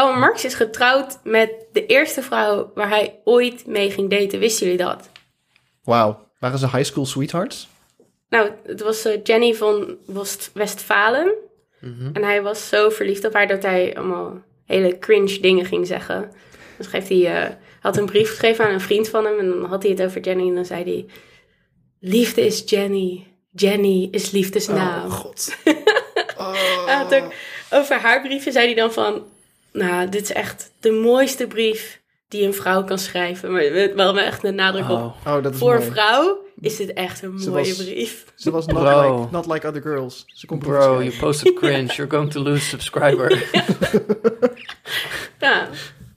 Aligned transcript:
Karl 0.00 0.18
Marx 0.18 0.44
is 0.44 0.54
getrouwd 0.54 1.18
met 1.24 1.50
de 1.72 1.86
eerste 1.86 2.22
vrouw 2.22 2.70
waar 2.74 2.88
hij 2.88 3.20
ooit 3.24 3.66
mee 3.66 3.90
ging 3.90 4.10
daten. 4.10 4.38
Wisten 4.38 4.66
jullie 4.66 4.82
dat? 4.84 5.10
Wauw. 5.84 6.28
Waren 6.38 6.58
ze 6.58 6.68
high 6.68 6.84
school 6.84 7.06
sweethearts? 7.06 7.68
Nou, 8.28 8.50
het 8.66 8.80
was 8.80 9.04
eh, 9.04 9.18
Jenny 9.22 9.54
van 9.54 9.96
West- 10.06 10.50
Westfalen. 10.54 11.34
En 12.12 12.22
hij 12.24 12.42
was 12.42 12.68
zo 12.68 12.88
verliefd 12.90 13.24
op 13.24 13.32
haar 13.32 13.46
dat 13.48 13.62
hij 13.62 13.96
allemaal 13.96 14.42
hele 14.66 14.98
cringe 14.98 15.40
dingen 15.40 15.64
ging 15.66 15.86
zeggen. 15.86 16.30
Dus 16.76 16.86
schreef 16.86 17.08
hij, 17.08 17.42
eh, 17.42 17.50
had 17.80 17.96
een 17.96 18.06
brief 18.06 18.28
geschreven 18.28 18.64
aan 18.64 18.72
een 18.72 18.80
vriend 18.80 19.08
van 19.08 19.24
hem. 19.24 19.38
En 19.38 19.48
dan 19.48 19.64
had 19.64 19.82
hij 19.82 19.92
het 19.92 20.02
over 20.02 20.20
Jenny. 20.20 20.48
En 20.48 20.54
dan 20.54 20.64
zei 20.64 20.82
hij: 20.84 21.06
Liefde 22.00 22.46
is 22.46 22.62
Jenny. 22.66 23.26
Jenny 23.50 24.08
is 24.10 24.30
liefdesnaam. 24.30 25.06
Oh, 25.06 25.12
god. 25.12 25.56
Ook, 27.12 27.32
over 27.70 27.96
haar 27.96 28.22
brieven 28.22 28.52
zei 28.52 28.66
hij 28.66 28.74
dan 28.74 28.92
van... 28.92 29.24
Nou, 29.72 30.08
dit 30.08 30.22
is 30.22 30.32
echt 30.32 30.72
de 30.80 30.90
mooiste 30.90 31.46
brief 31.46 32.00
die 32.28 32.46
een 32.46 32.54
vrouw 32.54 32.84
kan 32.84 32.98
schrijven. 32.98 33.52
Maar 33.52 33.94
wel 33.94 34.14
met 34.14 34.24
echt 34.24 34.44
een 34.44 34.54
nadruk 34.54 34.84
op. 34.90 34.90
Oh. 34.98 35.26
Oh, 35.36 35.42
dat 35.42 35.52
is 35.52 35.58
Voor 35.58 35.72
een 35.74 35.78
mooi. 35.80 35.90
vrouw 35.92 36.38
is 36.60 36.76
dit 36.76 36.92
echt 36.92 37.22
een 37.22 37.38
Ze 37.38 37.50
mooie 37.50 37.66
was- 37.68 37.84
brief. 37.84 38.24
Ze 38.34 38.50
was 38.50 38.66
not 38.66 38.78
Bro. 38.82 39.18
like, 39.20 39.30
not 39.32 39.46
like 39.46 39.66
other 39.68 39.82
girls. 39.82 40.24
Ze 40.26 40.46
kon 40.46 40.58
Bro, 40.58 41.02
you 41.02 41.16
posted 41.18 41.54
cringe. 41.60 41.92
You're 41.94 42.10
going 42.10 42.30
to 42.32 42.40
lose 42.42 42.64
subscriber. 42.64 43.48
Ja, 45.38 45.64
dat 45.66 45.76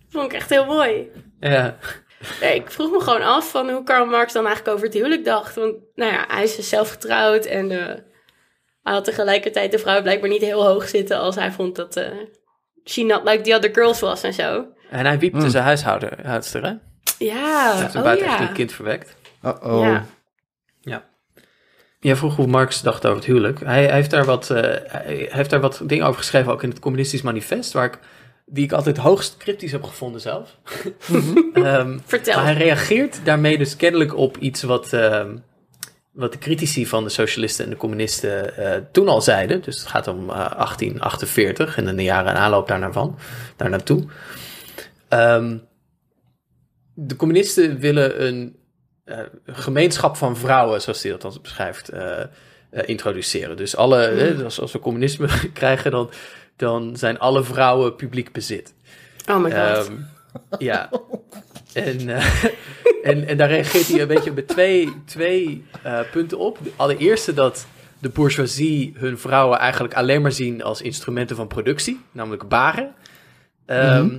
vond 0.09 0.25
ik 0.25 0.33
echt 0.33 0.49
heel 0.49 0.65
mooi. 0.65 1.09
ja. 1.39 1.77
Ja, 2.41 2.47
ik 2.47 2.71
vroeg 2.71 2.91
me 2.91 2.99
gewoon 3.01 3.21
af 3.21 3.51
van 3.51 3.69
hoe 3.69 3.83
Karl 3.83 4.05
Marx 4.05 4.33
dan 4.33 4.45
eigenlijk 4.45 4.75
over 4.75 4.87
het 4.87 4.95
huwelijk 4.97 5.25
dacht. 5.25 5.55
Want 5.55 5.75
nou 5.95 6.11
ja, 6.11 6.25
hij 6.27 6.43
is 6.43 6.55
dus 6.55 6.69
zelf 6.69 6.89
getrouwd 6.89 7.45
en 7.45 7.71
eh, 7.71 7.85
hij 8.83 8.93
had 8.93 9.03
tegelijkertijd 9.05 9.71
de 9.71 9.79
vrouw 9.79 10.01
blijkbaar 10.01 10.29
niet 10.29 10.41
heel 10.41 10.65
hoog 10.67 10.87
zitten 10.89 11.17
als 11.19 11.35
hij 11.35 11.51
vond 11.51 11.75
dat 11.75 11.95
eh 11.95 12.07
she 12.85 13.03
not 13.03 13.23
like 13.23 13.41
the 13.41 13.55
other 13.55 13.69
girls 13.73 13.99
was 13.99 14.23
en 14.23 14.33
zo. 14.33 14.65
En 14.89 15.05
hij 15.05 15.19
wiepte 15.19 15.49
zijn 15.49 15.63
huishoudster, 15.63 16.63
hè? 16.63 16.73
Ja, 17.17 17.71
Hij 17.71 17.81
heeft 17.81 17.93
een 17.93 18.05
oh 18.07 18.17
ja. 18.17 18.45
kind 18.45 18.71
verwekt. 18.71 19.15
Uh-oh. 19.45 19.81
Ja. 19.81 20.05
Ja. 20.81 21.03
Jij 21.99 22.15
vroeg 22.15 22.35
hoe 22.35 22.47
Marx 22.47 22.81
dacht 22.81 23.05
over 23.05 23.17
het 23.17 23.25
huwelijk. 23.25 23.59
Hij, 23.59 23.83
hij 23.83 23.93
heeft 23.93 24.09
daar 24.09 24.25
wat, 24.25 24.49
eh, 24.49 24.61
hij 24.87 25.27
heeft 25.29 25.49
daar 25.49 25.59
wat 25.59 25.81
dingen 25.83 26.05
over 26.05 26.17
geschreven, 26.19 26.51
ook 26.51 26.63
in 26.63 26.69
het 26.69 26.79
Communistisch 26.79 27.21
Manifest, 27.21 27.73
waar 27.73 27.85
ik, 27.85 27.99
die 28.45 28.63
ik 28.63 28.71
altijd 28.71 28.97
hoogst 28.97 29.37
cryptisch 29.37 29.71
heb 29.71 29.83
gevonden 29.83 30.21
zelf. 30.21 30.57
Ehm, 31.53 31.99
Vertel. 32.05 32.35
maar 32.35 32.45
hij 32.45 32.53
reageert 32.53 33.19
daarmee 33.23 33.57
dus 33.57 33.75
kennelijk 33.75 34.17
op 34.17 34.37
iets 34.37 34.63
wat, 34.63 34.93
ehm, 34.93 35.35
wat 36.13 36.31
de 36.31 36.37
critici 36.37 36.87
van 36.87 37.03
de 37.03 37.09
socialisten 37.09 37.65
en 37.65 37.71
de 37.71 37.77
communisten 37.77 38.57
eh, 38.57 38.81
toen 38.91 39.07
al 39.07 39.21
zeiden. 39.21 39.61
Dus 39.61 39.79
het 39.79 39.87
gaat 39.87 40.07
om 40.07 40.29
eh, 40.29 40.35
1848 40.35 41.77
en 41.77 41.87
in 41.87 41.95
de 41.95 42.03
jaren 42.03 42.31
in 42.31 42.37
aanloop 42.37 42.67
daarnaarvan, 42.67 43.17
daar 43.55 43.69
naartoe. 43.69 44.05
Ehm, 45.07 45.57
de 46.93 47.15
communisten 47.15 47.79
willen 47.79 48.25
een 48.25 48.55
eh, 49.03 49.19
gemeenschap 49.45 50.15
van 50.15 50.37
vrouwen, 50.37 50.81
zoals 50.81 51.03
hij 51.03 51.11
dat 51.11 51.21
dan 51.21 51.37
beschrijft, 51.41 51.89
eh, 51.89 52.21
eh, 52.21 52.27
introduceren. 52.85 53.57
Dus 53.57 53.75
alle, 53.75 53.97
hè, 53.97 54.43
als, 54.43 54.59
als 54.59 54.71
we 54.71 54.79
communisme 54.79 55.27
krijgen, 55.53 55.91
dan, 55.91 56.09
dan 56.55 56.97
zijn 56.97 57.19
alle 57.19 57.43
vrouwen 57.43 57.95
publiek 57.95 58.31
bezit. 58.31 58.73
Oh 59.29 59.37
my 59.37 59.51
god. 59.51 59.87
Ehm, 59.87 59.93
ja. 60.59 60.89
En, 61.73 62.09
eh, 62.09 62.43
en, 63.03 63.27
en 63.27 63.37
daar 63.37 63.49
reageert 63.49 63.87
hij 63.87 64.01
een 64.01 64.07
beetje 64.07 64.31
met 64.31 64.47
twee, 64.47 64.93
twee 65.05 65.65
eh, 65.83 65.99
punten 66.11 66.37
op. 66.37 66.59
De 66.63 66.71
allereerste 66.75 67.33
dat 67.33 67.67
de 67.99 68.09
bourgeoisie 68.09 68.93
hun 68.95 69.17
vrouwen 69.17 69.59
eigenlijk 69.59 69.93
alleen 69.93 70.21
maar 70.21 70.31
zien 70.31 70.63
als 70.63 70.81
instrumenten 70.81 71.35
van 71.35 71.47
productie, 71.47 71.99
namelijk 72.11 72.47
baren. 72.47 72.93
Ehm, 73.65 74.17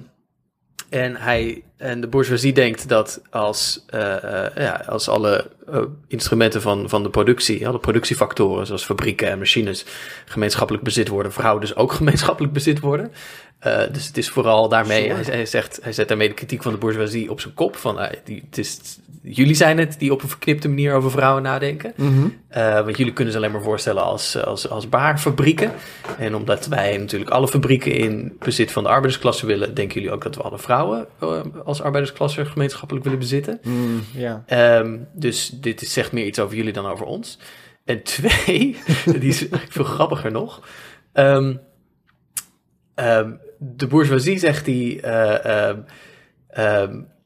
En, 0.95 1.17
hij, 1.17 1.63
en 1.77 2.01
de 2.01 2.07
bourgeoisie 2.07 2.53
denkt 2.53 2.89
dat 2.89 3.21
als, 3.31 3.85
eh, 3.87 4.45
eh, 4.47 4.57
ja, 4.57 4.85
als 4.89 5.09
alle 5.09 5.51
eh, 5.73 5.83
instrumenten 6.09 6.63
van, 6.63 6.89
van 6.89 7.03
de 7.03 7.11
productie, 7.11 7.69
alle 7.69 7.79
productiefactoren 7.79 8.67
zoals 8.67 8.85
fabrieken 8.85 9.29
en 9.29 9.39
machines 9.39 9.85
gemeenschappelijk 10.25 10.85
bezit 10.85 11.09
worden, 11.09 11.33
vrouwen 11.33 11.61
dus 11.61 11.77
ook 11.77 11.93
gemeenschappelijk 12.01 12.53
bezit 12.53 12.81
worden. 12.81 13.13
Dus 13.93 14.07
het 14.07 14.17
is 14.17 14.29
vooral 14.29 14.69
daarmee, 14.69 15.13
hij, 15.13 15.23
hij 15.23 15.47
zegt, 15.47 15.79
hij 15.83 15.93
zet 15.93 16.09
daarmee 16.09 16.29
de 16.29 16.35
kritiek 16.35 16.63
van 16.63 16.73
de 16.73 16.79
bourgeoisie 16.79 17.31
op 17.31 17.41
zijn 17.41 17.55
kop. 17.55 17.77
Van, 17.77 18.09
die, 18.25 18.43
het 18.47 18.59
is, 18.59 18.99
jullie 19.27 19.55
zijn 19.55 19.79
het 19.79 19.99
die 19.99 20.13
op 20.13 20.23
een 20.23 20.29
verknipte 20.29 20.69
manier 20.69 20.95
over 20.95 21.11
vrouwen 21.11 21.43
nadenken. 21.43 21.93
Mhm. 21.97 22.29
Eh, 22.49 22.85
want 22.85 22.97
jullie 22.97 23.13
kunnen 23.13 23.33
ze 23.33 23.39
alleen 23.39 23.53
maar 23.53 23.63
voorstellen 23.63 24.03
als, 24.03 24.45
als, 24.45 24.69
als 24.69 24.89
baarfabrieken. 24.89 25.73
En 26.19 26.35
omdat 26.35 26.67
wij 26.67 26.99
natuurlijk 26.99 27.31
alle 27.31 27.49
fabrieken 27.49 27.93
in 27.93 28.37
bezit 28.39 28.73
van 28.73 28.83
de 28.83 28.89
arbeidersklasse 28.89 29.47
willen, 29.47 29.75
denken 29.75 29.95
jullie 29.95 30.11
ook 30.11 30.23
dat 30.23 30.37
we 30.37 30.43
alle 30.43 30.59
vrouwen 30.59 31.07
eh, 31.21 31.41
als 31.65 31.83
arbeidersklasse 31.83 32.45
gemeenschappelijk 32.45 33.05
willen 33.05 33.21
bezitten. 33.21 33.61
Mm, 33.63 34.01
ja. 34.15 34.43
Ehm, 34.47 34.99
dus 35.13 35.49
dit 35.49 35.83
is, 35.83 35.93
zegt 35.93 36.13
meer 36.13 36.27
iets 36.27 36.41
over 36.41 36.57
jullie 36.57 36.73
dan 36.73 36.87
over 36.87 37.07
ons. 37.07 37.39
En 37.85 38.03
twee, 38.03 38.77
die 39.21 39.29
is 39.29 39.41
eigenlijk 39.41 39.73
veel 39.73 39.85
grappiger 39.85 40.33
nog. 40.33 40.69
Ehm, 41.13 41.57
ehm, 42.95 43.31
de 43.59 43.87
bourgeoisie 43.87 44.39
zegt 44.39 44.65
die, 44.65 45.01
eh, 45.01 45.71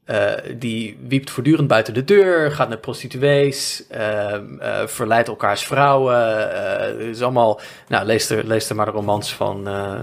eh, 0.09 0.31
die 0.57 0.97
wiept 1.07 1.29
voortdurend 1.29 1.67
buiten 1.67 1.93
de 1.93 2.03
deur, 2.03 2.51
gaat 2.51 2.69
naar 2.69 2.77
prostituees, 2.77 3.83
ehm, 3.89 4.59
eh, 4.59 4.87
verleidt 4.87 5.27
elkaars 5.27 5.63
vrouwen. 5.65 6.15
eh, 6.53 6.87
Het 6.87 7.15
is 7.15 7.21
allemaal, 7.21 7.59
nou, 7.87 8.05
lees 8.05 8.29
er, 8.29 8.45
lees 8.47 8.69
er 8.69 8.75
maar 8.75 8.85
de 8.85 8.91
romans 8.91 9.33
van 9.33 9.67
eh, 9.67 9.99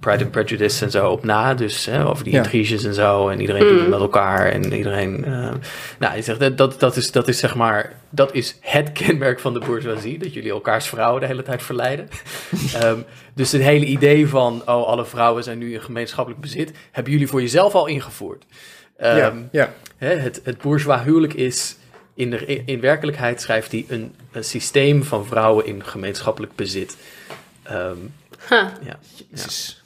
Pride 0.00 0.22
and 0.24 0.30
Prejudice 0.32 0.84
en 0.84 0.90
zo 0.90 1.08
op 1.10 1.24
na. 1.24 1.54
Dus 1.54 1.86
hè, 1.86 2.06
over 2.06 2.24
die 2.24 2.32
Ja. 2.32 2.38
intriges 2.42 2.84
en 2.84 2.94
zo. 2.94 3.28
En 3.28 3.40
iedereen 3.40 3.68
doet 3.68 3.80
het 3.80 3.88
met 3.88 4.00
elkaar. 4.00 4.46
En 4.52 4.72
iedereen. 4.72 5.24
eh, 5.24 5.50
nou, 5.98 6.16
je 6.16 6.22
zegt 6.22 6.40
dat, 6.40 6.56
dat, 6.56 6.80
dat, 6.80 6.96
is, 6.96 7.12
dat 7.12 7.28
is 7.28 7.38
zeg 7.38 7.54
maar. 7.54 7.92
Dat 8.10 8.34
is 8.34 8.56
het 8.60 8.92
kenmerk 9.06 9.40
van 9.40 9.52
de 9.52 9.58
bourgeoisie. 9.60 10.18
Dat 10.18 10.34
jullie 10.34 10.50
elkaars 10.50 10.86
vrouwen 10.88 11.20
de 11.20 11.26
hele 11.26 11.42
tijd 11.42 11.62
verleiden. 11.62 12.08
Ehm, 12.80 12.98
dus 13.34 13.52
het 13.52 13.62
hele 13.62 13.84
idee 13.86 14.28
van. 14.28 14.62
Oh, 14.66 14.86
alle 14.86 15.04
vrouwen 15.04 15.42
zijn 15.44 15.58
nu 15.58 15.72
in 15.72 15.80
gemeenschappelijk 15.82 16.42
bezit. 16.42 16.72
Hebben 16.92 17.12
jullie 17.12 17.28
voor 17.28 17.40
jezelf 17.40 17.74
al 17.74 17.86
ingevoerd. 17.86 18.44
Ehm, 18.98 19.16
ja, 19.16 19.48
ja. 19.50 19.72
hè, 19.96 20.14
het, 20.14 20.40
het 20.44 20.58
bourgeois 20.58 21.02
huwelijk 21.02 21.34
is. 21.34 21.76
In, 22.14 22.30
de, 22.30 22.64
in 22.64 22.80
werkelijkheid 22.80 23.40
schrijft 23.40 23.72
hij 23.72 23.84
een, 23.88 24.14
een 24.32 24.44
systeem 24.44 25.04
van 25.04 25.26
vrouwen 25.26 25.66
in 25.66 25.84
gemeenschappelijk 25.84 26.54
bezit. 26.54 26.96
Ehm, 27.62 27.96
Huh. 28.48 28.58
ja. 28.58 28.72
ja. 28.82 28.98
Jezus. 29.28 29.82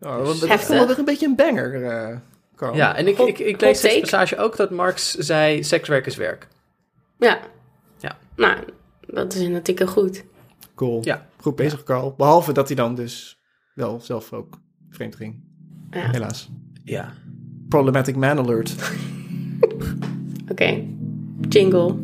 Oh, 0.00 0.26
dat 0.26 0.68
weer 0.68 0.98
een 0.98 1.04
beetje 1.04 1.26
een 1.26 1.36
banger, 1.36 1.84
eh 1.84 2.16
Carl. 2.56 2.74
Ja, 2.74 2.96
en 2.96 3.06
ik, 3.06 3.18
ik, 3.18 3.38
ik 3.38 3.52
Hot 3.52 3.60
lees 3.60 3.80
deze 3.80 4.00
passage 4.00 4.36
ook 4.36 4.56
dat 4.56 4.70
Marx 4.70 5.14
zei: 5.14 5.64
sekswerk 5.64 6.06
is 6.06 6.16
werk. 6.16 6.48
Ja. 7.18 7.40
Ja. 7.98 8.18
Nou, 8.36 8.56
dat 9.00 9.34
is 9.34 9.40
natuurlijk 9.40 9.78
heel 9.78 10.02
goed. 10.02 10.24
Cool. 10.74 11.04
Ja. 11.04 11.26
Goed 11.40 11.56
bezig, 11.56 11.82
Carl. 11.82 12.14
Behalve 12.16 12.52
dat 12.52 12.66
hij 12.66 12.76
dan 12.76 12.94
dus 12.94 13.38
wel 13.74 14.00
zelf 14.00 14.32
ook 14.32 14.58
vreemd 14.90 15.16
ging. 15.16 15.44
Ja. 15.90 16.10
Helaas. 16.10 16.48
Ja. 16.84 17.12
Problematic 17.70 18.16
man 18.16 18.38
alert. 18.38 18.74
okay. 20.50 20.88
Jingle. 21.48 21.98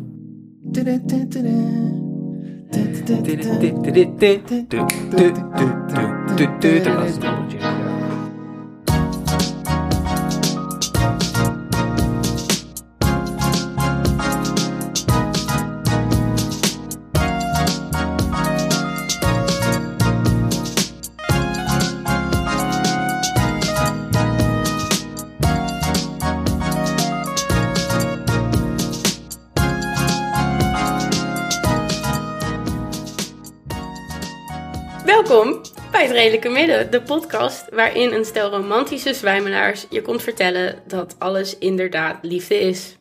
Redelijke 36.23 36.49
Midden, 36.49 36.91
de 36.91 37.01
podcast 37.01 37.69
waarin 37.69 38.13
een 38.13 38.25
stel 38.25 38.49
romantische 38.49 39.13
zwijmelaars 39.13 39.85
je 39.89 40.01
komt 40.01 40.21
vertellen 40.21 40.83
dat 40.87 41.15
alles 41.19 41.57
inderdaad 41.57 42.17
liefde 42.21 42.59
is. 42.59 42.95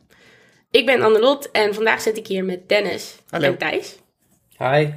Ik 0.71 0.87
ben 0.87 1.03
Annelot 1.03 1.51
en 1.51 1.75
vandaag 1.75 2.01
zit 2.01 2.17
ik 2.17 2.27
hier 2.27 2.45
met 2.45 2.69
Dennis 2.69 3.17
Hallo. 3.31 3.47
en 3.47 3.59
Thijs. 3.59 3.99
Hi. 4.59 4.89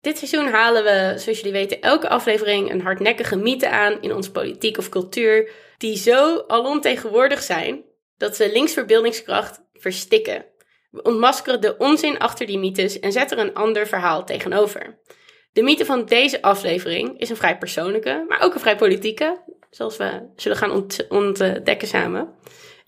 Dit 0.00 0.18
seizoen 0.18 0.46
halen 0.46 0.84
we, 0.84 1.18
zoals 1.18 1.38
jullie 1.38 1.52
weten, 1.52 1.80
elke 1.80 2.08
aflevering 2.08 2.70
een 2.70 2.80
hardnekkige 2.80 3.36
mythe 3.36 3.68
aan 3.68 4.02
in 4.02 4.14
onze 4.14 4.30
politiek 4.30 4.78
of 4.78 4.88
cultuur, 4.88 5.50
die 5.78 5.96
zo 5.96 6.44
alomtegenwoordig 6.46 7.42
zijn 7.42 7.84
dat 8.16 8.36
ze 8.36 8.52
links 8.52 8.72
verbeeldingskracht 8.72 9.62
verstikken. 9.72 10.44
We 10.90 11.02
ontmaskeren 11.02 11.60
de 11.60 11.76
onzin 11.76 12.18
achter 12.18 12.46
die 12.46 12.58
mythes 12.58 13.00
en 13.00 13.12
zetten 13.12 13.38
er 13.38 13.44
een 13.44 13.54
ander 13.54 13.86
verhaal 13.86 14.24
tegenover. 14.24 15.00
De 15.52 15.62
mythe 15.62 15.84
van 15.84 16.04
deze 16.04 16.42
aflevering 16.42 17.20
is 17.20 17.28
een 17.30 17.36
vrij 17.36 17.58
persoonlijke, 17.58 18.24
maar 18.28 18.40
ook 18.42 18.54
een 18.54 18.60
vrij 18.60 18.76
politieke, 18.76 19.40
zoals 19.70 19.96
we 19.96 20.22
zullen 20.36 20.56
gaan 20.56 20.70
ont- 20.70 21.06
ontdekken 21.08 21.88
samen. 21.88 22.34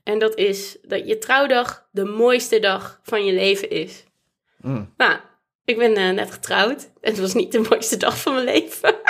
En 0.05 0.19
dat 0.19 0.35
is 0.37 0.77
dat 0.83 1.09
je 1.09 1.19
trouwdag 1.19 1.87
de 1.91 2.05
mooiste 2.05 2.59
dag 2.59 3.01
van 3.03 3.25
je 3.25 3.33
leven 3.33 3.71
is. 3.71 4.05
Mm. 4.61 4.93
Nou, 4.97 5.17
ik 5.65 5.79
ben 5.79 5.95
eh, 5.97 6.11
net 6.11 6.31
getrouwd 6.31 6.91
en 7.01 7.11
het 7.11 7.19
was 7.21 7.35
niet 7.35 7.53
de 7.53 7.67
mooiste 7.69 7.97
dag 7.97 8.19
van 8.19 8.33
mijn 8.35 8.45
leven. 8.45 8.95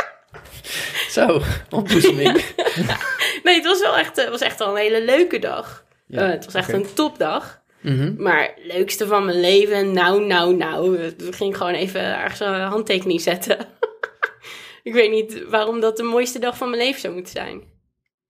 Zo, 1.11 1.41
ontboezeming. 1.71 2.33
nee, 3.45 3.55
het 3.55 3.65
was 3.65 3.81
wel 3.81 3.97
echt, 3.97 4.17
het 4.17 4.29
was 4.29 4.41
echt 4.41 4.61
al 4.61 4.71
een 4.71 4.83
hele 4.83 5.05
leuke 5.05 5.39
dag. 5.39 5.85
Ja, 6.07 6.21
Eh, 6.23 6.31
het 6.31 6.45
was 6.45 6.55
echt 6.55 6.73
een 6.73 6.95
topdag. 6.95 7.63
Mhm. 7.85 8.15
Maar 8.23 8.55
leukste 8.63 9.07
van 9.07 9.25
mijn 9.25 9.41
leven, 9.41 9.93
nou, 9.93 10.27
nou, 10.27 10.57
nou. 10.57 10.91
We 11.17 11.33
gingen 11.33 11.55
gewoon 11.57 11.75
even 11.75 12.01
ergens 12.01 12.41
een 12.41 12.61
handtekening 12.61 13.21
zetten. 13.21 13.59
ik 14.83 14.93
weet 14.93 15.11
niet 15.11 15.45
waarom 15.49 15.81
dat 15.81 15.97
de 15.97 16.03
mooiste 16.03 16.39
dag 16.39 16.57
van 16.57 16.71
mijn 16.71 16.83
leven 16.83 17.01
zou 17.01 17.15
moeten 17.15 17.33
zijn. 17.33 17.63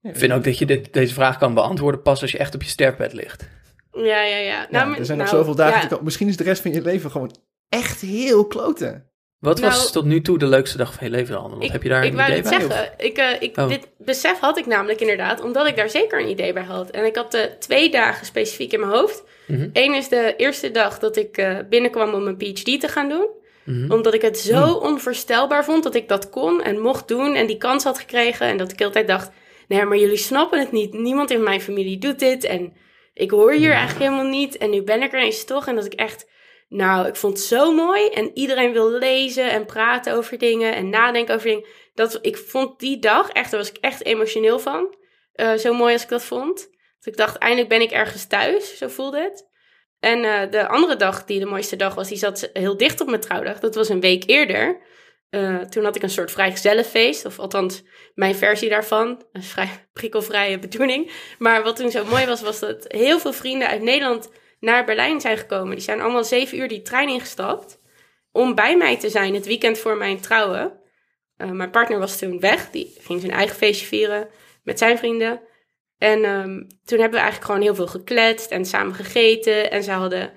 Ik 0.01 0.15
vind 0.15 0.31
ook 0.31 0.43
dat 0.43 0.57
je 0.57 0.65
dit, 0.65 0.93
deze 0.93 1.13
vraag 1.13 1.37
kan 1.37 1.53
beantwoorden 1.53 2.01
pas 2.01 2.21
als 2.21 2.31
je 2.31 2.37
echt 2.37 2.55
op 2.55 2.63
je 2.63 2.69
sterfbed 2.69 3.13
ligt. 3.13 3.49
Ja, 3.91 4.21
ja, 4.23 4.37
ja. 4.37 4.67
Ja, 4.69 4.85
maar- 4.85 4.97
er 4.97 5.05
zijn 5.05 5.17
nog 5.17 5.27
nou, 5.27 5.39
zoveel 5.39 5.55
dagen. 5.55 5.89
ja. 5.89 5.99
Misschien 6.03 6.27
is 6.27 6.37
de 6.37 6.43
rest 6.43 6.61
van 6.61 6.71
je 6.73 6.81
leven 6.81 7.11
gewoon 7.11 7.35
echt 7.69 8.01
heel 8.01 8.47
kloten. 8.47 9.09
Wat 9.39 9.59
was 9.59 9.77
Nou- 9.77 9.91
tot 9.91 10.05
nu 10.05 10.21
toe 10.21 10.37
de 10.37 10.45
leukste 10.47 10.77
dag 10.77 10.93
van 10.93 11.07
je 11.07 11.13
leven 11.13 11.33
dan? 11.33 11.61
Ik, 11.61 11.71
heb 11.71 11.83
je 11.83 11.89
daar 11.89 12.05
ik 12.05 12.13
een 12.13 12.19
idee 12.19 12.41
bij? 12.41 12.51
zeggen. 12.59 12.93
Ik, 12.97 13.17
eh, 13.17 13.41
ik, 13.41 13.57
Oh. 13.57 13.67
Dit 13.67 13.87
besef 13.97 14.39
had 14.39 14.57
ik 14.57 14.65
namelijk 14.65 14.99
inderdaad, 15.01 15.41
omdat 15.41 15.67
ik 15.67 15.75
daar 15.75 15.89
zeker 15.89 16.21
een 16.21 16.29
idee 16.29 16.53
bij 16.53 16.63
had. 16.63 16.89
En 16.89 17.05
ik 17.05 17.15
had 17.15 17.33
eh, 17.33 17.43
twee 17.59 17.89
dagen 17.89 18.25
specifiek 18.25 18.73
in 18.73 18.79
mijn 18.79 18.91
hoofd. 18.91 19.23
Mhm. 19.47 19.69
Eén 19.73 19.93
is 19.93 20.07
de 20.07 20.33
eerste 20.37 20.71
dag 20.71 20.99
dat 20.99 21.15
ik 21.15 21.37
eh, 21.37 21.57
binnenkwam 21.69 22.13
om 22.13 22.23
mijn 22.23 22.37
PhD 22.37 22.79
te 22.79 22.87
gaan 22.87 23.09
doen. 23.09 23.27
Mhm. 23.63 23.91
Omdat 23.91 24.13
ik 24.13 24.21
het 24.21 24.39
zo 24.39 24.73
onvoorstelbaar 24.73 25.65
vond 25.65 25.83
dat 25.83 25.95
ik 25.95 26.07
dat 26.07 26.29
kon 26.29 26.61
en 26.61 26.79
mocht 26.79 27.07
doen 27.07 27.35
en 27.35 27.47
die 27.47 27.57
kans 27.57 27.83
had 27.83 27.99
gekregen. 27.99 28.47
En 28.47 28.57
dat 28.57 28.71
ik 28.71 28.77
de 28.77 28.83
hele 28.83 28.95
tijd 28.95 29.07
dacht, 29.07 29.31
nee, 29.67 29.85
maar 29.85 29.97
jullie 29.97 30.17
snappen 30.17 30.59
het 30.59 30.71
niet. 30.71 30.93
Niemand 30.93 31.31
in 31.31 31.43
mijn 31.43 31.61
familie 31.61 31.97
doet 31.97 32.19
dit 32.19 32.43
en 32.43 32.73
ik 33.13 33.31
hoor 33.31 33.51
hier 33.51 33.71
eigenlijk 33.71 34.11
helemaal 34.11 34.31
niet. 34.31 34.57
En 34.57 34.69
nu 34.69 34.81
ben 34.81 35.01
ik 35.01 35.13
er 35.13 35.19
ineens 35.19 35.45
toch. 35.45 35.67
En 35.67 35.75
dat 35.75 35.85
ik 35.85 35.93
echt, 35.93 36.29
nou, 36.69 37.07
ik 37.07 37.15
vond 37.15 37.37
het 37.37 37.47
zo 37.47 37.73
mooi. 37.73 38.07
En 38.07 38.31
iedereen 38.33 38.73
wil 38.73 38.91
lezen 38.91 39.51
en 39.51 39.65
praten 39.65 40.13
over 40.13 40.37
dingen 40.37 40.75
en 40.75 40.89
nadenken 40.89 41.35
over 41.35 41.47
dingen. 41.47 41.65
Dat, 41.93 42.19
ik 42.21 42.37
vond 42.37 42.79
die 42.79 42.99
dag, 42.99 43.29
echt, 43.29 43.51
daar 43.51 43.59
was 43.59 43.69
ik 43.69 43.77
echt 43.77 44.05
emotioneel 44.05 44.59
van. 44.59 44.95
Eh, 45.33 45.53
zo 45.53 45.73
mooi 45.73 45.93
als 45.93 46.03
ik 46.03 46.09
dat 46.09 46.23
vond. 46.23 46.69
Dat 47.05 47.13
ik 47.13 47.19
dacht, 47.19 47.37
eindelijk 47.37 47.69
ben 47.69 47.81
ik 47.81 47.91
ergens 47.91 48.25
thuis. 48.27 48.77
Zo 48.77 48.87
voelde 48.87 49.19
het. 49.19 49.49
En 49.99 50.23
eh, 50.23 50.51
de 50.51 50.67
andere 50.67 50.95
dag, 50.95 51.25
die 51.25 51.39
de 51.39 51.45
mooiste 51.45 51.75
dag 51.75 51.95
was, 51.95 52.07
die 52.07 52.17
zat 52.17 52.49
heel 52.53 52.77
dicht 52.77 53.01
op 53.01 53.07
mijn 53.07 53.21
trouwdag. 53.21 53.59
Dat 53.59 53.75
was 53.75 53.89
een 53.89 53.99
week 53.99 54.23
eerder. 54.25 54.81
Eh, 55.29 55.57
toen 55.59 55.83
had 55.83 55.95
ik 55.95 56.03
een 56.03 56.09
soort 56.09 56.31
vrijgezellenfeest, 56.31 57.25
of 57.25 57.39
althans 57.39 57.83
mijn 58.13 58.35
versie 58.35 58.69
daarvan. 58.69 59.23
Een 59.31 59.43
vrij 59.43 59.69
prikkelvrije 59.93 60.59
bedoeling. 60.59 61.11
Maar 61.39 61.63
wat 61.63 61.75
toen 61.75 61.91
zo 61.91 62.05
mooi 62.05 62.25
was, 62.25 62.41
was 62.41 62.59
dat 62.59 62.85
heel 62.87 63.19
veel 63.19 63.33
vrienden 63.33 63.67
uit 63.67 63.81
Nederland 63.81 64.31
naar 64.59 64.85
Berlijn 64.85 65.21
zijn 65.21 65.37
gekomen. 65.37 65.75
Die 65.75 65.85
zijn 65.85 66.01
allemaal 66.01 66.23
zeven 66.23 66.57
uur 66.57 66.67
die 66.67 66.81
trein 66.81 67.09
ingestapt 67.09 67.79
om 68.31 68.55
bij 68.55 68.77
mij 68.77 68.97
te 68.97 69.09
zijn 69.09 69.33
het 69.33 69.45
weekend 69.45 69.77
voor 69.77 69.97
mijn 69.97 70.21
trouwen. 70.21 70.79
Eh, 71.37 71.49
mijn 71.49 71.71
partner 71.71 71.99
was 71.99 72.17
toen 72.17 72.39
weg, 72.39 72.69
die 72.69 72.97
ging 72.99 73.19
zijn 73.21 73.33
eigen 73.33 73.55
feestje 73.55 73.85
vieren 73.85 74.29
met 74.63 74.79
zijn 74.79 74.97
vrienden. 74.97 75.41
En 75.97 76.23
ehm, 76.23 76.61
toen 76.85 76.99
hebben 76.99 77.19
we 77.19 77.25
eigenlijk 77.25 77.45
gewoon 77.45 77.61
heel 77.61 77.75
veel 77.75 77.87
gekletst 77.87 78.51
en 78.51 78.65
samen 78.65 78.93
gegeten. 78.93 79.71
En 79.71 79.83
ze 79.83 79.91
hadden 79.91 80.31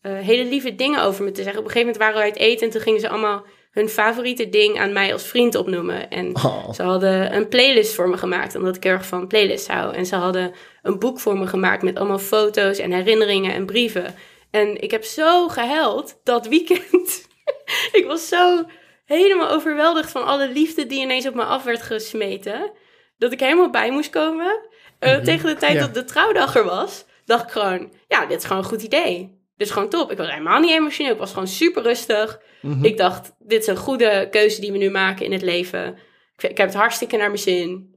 eh, 0.00 0.18
hele 0.18 0.44
lieve 0.44 0.74
dingen 0.74 1.02
over 1.02 1.24
me 1.24 1.30
te 1.30 1.42
zeggen. 1.42 1.60
Op 1.60 1.66
een 1.66 1.72
gegeven 1.72 1.92
moment 1.92 2.12
waren 2.12 2.16
we 2.16 2.36
uit 2.36 2.50
eten 2.50 2.66
en 2.66 2.72
toen 2.72 2.82
gingen 2.82 3.00
ze 3.00 3.08
allemaal 3.08 3.44
hun 3.70 3.88
favoriete 3.88 4.48
ding 4.48 4.78
aan 4.78 4.92
mij 4.92 5.12
als 5.12 5.26
vriend 5.26 5.54
opnoemen. 5.54 6.10
En 6.10 6.36
Oh. 6.36 6.72
ze 6.72 6.82
hadden 6.82 7.34
een 7.36 7.48
playlist 7.48 7.94
voor 7.94 8.08
me 8.08 8.16
gemaakt, 8.16 8.54
omdat 8.54 8.76
ik 8.76 8.84
erg 8.84 9.06
van 9.06 9.26
playlists 9.26 9.68
hou. 9.68 9.94
En 9.94 10.06
ze 10.06 10.16
hadden 10.16 10.52
een 10.82 10.98
boek 10.98 11.20
voor 11.20 11.38
me 11.38 11.46
gemaakt 11.46 11.82
met 11.82 11.96
allemaal 11.96 12.18
foto's 12.18 12.78
en 12.78 12.92
herinneringen 12.92 13.54
en 13.54 13.66
brieven. 13.66 14.14
En 14.50 14.82
ik 14.82 14.90
heb 14.90 15.04
zo 15.04 15.48
gehuild 15.48 16.20
dat 16.24 16.46
weekend. 16.46 17.28
ik 17.98 18.04
was 18.06 18.28
zo 18.28 18.64
helemaal 19.04 19.50
overweldigd 19.50 20.10
van 20.10 20.24
alle 20.24 20.48
liefde 20.48 20.86
die 20.86 21.00
ineens 21.00 21.26
op 21.26 21.34
me 21.34 21.44
af 21.44 21.64
werd 21.64 21.82
gesmeten. 21.82 22.70
Dat 23.18 23.32
ik 23.32 23.40
helemaal 23.40 23.70
bij 23.70 23.90
moest 23.90 24.10
komen. 24.10 24.60
Eh, 25.02 25.16
Tegen 25.16 25.46
de 25.48 25.56
tijd 25.56 25.72
Ja. 25.72 25.80
dat 25.80 25.94
de 25.94 26.04
trouwdag 26.04 26.56
er 26.56 26.64
was, 26.64 27.04
dacht 27.24 27.44
ik 27.44 27.50
gewoon, 27.50 27.92
ja, 28.08 28.26
dit 28.26 28.38
is 28.38 28.44
gewoon 28.44 28.62
een 28.62 28.68
goed 28.68 28.82
idee. 28.82 29.40
Dit 29.56 29.66
is 29.66 29.72
gewoon 29.72 29.88
top. 29.88 30.10
Ik 30.10 30.16
was 30.18 30.30
helemaal 30.30 30.60
niet 30.60 30.70
emotioneel. 30.70 31.12
Ik 31.12 31.18
was 31.18 31.32
gewoon 31.32 31.48
super 31.48 31.82
rustig. 31.82 32.40
Mhm. 32.62 32.84
Ik 32.84 32.96
dacht, 32.96 33.32
dit 33.38 33.60
is 33.60 33.66
een 33.66 33.76
goede 33.76 34.28
keuze 34.30 34.60
die 34.60 34.72
we 34.72 34.78
nu 34.78 34.90
maken 34.90 35.24
in 35.24 35.32
het 35.32 35.42
leven. 35.42 35.98
Ik, 36.36 36.50
ik 36.50 36.56
heb 36.56 36.66
het 36.66 36.76
hartstikke 36.76 37.16
naar 37.16 37.26
mijn 37.26 37.38
zin. 37.38 37.94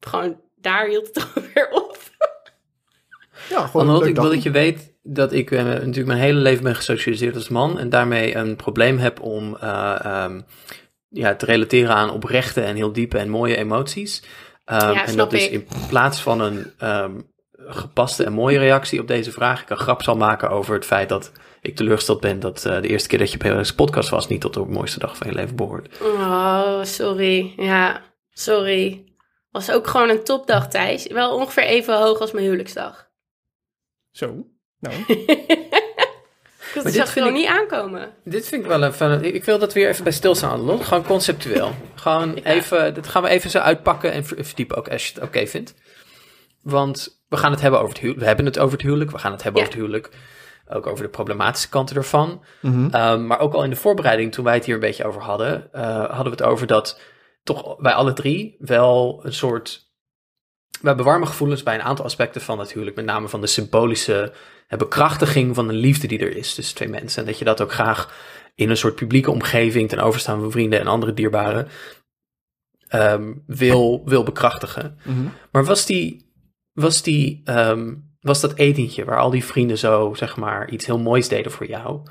Gewoon, 0.00 0.40
daar 0.56 0.86
hield 0.86 1.06
het 1.06 1.14
toch 1.34 1.34
weer 1.54 1.70
op. 1.70 1.98
Ja, 3.48 3.66
gewoon 3.66 4.06
ik 4.06 4.14
wil 4.14 4.30
dat 4.30 4.42
je 4.42 4.50
weet 4.50 4.94
dat 5.02 5.32
ik 5.32 5.50
eh, 5.50 5.64
natuurlijk 5.64 6.06
mijn 6.06 6.18
hele 6.18 6.38
leven 6.38 6.62
ben 6.64 6.76
gesocialiseerd 6.76 7.34
als 7.34 7.48
man 7.48 7.78
en 7.78 7.88
daarmee 7.88 8.34
een 8.34 8.56
probleem 8.56 8.98
heb 8.98 9.20
om 9.20 9.56
eh, 9.56 9.96
ehm, 10.04 10.40
ja, 11.08 11.34
te 11.36 11.44
relateren 11.46 11.94
aan 11.94 12.10
oprechte 12.10 12.60
en 12.60 12.76
heel 12.76 12.92
diepe 12.92 13.18
en 13.18 13.28
mooie 13.28 13.56
emoties. 13.56 14.22
Ehm, 14.66 14.92
Ja, 14.92 15.06
en 15.06 15.16
dat 15.16 15.30
dus 15.30 15.44
ik. 15.46 15.50
in 15.52 15.66
plaats 15.88 16.20
van 16.22 16.40
een 16.40 16.72
ehm, 16.78 17.20
gepaste 17.52 18.24
en 18.24 18.32
mooie 18.32 18.58
reactie 18.58 19.00
op 19.00 19.08
deze 19.08 19.30
vraag, 19.32 19.62
ik 19.62 19.70
een 19.70 19.76
grap 19.76 20.02
zal 20.02 20.16
maken 20.16 20.50
over 20.50 20.74
het 20.74 20.84
feit 20.84 21.08
dat 21.08 21.32
ik 21.60 21.76
teleurgesteld 21.76 22.20
ben 22.20 22.40
dat 22.40 22.64
eh, 22.64 22.80
de 22.80 22.88
eerste 22.88 23.08
keer 23.08 23.18
dat 23.18 23.32
je 23.32 23.38
bij 23.38 23.50
deze 23.54 23.74
podcast 23.74 24.08
was 24.08 24.28
niet 24.28 24.40
tot 24.40 24.54
de 24.54 24.60
mooiste 24.64 24.98
dag 24.98 25.16
van 25.16 25.26
je 25.26 25.34
leven 25.34 25.56
behoort. 25.56 26.00
Oh, 26.02 26.82
sorry. 26.82 27.52
Ja, 27.56 28.02
sorry. 28.30 29.04
Was 29.50 29.70
ook 29.72 29.86
gewoon 29.86 30.08
een 30.08 30.24
topdag, 30.24 30.68
Thijs. 30.68 31.06
Wel 31.06 31.34
ongeveer 31.36 31.62
even 31.64 31.98
hoog 31.98 32.20
als 32.20 32.32
mijn 32.32 32.44
huwelijksdag. 32.44 33.08
Zo. 34.10 34.46
Nou, 34.78 34.94
Ik 36.84 36.92
dit 36.92 37.00
zag 37.00 37.12
gewoon 37.12 37.28
ik- 37.28 37.34
niet 37.34 37.46
aankomen. 37.48 38.08
Dit 38.24 38.48
vind 38.48 38.62
ik 38.62 38.68
wel 38.68 38.82
even. 38.82 39.34
Ik 39.34 39.44
wil 39.44 39.58
dat 39.58 39.72
we 39.72 39.80
weer 39.80 39.88
even 39.88 40.04
bij 40.04 40.12
stilstaan, 40.12 40.60
Lon. 40.60 40.84
Gewoon 40.84 41.04
conceptueel. 41.04 41.72
Gewoon 41.94 42.34
Ja. 42.34 42.42
even. 42.42 42.94
Dat 42.94 43.06
gaan 43.08 43.22
we 43.22 43.28
even 43.28 43.50
zo 43.50 43.58
uitpakken 43.58 44.12
en 44.12 44.24
ver- 44.24 44.44
verdiepen 44.44 44.76
ook 44.76 44.88
als 44.88 45.06
je 45.06 45.14
het 45.14 45.22
oké 45.22 45.46
vindt. 45.46 45.74
Want 46.62 47.22
we 47.28 47.36
gaan 47.36 47.50
het 47.50 47.60
hebben 47.60 47.80
over 47.80 47.90
het 47.92 47.98
huwelijk. 48.00 48.20
We 48.22 48.26
hebben 48.28 48.46
het 48.46 48.58
over 48.58 48.72
het 48.72 48.82
huwelijk. 48.86 49.10
We 49.10 49.18
gaan 49.18 49.32
het 49.32 49.42
hebben 49.42 49.60
Ja. 49.62 49.66
over 49.68 49.80
het 49.80 49.88
huwelijk. 49.88 50.14
Ook 50.68 50.86
over 50.86 51.04
de 51.04 51.10
problematische 51.10 51.68
kanten 51.68 51.96
ervan. 51.96 52.44
mhm. 52.62 52.88
Ehm, 52.90 53.26
maar 53.26 53.38
ook 53.40 53.54
al 53.54 53.64
in 53.64 53.70
de 53.70 53.76
voorbereiding, 53.76 54.32
toen 54.32 54.44
wij 54.44 54.54
het 54.54 54.64
hier 54.64 54.74
een 54.74 54.80
beetje 54.80 55.04
over 55.04 55.20
hadden, 55.22 55.68
eh, 55.72 55.82
hadden 55.98 56.24
we 56.24 56.30
het 56.30 56.42
over 56.42 56.66
dat 56.66 57.00
toch 57.42 57.76
wij 57.78 57.92
alle 57.92 58.12
drie 58.12 58.56
wel 58.58 59.20
een 59.24 59.32
soort. 59.32 59.85
We 60.80 60.86
hebben 60.88 61.04
warme 61.04 61.26
gevoelens 61.26 61.62
bij 61.62 61.74
een 61.74 61.82
aantal 61.82 62.04
aspecten 62.04 62.40
van 62.40 62.58
het 62.58 62.72
huwelijk. 62.72 62.96
Met 62.96 63.04
name 63.04 63.28
van 63.28 63.40
de 63.40 63.46
symbolische 63.46 64.32
eh, 64.68 64.78
bekrachtiging 64.78 65.54
van 65.54 65.66
de 65.66 65.74
liefde 65.74 66.06
die 66.06 66.18
er 66.18 66.36
is 66.36 66.54
tussen 66.54 66.76
twee 66.76 66.88
mensen. 66.88 67.20
En 67.20 67.26
dat 67.26 67.38
je 67.38 67.44
dat 67.44 67.60
ook 67.60 67.72
graag 67.72 68.14
in 68.54 68.70
een 68.70 68.76
soort 68.76 68.94
publieke 68.94 69.30
omgeving 69.30 69.88
ten 69.88 69.98
overstaan 69.98 70.40
van 70.40 70.50
vrienden 70.50 70.80
en 70.80 70.86
andere 70.86 71.14
dierbaren 71.14 71.68
ehm, 72.88 73.32
wil, 73.46 74.02
wil 74.04 74.22
bekrachtigen. 74.22 74.98
Mhm. 75.04 75.26
Maar 75.52 75.64
was 75.64 75.86
die, 75.86 76.32
was 76.72 77.02
die, 77.02 77.40
ehm, 77.44 77.94
was 78.20 78.40
dat 78.40 78.54
etentje 78.54 79.04
waar 79.04 79.18
al 79.18 79.30
die 79.30 79.44
vrienden 79.44 79.78
zo, 79.78 80.14
zeg 80.14 80.36
maar, 80.36 80.70
iets 80.70 80.86
heel 80.86 80.98
moois 80.98 81.28
deden 81.28 81.52
voor 81.52 81.66
jou, 81.66 82.02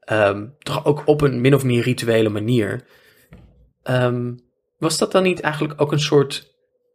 ehm, 0.00 0.46
toch 0.58 0.84
ook 0.84 1.02
op 1.04 1.20
een 1.20 1.40
min 1.40 1.54
of 1.54 1.64
meer 1.64 1.82
rituele 1.82 2.28
manier, 2.28 2.84
was 4.78 4.98
dat 4.98 5.12
dan 5.12 5.22
niet 5.22 5.40
eigenlijk 5.40 5.80
ook 5.80 5.92
een 5.92 6.00
soort 6.00 6.53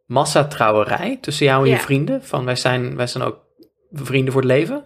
massatrouwerij 0.10 1.18
tussen 1.22 1.46
jou 1.46 1.63
en 1.63 1.70
Ja. 1.70 1.75
je 1.75 1.82
vrienden? 1.82 2.24
Van 2.24 2.46
wij 2.46 2.56
zijn, 2.56 2.96
wij 2.96 3.08
zijn 3.08 3.24
ook 3.24 3.38
vrienden 3.92 4.34
voor 4.34 4.42
het 4.42 4.51
leven? 4.51 4.86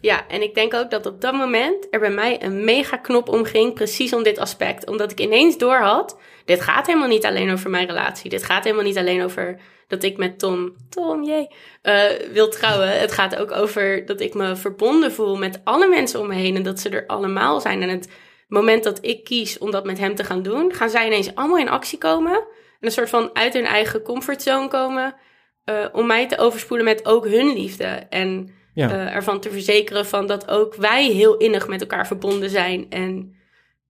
Ja, 0.00 0.28
en 0.28 0.42
ik 0.42 0.54
denk 0.54 0.74
ook 0.74 0.90
dat 0.90 1.06
op 1.06 1.20
dat 1.20 1.34
moment 1.34 1.86
er 1.90 2.00
bij 2.00 2.10
mij 2.10 2.42
een 2.42 2.64
mega 2.64 2.96
knop 2.96 3.28
omging, 3.28 3.74
precies 3.74 4.12
om 4.14 4.22
dit 4.22 4.38
aspect. 4.38 4.86
Omdat 4.86 5.10
ik 5.10 5.20
ineens 5.20 5.58
door 5.58 5.76
had, 5.76 6.18
dit 6.44 6.60
gaat 6.60 6.86
helemaal 6.86 7.08
niet 7.08 7.24
alleen 7.24 7.52
over 7.52 7.70
mijn 7.70 7.86
relatie. 7.86 8.30
Dit 8.30 8.44
gaat 8.44 8.64
helemaal 8.64 8.84
niet 8.84 8.98
alleen 8.98 9.22
over 9.22 9.60
dat 9.88 10.02
ik 10.02 10.16
met 10.16 10.38
Tom, 10.38 10.74
Tom, 10.90 11.24
jee, 11.24 11.48
eh, 11.82 12.02
wil 12.32 12.48
trouwen. 12.48 13.00
Het 13.00 13.12
gaat 13.12 13.36
ook 13.36 13.52
over 13.52 14.06
dat 14.06 14.20
ik 14.20 14.34
me 14.34 14.56
verbonden 14.56 15.12
voel 15.12 15.36
met 15.36 15.60
alle 15.64 15.88
mensen 15.88 16.20
om 16.20 16.26
me 16.26 16.34
heen 16.34 16.56
en 16.56 16.62
dat 16.62 16.80
ze 16.80 16.88
er 16.88 17.06
allemaal 17.06 17.60
zijn. 17.60 17.82
En 17.82 17.88
het 17.88 18.08
moment 18.48 18.84
dat 18.84 18.98
ik 19.00 19.24
kies 19.24 19.58
om 19.58 19.70
dat 19.70 19.84
met 19.84 19.98
hem 19.98 20.14
te 20.14 20.24
gaan 20.24 20.42
doen, 20.42 20.72
gaan 20.72 20.90
zij 20.90 21.06
ineens 21.06 21.34
allemaal 21.34 21.58
in 21.58 21.68
actie 21.68 21.98
komen. 21.98 22.44
En 22.82 22.88
een 22.88 22.94
soort 22.94 23.08
van 23.10 23.30
uit 23.32 23.52
hun 23.52 23.64
eigen 23.64 24.02
comfortzone 24.02 24.68
komen. 24.68 25.14
eh, 25.64 25.86
om 25.92 26.06
mij 26.06 26.28
te 26.28 26.38
overspoelen 26.38 26.84
met 26.86 27.06
ook 27.06 27.26
hun 27.26 27.52
liefde. 27.52 27.84
En 28.08 28.54
Ja. 28.74 28.90
eh, 28.90 29.14
ervan 29.14 29.40
te 29.40 29.50
verzekeren 29.50 30.06
van 30.06 30.26
dat 30.26 30.48
ook 30.50 30.74
wij 30.74 31.06
heel 31.06 31.36
innig 31.36 31.68
met 31.68 31.80
elkaar 31.80 32.06
verbonden 32.06 32.50
zijn. 32.50 32.86
En 32.90 33.34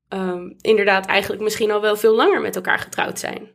ehm, 0.09 0.51
inderdaad 0.61 1.07
eigenlijk 1.07 1.43
misschien 1.43 1.71
al 1.71 1.81
wel 1.81 1.97
veel 1.97 2.15
langer 2.15 2.41
met 2.41 2.57
elkaar 2.57 2.79
getrouwd 2.79 3.19
zijn. 3.19 3.51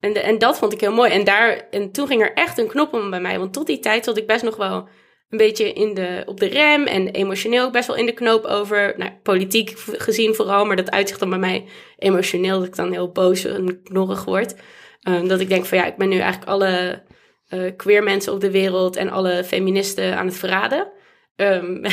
En, 0.00 0.12
de, 0.12 0.20
en 0.20 0.38
dat 0.38 0.58
vond 0.58 0.72
ik 0.72 0.80
heel 0.80 0.92
mooi. 0.92 1.10
En, 1.10 1.24
daar, 1.24 1.66
en 1.70 1.92
toen 1.92 2.06
ging 2.06 2.22
er 2.22 2.32
echt 2.32 2.58
een 2.58 2.68
knop 2.68 2.92
om 2.94 3.10
bij 3.10 3.20
mij. 3.20 3.38
Want 3.38 3.52
tot 3.52 3.66
die 3.66 3.78
tijd 3.78 4.04
zat 4.04 4.16
ik 4.16 4.26
best 4.26 4.44
nog 4.44 4.56
wel 4.56 4.88
een 5.30 5.38
beetje 5.38 5.72
in 5.72 5.94
de, 5.94 6.22
op 6.26 6.40
de 6.40 6.46
rem 6.46 6.86
en 6.86 7.08
emotioneel 7.08 7.64
ook 7.64 7.72
best 7.72 7.86
wel 7.86 7.96
in 7.96 8.06
de 8.06 8.12
knoop 8.12 8.44
over, 8.44 8.94
nou, 8.96 9.10
politiek 9.22 9.74
gezien 9.76 10.34
vooral, 10.34 10.64
maar 10.64 10.76
dat 10.76 10.90
uitzicht 10.90 11.20
dan 11.20 11.30
bij 11.30 11.38
mij 11.38 11.64
emotioneel, 11.98 12.58
dat 12.58 12.68
ik 12.68 12.76
dan 12.76 12.92
heel 12.92 13.12
boos 13.12 13.44
en 13.44 13.82
knorrig 13.82 14.24
word. 14.24 14.54
Um, 15.08 15.28
dat 15.28 15.40
ik 15.40 15.48
denk 15.48 15.64
van 15.64 15.78
ja, 15.78 15.86
ik 15.86 15.96
ben 15.96 16.08
nu 16.08 16.18
eigenlijk 16.18 16.50
alle 16.50 17.02
uh, 17.50 17.70
queer 17.76 18.02
mensen 18.02 18.32
op 18.32 18.40
de 18.40 18.50
wereld 18.50 18.96
en 18.96 19.10
alle 19.10 19.44
feministen 19.44 20.16
aan 20.16 20.26
het 20.26 20.36
verraden. 20.36 20.88
Um, 21.36 21.84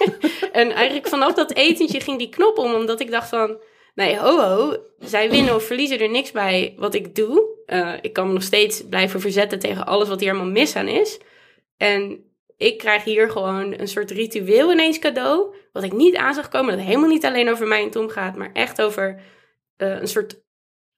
en 0.52 0.70
eigenlijk 0.70 1.08
vanaf 1.08 1.34
dat 1.34 1.54
etentje 1.54 2.00
ging 2.00 2.18
die 2.18 2.28
knop 2.28 2.58
om, 2.58 2.74
omdat 2.74 3.00
ik 3.00 3.10
dacht 3.10 3.28
van, 3.28 3.58
nee, 3.94 4.18
ho 4.18 4.40
ho, 4.40 4.76
zij 4.98 5.30
winnen 5.30 5.54
of 5.54 5.64
verliezen 5.64 6.00
er 6.00 6.10
niks 6.10 6.32
bij 6.32 6.74
wat 6.76 6.94
ik 6.94 7.14
doe. 7.14 7.52
Uh, 7.66 7.92
ik 8.00 8.12
kan 8.12 8.26
me 8.26 8.32
nog 8.32 8.42
steeds 8.42 8.82
blijven 8.88 9.20
verzetten 9.20 9.58
tegen 9.58 9.86
alles 9.86 10.08
wat 10.08 10.20
hier 10.20 10.32
helemaal 10.32 10.52
mis 10.52 10.76
aan 10.76 10.88
is. 10.88 11.18
En 11.76 12.24
ik 12.56 12.78
krijg 12.78 13.04
hier 13.04 13.30
gewoon 13.30 13.78
een 13.78 13.88
soort 13.88 14.10
ritueel 14.10 14.72
ineens 14.72 14.98
cadeau, 14.98 15.54
wat 15.72 15.82
ik 15.82 15.92
niet 15.92 16.16
aan 16.16 16.34
zag 16.34 16.48
komen, 16.48 16.76
dat 16.76 16.86
helemaal 16.86 17.08
niet 17.08 17.24
alleen 17.24 17.50
over 17.50 17.66
mij 17.66 17.82
en 17.82 17.90
Tom 17.90 18.08
gaat, 18.08 18.36
maar 18.36 18.52
echt 18.52 18.82
over 18.82 19.20
uh, 19.76 20.00
een 20.00 20.08
soort 20.08 20.42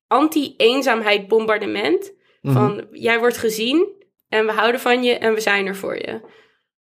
anti-eenzaamheid 0.07 1.29
bombardement. 1.29 2.13
Mhm. 2.41 2.55
Van, 2.55 2.87
jij 2.91 3.19
wordt 3.19 3.37
gezien 3.37 4.05
en 4.29 4.47
we 4.47 4.53
houden 4.53 4.81
van 4.81 5.03
je 5.03 5.19
en 5.19 5.35
we 5.35 5.41
zijn 5.41 5.67
er 5.67 5.77
voor 5.77 5.95
je. 5.95 6.21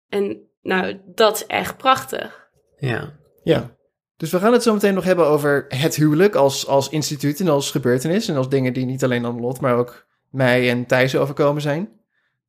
En 0.09 0.49
nou, 0.63 1.01
dat 1.07 1.35
is 1.35 1.47
echt 1.47 1.77
prachtig. 1.77 2.51
Ja. 2.77 3.19
Ja. 3.43 3.77
Dus 4.17 4.31
we 4.31 4.39
gaan 4.39 4.53
het 4.53 4.63
zo 4.63 4.73
meteen 4.73 4.95
nog 4.95 5.05
hebben 5.05 5.27
over 5.27 5.65
het 5.69 5.97
huwelijk 5.97 6.35
als, 6.35 6.67
als 6.67 6.89
instituut 6.89 7.41
en 7.41 7.49
als 7.49 7.71
gebeurtenis. 7.71 8.29
En 8.29 8.37
als 8.37 8.49
dingen 8.49 8.73
die 8.73 8.85
niet 8.85 9.05
alleen 9.05 9.25
aan 9.25 9.41
Lot, 9.41 9.61
maar 9.61 9.77
ook 9.77 10.07
mij 10.31 10.71
en 10.71 10.87
Thijs 10.87 11.17
overkomen 11.17 11.63
zijn. 11.63 12.01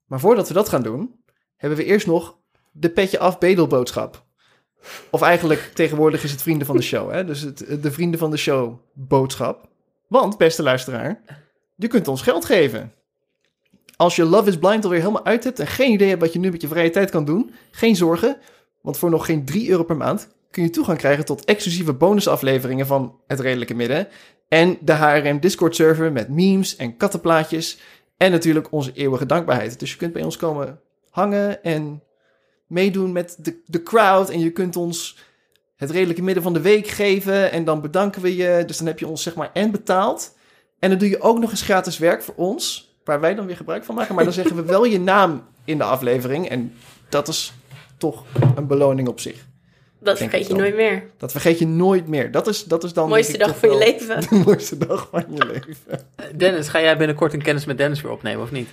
Maar 0.05 0.19
voordat 0.19 0.47
we 0.47 0.53
dat 0.53 0.69
gaan 0.69 0.83
doen, 0.83 1.23
hebben 1.57 1.77
we 1.77 1.85
eerst 1.85 2.07
nog 2.07 2.37
de 2.71 2.89
petje 2.89 3.19
af 3.19 3.37
bedelboodschap. 3.37 4.25
Of 5.09 5.21
eigenlijk 5.21 5.71
tegenwoordig 5.73 6.23
is 6.23 6.31
het 6.31 6.41
vrienden 6.41 6.67
van 6.67 6.75
de 6.77 6.81
show. 6.81 7.11
Hè? 7.11 7.25
Dus 7.25 7.41
het, 7.41 7.77
de 7.81 7.91
vrienden 7.91 8.19
van 8.19 8.31
de 8.31 8.37
show 8.37 8.79
boodschap. 8.93 9.69
Want, 10.07 10.37
beste 10.37 10.63
luisteraar, 10.63 11.21
je 11.75 11.87
kunt 11.87 12.07
ons 12.07 12.21
geld 12.21 12.45
geven. 12.45 12.93
Als 13.95 14.15
je 14.15 14.25
Love 14.25 14.49
is 14.49 14.57
Blind 14.57 14.83
alweer 14.83 14.99
helemaal 14.99 15.25
uit 15.25 15.43
hebt 15.43 15.59
en 15.59 15.67
geen 15.67 15.91
idee 15.91 16.09
hebt 16.09 16.21
wat 16.21 16.33
je 16.33 16.39
nu 16.39 16.51
met 16.51 16.61
je 16.61 16.67
vrije 16.67 16.89
tijd 16.89 17.11
kan 17.11 17.25
doen, 17.25 17.51
geen 17.71 17.95
zorgen. 17.95 18.37
Want 18.81 18.97
voor 18.97 19.09
nog 19.09 19.25
geen 19.25 19.45
3 19.45 19.69
euro 19.69 19.83
per 19.83 19.97
maand 19.97 20.29
kun 20.51 20.63
je 20.63 20.69
toegang 20.69 20.97
krijgen 20.97 21.25
tot 21.25 21.45
exclusieve 21.45 21.93
bonusafleveringen 21.93 22.87
van 22.87 23.19
Het 23.27 23.39
Redelijke 23.39 23.73
Midden. 23.73 24.07
En 24.47 24.77
de 24.81 24.93
HRM 24.93 25.39
Discord 25.39 25.75
server 25.75 26.11
met 26.11 26.29
memes 26.29 26.75
en 26.75 26.97
kattenplaatjes. 26.97 27.79
En 28.17 28.31
natuurlijk 28.31 28.71
onze 28.71 28.93
eeuwige 28.93 29.25
dankbaarheid. 29.25 29.79
Dus 29.79 29.91
je 29.91 29.97
kunt 29.97 30.13
bij 30.13 30.23
ons 30.23 30.37
komen 30.37 30.79
hangen 31.15 31.63
en 31.63 32.03
meedoen 32.67 33.11
met 33.11 33.35
de, 33.39 33.61
de 33.65 33.83
crowd. 33.83 34.29
En 34.29 34.39
je 34.39 34.51
kunt 34.51 34.75
ons 34.75 35.17
het 35.75 35.91
redelijke 35.91 36.21
midden 36.21 36.43
van 36.43 36.53
de 36.53 36.61
week 36.61 36.87
geven. 36.87 37.51
En 37.51 37.65
dan 37.65 37.81
bedanken 37.81 38.21
we 38.21 38.35
je. 38.35 38.63
Dus 38.65 38.77
dan 38.77 38.87
heb 38.87 38.99
je 38.99 39.07
ons 39.07 39.23
zeg 39.23 39.35
maar 39.35 39.49
en 39.53 39.71
betaald. 39.71 40.35
En 40.79 40.89
dan 40.89 40.99
doe 40.99 41.09
je 41.09 41.21
ook 41.21 41.39
nog 41.39 41.51
eens 41.51 41.61
gratis 41.61 41.97
werk 41.97 42.23
voor 42.23 42.35
ons. 42.37 42.93
Waar 43.03 43.19
wij 43.19 43.35
dan 43.35 43.45
weer 43.45 43.55
gebruik 43.55 43.83
van 43.83 43.95
maken. 43.95 44.15
Maar 44.15 44.23
dan 44.23 44.33
zeggen 44.33 44.55
we 44.55 44.63
wel 44.63 44.85
je 44.85 44.99
naam 44.99 45.47
in 45.63 45.77
de 45.77 45.83
aflevering. 45.83 46.49
En 46.49 46.73
dat 47.09 47.27
is 47.27 47.53
toch 47.97 48.23
een 48.55 48.67
beloning 48.67 49.07
op 49.07 49.19
zich. 49.19 49.45
Dat 49.99 50.17
vergeet 50.17 50.47
je 50.47 50.53
nooit 50.53 50.75
meer. 50.75 51.09
Dat 51.17 51.31
vergeet 51.31 51.59
je 51.59 51.67
nooit 51.67 52.07
meer. 52.07 52.31
Dat 52.31 52.47
is, 52.47 52.63
dat 52.63 52.83
is 52.83 52.93
dan. 52.93 53.03
De 53.03 53.09
mooiste 53.09 53.37
dag 53.37 53.57
van 53.57 53.69
je 53.69 53.77
leven. 53.77 54.21
De 54.29 54.41
mooiste 54.45 54.77
dag 54.77 55.07
van 55.11 55.25
je 55.29 55.45
leven. 55.45 56.07
Dennis, 56.37 56.67
ga 56.67 56.81
jij 56.81 56.97
binnenkort 56.97 57.33
een 57.33 57.41
kennis 57.41 57.65
met 57.65 57.77
Dennis 57.77 58.01
weer 58.01 58.11
opnemen 58.11 58.43
of 58.43 58.51
niet? 58.51 58.69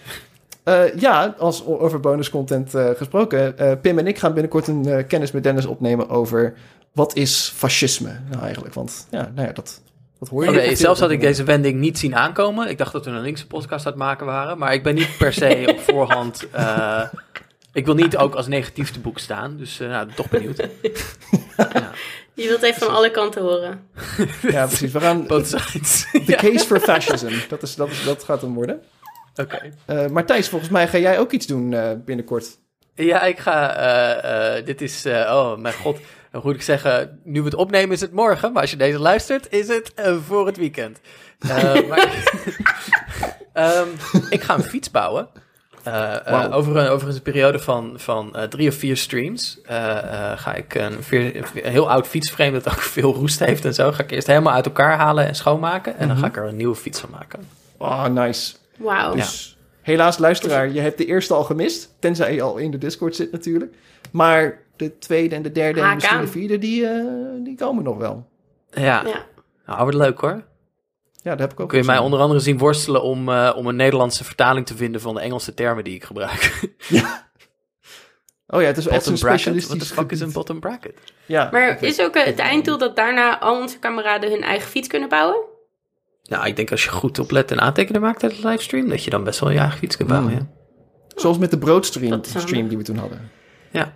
Uh, 0.65 0.95
ja, 0.95 1.35
als 1.39 1.67
over 1.67 2.01
bonuscontent 2.01 2.75
uh, 2.75 2.91
gesproken. 2.91 3.55
Uh, 3.61 3.73
Pim 3.81 3.99
en 3.99 4.07
ik 4.07 4.19
gaan 4.19 4.33
binnenkort 4.33 4.67
een 4.67 5.07
kennis 5.07 5.33
met 5.33 5.43
Dennis 5.43 5.67
opnemen 5.67 6.09
over 6.09 6.55
wat 6.93 7.17
is 7.17 7.53
fascisme 7.55 8.21
nou 8.31 8.43
eigenlijk. 8.43 8.75
Want 8.75 9.07
ja, 9.11 9.31
nou 9.35 9.47
ja, 9.47 9.53
dat, 9.53 9.83
dat 10.19 10.29
hoor 10.29 10.45
je. 10.45 10.51
Okay, 10.51 10.75
zelfs 10.75 11.01
had 11.01 11.11
ik 11.11 11.21
deze 11.21 11.45
wending 11.45 11.81
niet 11.81 11.99
zien 11.99 12.17
aankomen. 12.17 12.69
Ik 12.69 12.79
dacht 12.79 12.93
dat 12.93 13.05
we 13.05 13.11
een 13.11 13.21
linkse 13.21 13.47
podcast 13.47 13.87
aan 13.87 13.93
het 13.93 14.01
maken 14.01 14.27
waren. 14.27 14.59
Maar 14.59 14.73
ik 14.73 14.83
ben 14.83 14.95
niet 14.95 15.17
per 15.19 15.33
se 15.33 15.65
op 15.77 15.81
voorhand... 15.81 16.47
ik 17.73 17.87
wil 17.87 17.95
niet 17.95 18.17
ook 18.17 18.35
als 18.35 18.47
negatief 18.47 18.91
te 18.91 19.01
boek 19.01 19.19
staan. 19.19 19.57
Dus 19.57 19.79
nou, 19.79 20.09
toch 20.15 20.29
benieuwd. 20.29 20.57
ja. 21.57 21.91
Je 22.35 22.49
wilt 22.49 22.63
even 22.63 22.83
van 22.87 22.95
alle 22.95 23.11
kanten 23.11 23.43
horen. 23.43 23.81
ja, 24.43 24.67
precies. 24.67 24.93
We 24.93 25.01
gaan... 25.01 25.27
Both 25.27 25.47
sides. 25.47 26.07
The 26.27 26.35
case 26.51 26.67
for 26.67 26.81
fascism. 26.81 27.33
Dat, 27.49 27.63
is, 27.63 27.75
dat, 27.75 27.91
is, 27.91 28.05
dat 28.05 28.25
gaat 28.25 28.41
hem 28.41 28.55
worden. 28.55 28.83
Oké. 29.37 29.73
Okay. 29.87 30.05
Uh, 30.05 30.11
maar 30.11 30.27
Thijs, 30.27 30.49
volgens 30.49 30.71
mij 30.71 30.89
ga 30.89 30.99
jij 30.99 31.19
ook 31.19 31.33
iets 31.33 31.47
doen 31.47 31.73
uh, 31.73 31.91
binnenkort. 32.05 32.59
Ja, 32.95 33.23
ik 33.23 33.39
ga. 33.39 34.57
Uh, 34.59 34.65
dit 34.65 34.81
is. 34.81 35.07
oh, 35.07 35.57
mijn 35.57 35.75
god. 35.75 35.99
Dan 36.31 36.41
moet 36.45 36.55
ik 36.55 36.63
zeggen. 36.63 37.21
Nu 37.25 37.39
we 37.39 37.45
het 37.45 37.55
opnemen, 37.55 37.95
is 37.95 38.01
het 38.01 38.13
morgen. 38.13 38.53
Maar 38.53 38.61
als 38.61 38.71
je 38.71 38.77
deze 38.77 38.99
luistert, 38.99 39.53
is 39.53 39.69
het 39.69 39.93
voor 40.27 40.47
het 40.47 40.57
weekend. 40.57 41.01
maar, 41.89 42.25
um, 43.55 43.89
ik 44.31 44.43
ga 44.43 44.55
een 44.55 44.63
fiets 44.63 44.91
bouwen. 44.91 45.29
Wow. 45.85 46.55
over, 46.55 46.77
een, 46.77 46.89
over 46.89 47.09
een 47.09 47.23
periode 47.23 47.59
van, 47.59 47.95
van 47.97 48.37
drie 48.49 48.69
of 48.69 48.75
vier 48.75 48.97
streams 48.97 49.59
ga 50.37 50.55
ik 50.55 50.75
een, 50.75 51.03
veer, 51.03 51.37
een, 51.37 51.71
heel 51.71 51.91
oud 51.91 52.07
fietsframe 52.07 52.53
dat 52.53 52.69
ook 52.69 52.81
veel 52.81 53.15
roest 53.15 53.39
heeft 53.39 53.65
en 53.65 53.75
zo. 53.75 53.93
Ga 53.93 54.03
ik 54.03 54.11
eerst 54.11 54.27
helemaal 54.27 54.53
uit 54.53 54.67
elkaar 54.67 54.97
halen 54.97 55.27
en 55.27 55.35
schoonmaken. 55.35 55.99
En 55.99 56.09
dan 56.09 56.17
ga 56.17 56.27
ik 56.27 56.37
er 56.37 56.47
een 56.47 56.57
nieuwe 56.57 56.77
fiets 56.77 57.01
van 57.01 57.11
maken. 57.11 57.49
Oh, 57.79 58.07
nice. 58.07 58.55
Wauw. 58.79 59.15
Dus 59.15 59.59
helaas, 59.83 60.19
luisteraar, 60.19 60.71
je 60.71 60.81
hebt 60.81 60.99
de 60.99 61.07
eerste 61.07 61.35
al 61.35 61.45
gemist. 61.45 61.97
Tenzij 61.99 62.35
je 62.35 62.43
al 62.43 62.57
in 62.57 62.71
de 62.71 62.79
Discord 62.79 63.17
zit 63.17 63.33
natuurlijk. 63.33 63.75
Maar 64.11 64.63
de 64.77 64.99
tweede 64.99 65.35
en 65.35 65.43
de 65.43 65.53
derde 65.53 65.81
en 65.81 65.95
misschien 65.95 66.21
de 66.21 66.27
vierde, 66.27 66.59
die, 66.59 66.83
uh, 66.83 67.05
die 67.45 67.57
komen 67.57 67.85
nog 67.85 67.97
wel. 67.97 68.29
Ja. 68.71 68.83
ja. 69.07 69.27
Nou, 69.67 69.83
wordt 69.83 69.97
leuk 69.97 70.21
hoor. 70.21 70.43
Ja, 71.23 71.31
dat 71.31 71.39
heb 71.39 71.53
ik 71.53 71.61
ook. 71.61 71.69
Kun 71.69 71.79
je 71.79 71.85
mij 71.85 71.99
onder 71.99 72.21
andere 72.21 72.41
zien 72.41 72.59
worstelen 72.59 73.03
om, 73.03 73.29
uh, 73.29 73.53
om 73.57 73.67
een 73.67 73.77
Nederlandse 73.77 74.25
vertaling 74.25 74.67
te 74.67 74.77
vinden 74.77 75.01
van 75.01 75.15
de 75.15 75.21
Engelse 75.21 75.55
termen 75.55 75.85
die 75.85 75.95
ik 75.95 76.05
gebruik. 76.05 76.69
Ja. 76.89 77.31
Oh 78.47 78.61
ja, 78.61 78.67
het 78.67 78.77
is 78.77 78.87
echt 78.87 79.07
een 79.07 79.19
specialistisch... 79.19 79.79
The 79.79 79.95
fuck 79.95 80.11
is 80.11 80.21
een 80.21 80.33
bottom 80.33 80.61
bracket? 80.61 80.99
Ja. 81.27 81.49
Maar 81.53 81.83
is 81.83 82.01
ook 82.01 82.15
het 82.15 82.39
einddoel 82.39 82.79
dat 82.79 82.97
daarna 82.97 83.41
al 83.41 83.61
onze 83.61 83.79
kameraden 83.79 84.31
hun 84.31 84.43
eigen 84.43 84.69
fiets 84.69 84.89
kunnen 84.89 85.09
bouwen? 85.09 85.37
Nou, 86.33 86.47
ik 86.47 86.57
denk 86.57 86.71
als 86.71 86.85
je 86.85 86.91
goed 86.91 87.19
oplet 87.19 87.51
en 87.51 87.61
aantekenen 87.61 88.01
maakt 88.01 88.23
uit 88.23 88.37
de 88.37 88.49
livestream, 88.49 88.89
dat 88.89 89.05
je 89.05 89.11
dan 89.11 89.25
best 89.25 89.41
wel 89.41 89.51
je 89.51 89.59
eigen 89.59 89.79
fiets 89.79 89.97
kunt 89.97 90.09
bouwen. 90.09 90.33
Ja. 90.33 90.49
Zoals 91.15 91.39
met 91.39 91.51
de 91.51 91.59
broodstream 91.59 92.21
stream 92.25 92.69
die 92.69 92.77
we 92.77 92.85
toen 92.85 92.97
hadden. 92.97 93.31
Ja. 93.71 93.95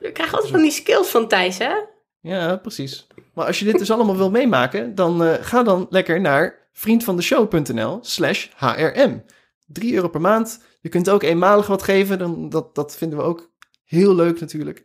We 0.00 0.12
krijgen 0.12 0.34
altijd 0.34 0.52
van 0.52 0.62
die 0.62 0.70
skills 0.70 1.08
van 1.08 1.28
Thijs, 1.28 1.58
hè? 1.58 1.74
Ja, 2.20 2.56
precies. 2.56 3.06
Maar 3.34 3.46
als 3.46 3.58
je 3.58 3.64
dit 3.64 3.78
dus 3.78 3.90
allemaal 3.90 4.16
wil 4.16 4.30
meemaken, 4.30 4.94
dan 4.94 5.22
uh, 5.22 5.34
ga 5.40 5.62
dan 5.62 5.86
lekker 5.90 6.20
naar 6.20 6.68
vriendvandeshow.nl 6.72 7.98
slash 8.02 8.46
hrm. 8.56 9.24
3 9.66 9.94
euro 9.94 10.08
per 10.08 10.20
maand. 10.20 10.64
Je 10.80 10.88
kunt 10.88 11.10
ook 11.10 11.22
eenmalig 11.22 11.66
wat 11.66 11.82
geven, 11.82 12.18
dan, 12.18 12.48
dat, 12.48 12.74
dat 12.74 12.96
vinden 12.96 13.18
we 13.18 13.24
ook 13.24 13.50
heel 13.84 14.14
leuk 14.14 14.40
natuurlijk. 14.40 14.84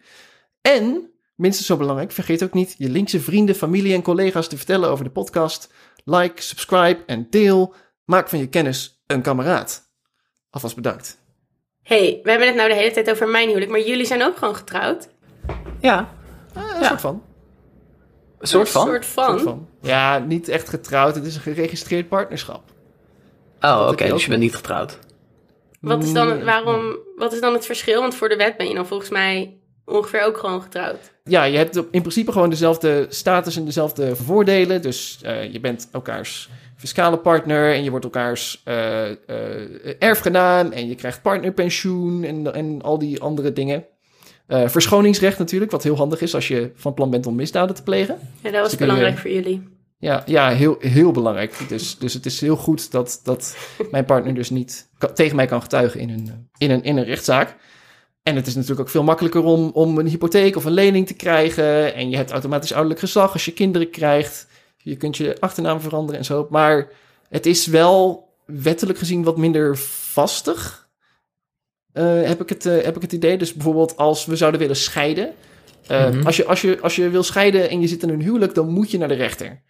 En, 0.62 1.12
minstens 1.36 1.68
zo 1.68 1.78
belangrijk, 1.78 2.12
vergeet 2.12 2.44
ook 2.44 2.54
niet 2.54 2.76
je 2.78 2.90
linkse 2.90 3.20
vrienden, 3.20 3.56
familie 3.56 3.94
en 3.94 4.02
collega's 4.02 4.48
te 4.48 4.58
vertellen 4.58 4.90
over 4.90 5.04
de 5.04 5.12
podcast. 5.12 5.70
Like, 6.04 6.42
subscribe 6.42 7.04
en 7.06 7.28
deel. 7.30 7.74
Maak 8.06 8.30
van 8.30 8.40
je 8.40 8.48
kennis 8.48 9.04
een 9.08 9.22
kameraad. 9.22 9.90
Alvast 10.50 10.76
bedankt. 10.76 11.18
hey, 11.84 12.20
we 12.24 12.30
hebben 12.30 12.48
het 12.48 12.58
nou 12.58 12.70
de 12.70 12.76
hele 12.76 12.92
tijd 12.92 13.10
over 13.10 13.28
mijn 13.28 13.48
huwelijk, 13.48 13.72
maar 13.72 13.82
jullie 13.82 14.06
zijn 14.06 14.24
ook 14.24 14.38
gewoon 14.38 14.56
getrouwd? 14.56 15.10
Ja. 15.80 16.14
Ah, 16.54 16.78
een 16.80 16.86
soort 16.86 17.02
van. 17.02 17.24
Een 18.40 18.48
soort 18.48 18.70
van? 18.70 18.82
Een 18.82 18.94
soort 18.94 19.06
van. 19.06 19.30
soort 19.30 19.42
van. 19.42 19.68
Ja, 19.82 20.18
niet 20.18 20.48
echt 20.48 20.70
getrouwd. 20.70 21.16
Het 21.16 21.26
is 21.26 21.36
een 21.36 21.42
geregistreerd 21.42 22.08
partnerschap. 22.08 22.64
Oh, 23.62 23.80
oké. 23.82 23.92
Okay, 23.92 24.10
dus 24.10 24.24
je 24.24 24.30
bent 24.30 24.42
niet 24.42 24.56
getrouwd. 24.56 25.00
Wat 25.82 26.04
is, 26.04 26.14
dan, 26.14 26.44
waarom, 26.44 26.98
wat 27.16 27.34
is 27.34 27.42
dan 27.42 27.54
het 27.54 27.66
verschil? 27.66 28.02
Want 28.02 28.16
voor 28.16 28.30
de 28.30 28.36
wet 28.36 28.58
ben 28.58 28.68
je 28.68 28.74
dan 28.74 28.88
volgens 28.88 29.10
mij 29.10 29.61
ongeveer 29.86 30.24
ook 30.24 30.38
gewoon 30.38 30.62
getrouwd. 30.62 31.14
Ja, 31.24 31.44
je 31.44 31.58
hebt 31.58 31.76
in 31.76 32.02
principe 32.02 32.32
gewoon 32.32 32.50
dezelfde 32.50 33.06
status 33.10 33.56
en 33.56 33.66
dezelfde 33.66 34.16
voordelen. 34.16 34.82
Dus 34.82 35.20
uh, 35.26 35.52
je 35.52 35.60
bent 35.60 35.88
elkaars 35.92 36.50
fiscale 36.76 37.18
partner 37.18 37.74
en 37.74 37.84
je 37.84 37.90
wordt 37.90 38.06
elkaars 38.06 38.62
uh, 38.66 39.10
uh, 39.10 39.16
erfgenaam 40.00 40.72
en 40.72 40.88
je 40.88 40.96
krijgt 40.96 41.22
partnerpensioen 41.22 42.24
en, 42.24 42.54
en 42.54 42.82
al 42.82 42.98
die 42.98 43.22
andere 43.22 43.54
dingen. 43.54 43.86
verschoningsrecht 44.48 45.40
natuurlijk, 45.40 45.72
wat 45.72 45.84
heel 45.84 45.96
handig 45.96 46.22
is 46.22 46.36
als 46.36 46.48
je 46.48 46.72
van 46.76 46.94
plan 46.94 47.10
bent 47.10 47.26
om 47.26 47.36
misdaden 47.36 47.76
te 47.76 47.84
plegen. 47.84 48.18
Ja, 48.42 48.52
dat 48.52 48.62
was 48.62 48.70
dus 48.70 48.80
belangrijk 48.80 49.18
voor 49.18 49.32
jullie. 49.32 49.80
Ja, 49.98 50.24
ja 50.26 50.50
heel, 50.50 50.76
heel 50.80 51.12
belangrijk. 51.12 51.56
Dus, 51.68 51.98
dus 51.98 52.14
het 52.14 52.26
is 52.26 52.42
heel 52.42 52.56
goed 52.56 52.92
dat, 52.92 53.20
dat 53.24 53.58
mijn 53.92 54.06
partner 54.06 54.34
dus 54.34 54.50
niet 54.50 54.90
tegen 55.14 55.36
mij 55.36 55.46
kan 55.46 55.62
getuigen 55.62 56.00
in 56.00 56.10
een, 56.10 56.50
in 56.58 56.72
een, 56.72 56.84
in 56.84 56.98
een 56.98 57.04
rechtszaak. 57.04 57.56
En 58.24 58.36
het 58.36 58.48
is 58.48 58.54
natuurlijk 58.56 58.82
ook 58.82 58.90
veel 58.90 59.04
makkelijker 59.04 59.44
om, 59.44 59.70
om 59.74 59.98
een 59.98 60.08
hypotheek 60.08 60.56
of 60.56 60.66
een 60.66 60.72
lening 60.72 61.08
te 61.08 61.14
krijgen. 61.14 61.94
En 61.94 62.10
je 62.10 62.16
hebt 62.16 62.32
automatisch 62.32 62.72
ouderlijk 62.72 63.00
gezag 63.00 63.34
als 63.34 63.46
je 63.46 63.54
kinderen 63.54 63.90
krijgt. 63.90 64.48
Je 64.78 64.96
kunt 64.96 65.18
je 65.18 65.38
achternaam 65.40 65.82
veranderen 65.82 66.20
en 66.20 66.26
zo. 66.26 66.48
Maar 66.50 66.90
het 67.30 67.46
is 67.46 67.66
wel 67.68 68.30
wettelijk 68.46 68.98
gezien 69.00 69.24
wat 69.24 69.38
minder 69.38 69.78
vastig. 69.78 70.80
eh, 71.94 72.22
heb, 72.24 72.42
ik 72.42 72.50
het, 72.50 72.66
eh, 72.66 72.84
heb 72.84 72.96
ik 72.96 73.02
het 73.02 73.12
idee. 73.12 73.38
Dus 73.38 73.54
bijvoorbeeld 73.54 73.98
als 73.98 74.26
we 74.26 74.36
zouden 74.36 74.60
willen 74.60 74.76
scheiden. 74.76 75.34
Eh, 75.88 76.10
Mhm. 76.10 76.26
als, 76.26 76.38
je, 76.38 76.46
als, 76.46 76.62
je, 76.62 76.80
als 76.82 76.96
je 76.96 77.10
wil 77.10 77.24
scheiden 77.24 77.70
en 77.70 77.82
je 77.82 77.88
zit 77.88 78.04
in 78.04 78.10
een 78.10 78.22
huwelijk, 78.22 78.54
dan 78.54 78.70
moet 78.70 78.92
je 78.92 78.98
naar 78.98 79.08
de 79.08 79.14
rechter. 79.14 79.62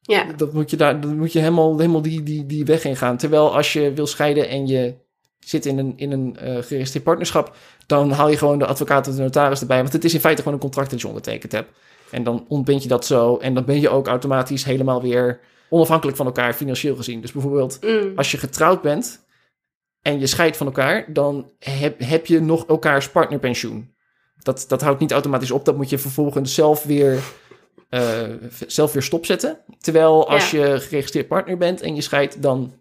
Ja, 0.00 0.32
Dat 0.32 0.52
moet 0.52 0.70
je, 0.70 0.76
daar, 0.76 1.00
dan 1.00 1.18
moet 1.18 1.32
je 1.32 1.38
helemaal, 1.38 1.78
helemaal 1.78 2.02
die, 2.02 2.22
die, 2.22 2.46
die 2.46 2.64
weg 2.64 2.84
in 2.84 2.96
gaan. 2.96 3.16
Terwijl 3.16 3.54
als 3.56 3.72
je 3.72 3.92
wil 3.92 4.06
scheiden 4.06 4.48
en 4.48 4.66
je 4.66 4.94
zit 5.38 5.66
in 5.66 5.78
een, 5.78 5.92
in 5.96 6.12
een 6.12 6.36
eh 6.36 6.62
geregistreerd 6.62 7.04
partnerschap, 7.04 7.56
dan 7.86 8.10
haal 8.10 8.28
je 8.28 8.38
gewoon 8.38 8.58
de 8.58 8.66
advocaat 8.66 9.08
of 9.08 9.14
de 9.14 9.22
notaris 9.22 9.60
erbij. 9.60 9.80
Want 9.80 9.92
het 9.92 10.04
is 10.04 10.14
in 10.14 10.20
feite 10.20 10.42
gewoon 10.42 10.56
een 10.56 10.64
contract 10.64 10.90
dat 10.90 11.00
je 11.00 11.06
ondertekend 11.06 11.52
hebt. 11.52 11.70
En 12.10 12.22
dan 12.22 12.44
ontbind 12.48 12.82
je 12.82 12.88
dat 12.88 13.06
zo. 13.06 13.36
En 13.36 13.54
dan 13.54 13.64
ben 13.64 13.80
je 13.80 13.88
ook 13.88 14.06
automatisch 14.06 14.64
helemaal 14.64 15.02
weer 15.02 15.40
onafhankelijk 15.68 16.16
van 16.16 16.26
elkaar 16.26 16.54
financieel 16.54 16.96
gezien. 16.96 17.20
Dus 17.20 17.32
bijvoorbeeld 17.32 17.78
mm, 17.80 18.12
als 18.16 18.30
je 18.30 18.38
getrouwd 18.38 18.82
bent 18.82 19.26
en 20.02 20.20
je 20.20 20.26
scheidt 20.26 20.56
van 20.56 20.66
elkaar, 20.66 21.12
dan 21.12 21.50
heb, 21.58 22.00
heb 22.00 22.26
je 22.26 22.40
nog 22.40 22.66
elkaars 22.66 23.10
partnerpensioen. 23.10 23.94
Dat, 24.42 24.64
dat 24.68 24.80
houdt 24.80 25.00
niet 25.00 25.12
automatisch 25.12 25.50
op. 25.50 25.64
Dat 25.64 25.76
moet 25.76 25.90
je 25.90 25.98
vervolgens 25.98 26.54
zelf 26.54 26.84
weer, 26.84 27.18
eh, 27.88 28.22
zelf 28.66 28.92
weer 28.92 29.02
stopzetten. 29.02 29.58
Terwijl 29.80 30.28
als 30.28 30.50
je 30.50 30.80
geregistreerd 30.80 31.28
partner 31.28 31.56
bent 31.56 31.80
en 31.80 31.94
je 31.94 32.00
scheidt, 32.00 32.42
dan, 32.42 32.72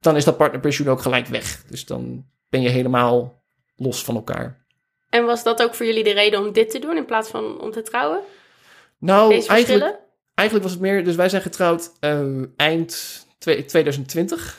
dan 0.00 0.16
is 0.16 0.24
dat 0.24 0.36
partnerpensioen 0.36 0.88
ook 0.88 1.00
gelijk 1.02 1.26
weg. 1.26 1.64
Dus 1.68 1.84
dan 1.84 2.24
ben 2.48 2.62
je 2.62 2.68
helemaal 2.68 3.42
los 3.76 4.04
van 4.04 4.14
elkaar. 4.14 4.64
En 5.10 5.24
was 5.24 5.42
dat 5.42 5.62
ook 5.62 5.74
voor 5.74 5.86
jullie 5.86 6.04
de 6.04 6.12
reden 6.12 6.40
om 6.40 6.52
dit 6.52 6.70
te 6.70 6.78
doen 6.78 6.96
in 6.96 7.04
plaats 7.04 7.28
van 7.30 7.60
om 7.60 7.70
te 7.70 7.82
trouwen? 7.82 8.20
Nou, 8.98 9.28
Deze 9.28 9.48
eigenlijk, 9.48 9.98
eigenlijk 10.34 10.68
was 10.68 10.72
het 10.78 10.82
meer... 10.86 11.04
Dus 11.04 11.14
wij 11.14 11.28
zijn 11.28 11.42
getrouwd 11.42 11.92
eh, 12.00 12.42
eind 12.56 13.26
twee- 13.38 13.64
2020. 13.64 14.58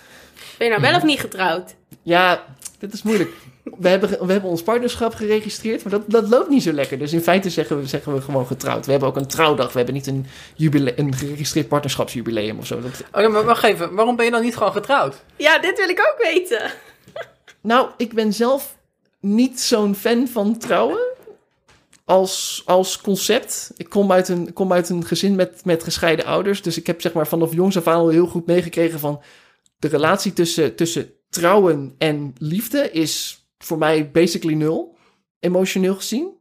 Ben 0.58 0.68
je 0.68 0.74
nou 0.74 0.86
wel 0.86 0.96
of 0.96 1.04
niet 1.04 1.20
getrouwd? 1.20 1.76
Ja, 2.02 2.46
dit 2.80 2.94
is 2.94 3.04
moeilijk. 3.04 3.32
We 3.80 3.90
hebben, 3.90 4.10
we 4.10 4.32
hebben 4.32 4.50
ons 4.50 4.64
partnerschap 4.64 5.16
geregistreerd, 5.16 5.84
maar 5.84 5.92
dat, 5.92 6.04
dat 6.08 6.30
loopt 6.30 6.50
niet 6.50 6.64
zo 6.64 6.72
lekker. 6.72 6.98
Dus 6.98 7.14
in 7.14 7.22
feite 7.22 7.50
zeggen 7.50 7.80
we, 7.80 7.88
zeggen 7.88 8.14
we 8.14 8.22
gewoon 8.22 8.48
getrouwd. 8.48 8.86
We 8.86 8.92
hebben 8.92 9.10
ook 9.10 9.16
een 9.16 9.28
trouwdag. 9.28 9.72
We 9.72 9.78
hebben 9.78 9.96
niet 9.96 10.08
een, 10.08 10.26
jubile, 10.56 11.00
een 11.00 11.16
geregistreerd 11.16 11.68
partnerschapsjubileum 11.68 12.58
of 12.58 12.66
zo. 12.66 12.82
Dat, 12.82 13.04
Oh, 13.12 13.32
maar 13.32 13.44
wacht 13.44 13.64
even, 13.64 13.96
waarom 13.96 14.16
ben 14.16 14.26
je 14.26 14.32
dan 14.32 14.42
niet 14.42 14.58
gewoon 14.58 14.72
getrouwd? 14.72 15.24
Ja, 15.36 15.60
dit 15.60 15.78
wil 15.78 15.90
ik 15.90 16.00
ook 16.00 16.32
weten. 16.32 16.72
nou, 17.62 17.90
ik 17.98 18.14
ben 18.14 18.34
zelf 18.34 18.76
niet 19.20 19.60
zo'n 19.60 19.96
fan 19.96 20.28
van 20.28 20.58
trouwen 20.58 21.16
als, 22.06 22.62
als 22.66 23.02
concept. 23.02 23.72
Ik 23.78 23.90
kom 23.90 24.12
uit 24.12 24.28
een, 24.28 24.54
kom 24.54 24.74
uit 24.74 24.90
een 24.90 25.06
gezin 25.06 25.36
met, 25.36 25.66
met 25.66 25.84
gescheiden 25.84 26.26
ouders. 26.26 26.62
Dus 26.62 26.78
ik 26.78 26.88
heb 26.88 27.02
zeg 27.02 27.14
maar 27.14 27.28
vanaf 27.28 27.54
jongs 27.54 27.78
af 27.78 27.88
aan 27.88 28.00
al 28.00 28.10
heel 28.10 28.28
goed 28.28 28.46
meegekregen 28.46 29.00
van... 29.00 29.22
de 29.80 29.88
relatie 29.88 30.34
tussen, 30.34 30.76
tussen 30.76 31.12
trouwen 31.30 31.96
en 31.98 32.36
liefde 32.38 32.92
is 32.92 33.37
voor 33.58 33.78
mij 33.78 34.12
basically 34.12 34.56
nul, 34.56 34.98
emotioneel 35.40 35.96
gezien. 35.96 36.36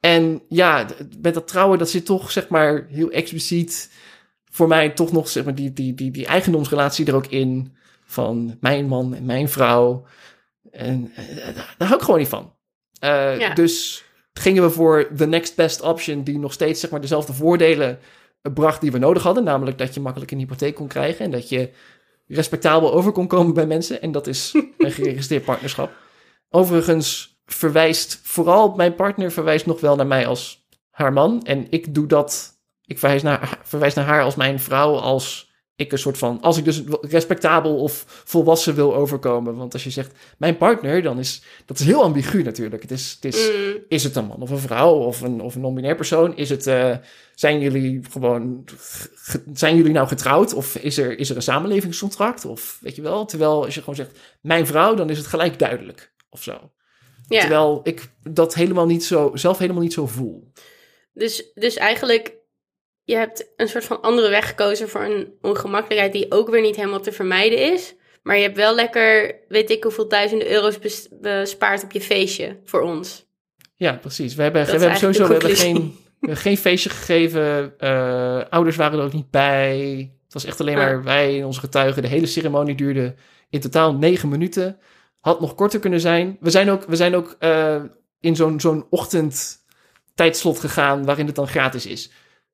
En 0.00 0.42
ja, 0.48 0.86
met 1.20 1.34
dat 1.34 1.48
trouwen, 1.48 1.78
dat 1.78 1.90
zit 1.90 2.04
toch 2.04 2.30
zeg 2.30 2.48
maar 2.48 2.86
heel 2.88 3.10
expliciet 3.10 3.90
voor 4.50 4.68
mij 4.68 4.90
toch 4.90 5.12
nog 5.12 5.28
zeg 5.28 5.44
maar 5.44 5.54
die, 5.54 5.72
die, 5.72 5.94
die, 5.94 6.10
die 6.10 6.26
eigendomsrelatie 6.26 7.06
er 7.06 7.14
ook 7.14 7.26
in 7.26 7.76
van 8.04 8.56
mijn 8.60 8.86
man 8.86 9.14
en 9.14 9.24
mijn 9.24 9.48
vrouw. 9.48 10.04
En 10.70 11.12
eh, 11.14 11.54
daar 11.78 11.88
hou 11.88 11.94
ik 11.94 12.04
gewoon 12.04 12.20
niet 12.20 12.28
van. 12.28 12.54
Eh, 12.98 13.38
Ja. 13.38 13.54
Dus 13.54 14.04
gingen 14.32 14.62
we 14.62 14.70
voor 14.70 15.08
the 15.16 15.26
next 15.26 15.56
best 15.56 15.80
option, 15.80 16.24
die 16.24 16.38
nog 16.38 16.52
steeds 16.52 16.80
zeg 16.80 16.90
maar 16.90 17.00
dezelfde 17.00 17.32
voordelen 17.32 17.98
eh, 18.42 18.52
bracht 18.52 18.80
die 18.80 18.92
we 18.92 18.98
nodig 18.98 19.22
hadden. 19.22 19.44
Namelijk 19.44 19.78
dat 19.78 19.94
je 19.94 20.00
makkelijk 20.00 20.30
een 20.30 20.38
hypotheek 20.38 20.74
kon 20.74 20.88
krijgen 20.88 21.24
en 21.24 21.30
dat 21.30 21.48
je 21.48 21.70
respectabel 22.26 22.92
over 22.92 23.12
kon 23.12 23.26
komen 23.26 23.54
bij 23.54 23.66
mensen. 23.66 24.02
En 24.02 24.12
dat 24.12 24.26
is 24.26 24.54
een 24.78 24.92
geregistreerd 24.92 25.44
partnerschap. 25.44 25.92
Overigens 26.50 27.38
verwijst 27.46 28.20
vooral 28.22 28.74
mijn 28.74 28.94
partner 28.94 29.32
verwijst 29.32 29.66
nog 29.66 29.80
wel 29.80 29.96
naar 29.96 30.06
mij 30.06 30.26
als 30.26 30.66
haar 30.90 31.12
man. 31.12 31.42
En 31.42 31.66
ik 31.70 31.94
doe 31.94 32.06
dat. 32.06 32.58
Ik 32.84 32.98
verwijs 32.98 33.22
naar, 33.22 33.58
verwijs 33.62 33.94
naar 33.94 34.04
haar 34.04 34.22
als 34.22 34.34
mijn 34.34 34.60
vrouw. 34.60 34.94
Als 34.96 35.48
ik 35.76 35.92
een 35.92 35.98
soort 35.98 36.18
van. 36.18 36.40
Als 36.40 36.56
ik 36.58 36.64
dus 36.64 36.82
respectabel 37.00 37.76
of 37.76 38.22
volwassen 38.24 38.74
wil 38.74 38.94
overkomen. 38.94 39.56
Want 39.56 39.72
als 39.72 39.84
je 39.84 39.90
zegt 39.90 40.12
mijn 40.38 40.56
partner, 40.56 41.02
dan 41.02 41.18
is 41.18 41.42
dat 41.66 41.78
is 41.78 41.86
heel 41.86 42.02
ambigu 42.02 42.42
natuurlijk. 42.42 42.82
Het 42.82 42.90
is, 42.90 43.18
het 43.20 43.34
is, 43.34 43.50
Mm, 43.50 43.76
is 43.88 44.04
het 44.04 44.16
een 44.16 44.24
man 44.24 44.42
of 44.42 44.50
een 44.50 44.58
vrouw 44.58 44.92
of 44.94 45.20
een, 45.20 45.40
of 45.40 45.54
een 45.54 45.60
non-binair 45.60 45.96
persoon? 45.96 46.36
Is 46.36 46.50
het, 46.50 46.66
eh, 46.66 46.96
zijn 47.34 47.60
jullie 47.60 48.00
gewoon, 48.10 48.64
ge- 49.14 49.42
zijn 49.52 49.76
jullie 49.76 49.92
nou 49.92 50.08
getrouwd? 50.08 50.54
Of 50.54 50.76
is 50.76 50.98
er, 50.98 51.18
is 51.18 51.30
er 51.30 51.36
een 51.36 51.42
samenlevingscontract? 51.42 52.44
Of 52.44 52.78
weet 52.80 52.96
je 52.96 53.02
wel? 53.02 53.24
Terwijl 53.24 53.64
als 53.64 53.74
je 53.74 53.80
gewoon 53.80 53.94
zegt, 53.94 54.18
mijn 54.40 54.66
vrouw, 54.66 54.94
dan 54.94 55.10
is 55.10 55.18
het 55.18 55.26
gelijk 55.26 55.58
duidelijk 55.58 56.12
of 56.30 56.42
zo. 56.42 56.72
ja, 57.28 57.40
Terwijl 57.40 57.80
ik 57.82 58.10
dat 58.22 58.54
helemaal 58.54 58.86
niet 58.86 59.04
zo, 59.04 59.30
zelf 59.34 59.58
helemaal 59.58 59.82
niet 59.82 59.92
zo 59.92 60.06
voel. 60.06 60.52
dus, 61.12 61.52
dus 61.54 61.76
eigenlijk, 61.76 62.34
je 63.04 63.16
hebt 63.16 63.52
een 63.56 63.68
soort 63.68 63.84
van 63.84 64.00
andere 64.02 64.28
weg 64.28 64.48
gekozen 64.48 64.88
voor 64.88 65.04
een 65.04 65.32
ongemakkelijkheid 65.40 66.12
die 66.12 66.30
ook 66.32 66.50
weer 66.50 66.60
niet 66.62 66.76
helemaal 66.76 67.00
te 67.00 67.12
vermijden 67.12 67.72
is. 67.72 67.94
Maar 68.22 68.36
je 68.36 68.42
hebt 68.42 68.56
wel 68.56 68.74
lekker, 68.74 69.36
weet 69.48 69.70
ik 69.70 69.82
hoeveel 69.82 70.08
duizenden 70.08 70.50
euro's 70.50 70.78
bes- 70.78 71.08
bespaard 71.20 71.84
op 71.84 71.92
je 71.92 72.00
feestje 72.00 72.60
voor 72.64 72.80
ons. 72.80 73.26
Ja, 73.74 73.92
precies. 73.92 74.34
We 74.34 74.42
hebben, 74.42 74.66
Dat 74.66 74.74
we 74.74 74.80
hebben 74.80 74.98
sowieso 74.98 75.26
we 75.26 75.32
hebben 75.32 75.56
geen, 75.56 75.96
geen 76.20 76.56
feestje 76.56 76.90
gegeven. 76.90 77.74
Eh, 77.78 78.42
ouders 78.50 78.76
waren 78.76 78.98
er 78.98 79.04
ook 79.04 79.12
niet 79.12 79.30
bij. 79.30 79.78
Het 80.24 80.32
was 80.32 80.44
echt 80.44 80.60
alleen 80.60 80.76
maar 80.76 81.02
wij 81.04 81.38
en 81.38 81.44
onze 81.46 81.60
getuigen. 81.60 82.02
De 82.02 82.08
hele 82.08 82.26
ceremonie 82.26 82.74
duurde 82.74 83.14
in 83.50 83.60
totaal 83.60 83.94
negen 83.94 84.28
minuten. 84.28 84.78
Had 85.20 85.40
nog 85.40 85.54
korter 85.54 85.80
kunnen 85.80 86.00
zijn. 86.00 86.36
We 86.40 86.50
zijn 86.50 86.70
ook, 86.70 86.84
we 86.84 86.96
zijn 86.96 87.14
ook 87.14 87.36
eh, 87.38 87.82
in 88.20 88.36
zo'n 88.36 88.60
zo'n 88.60 88.86
ochtend 88.90 89.64
tijdslot 90.14 90.58
gegaan 90.58 91.04
waarin 91.04 91.26
het 91.26 91.34
dan 91.34 91.48
gratis 91.48 91.86
is. 91.86 92.10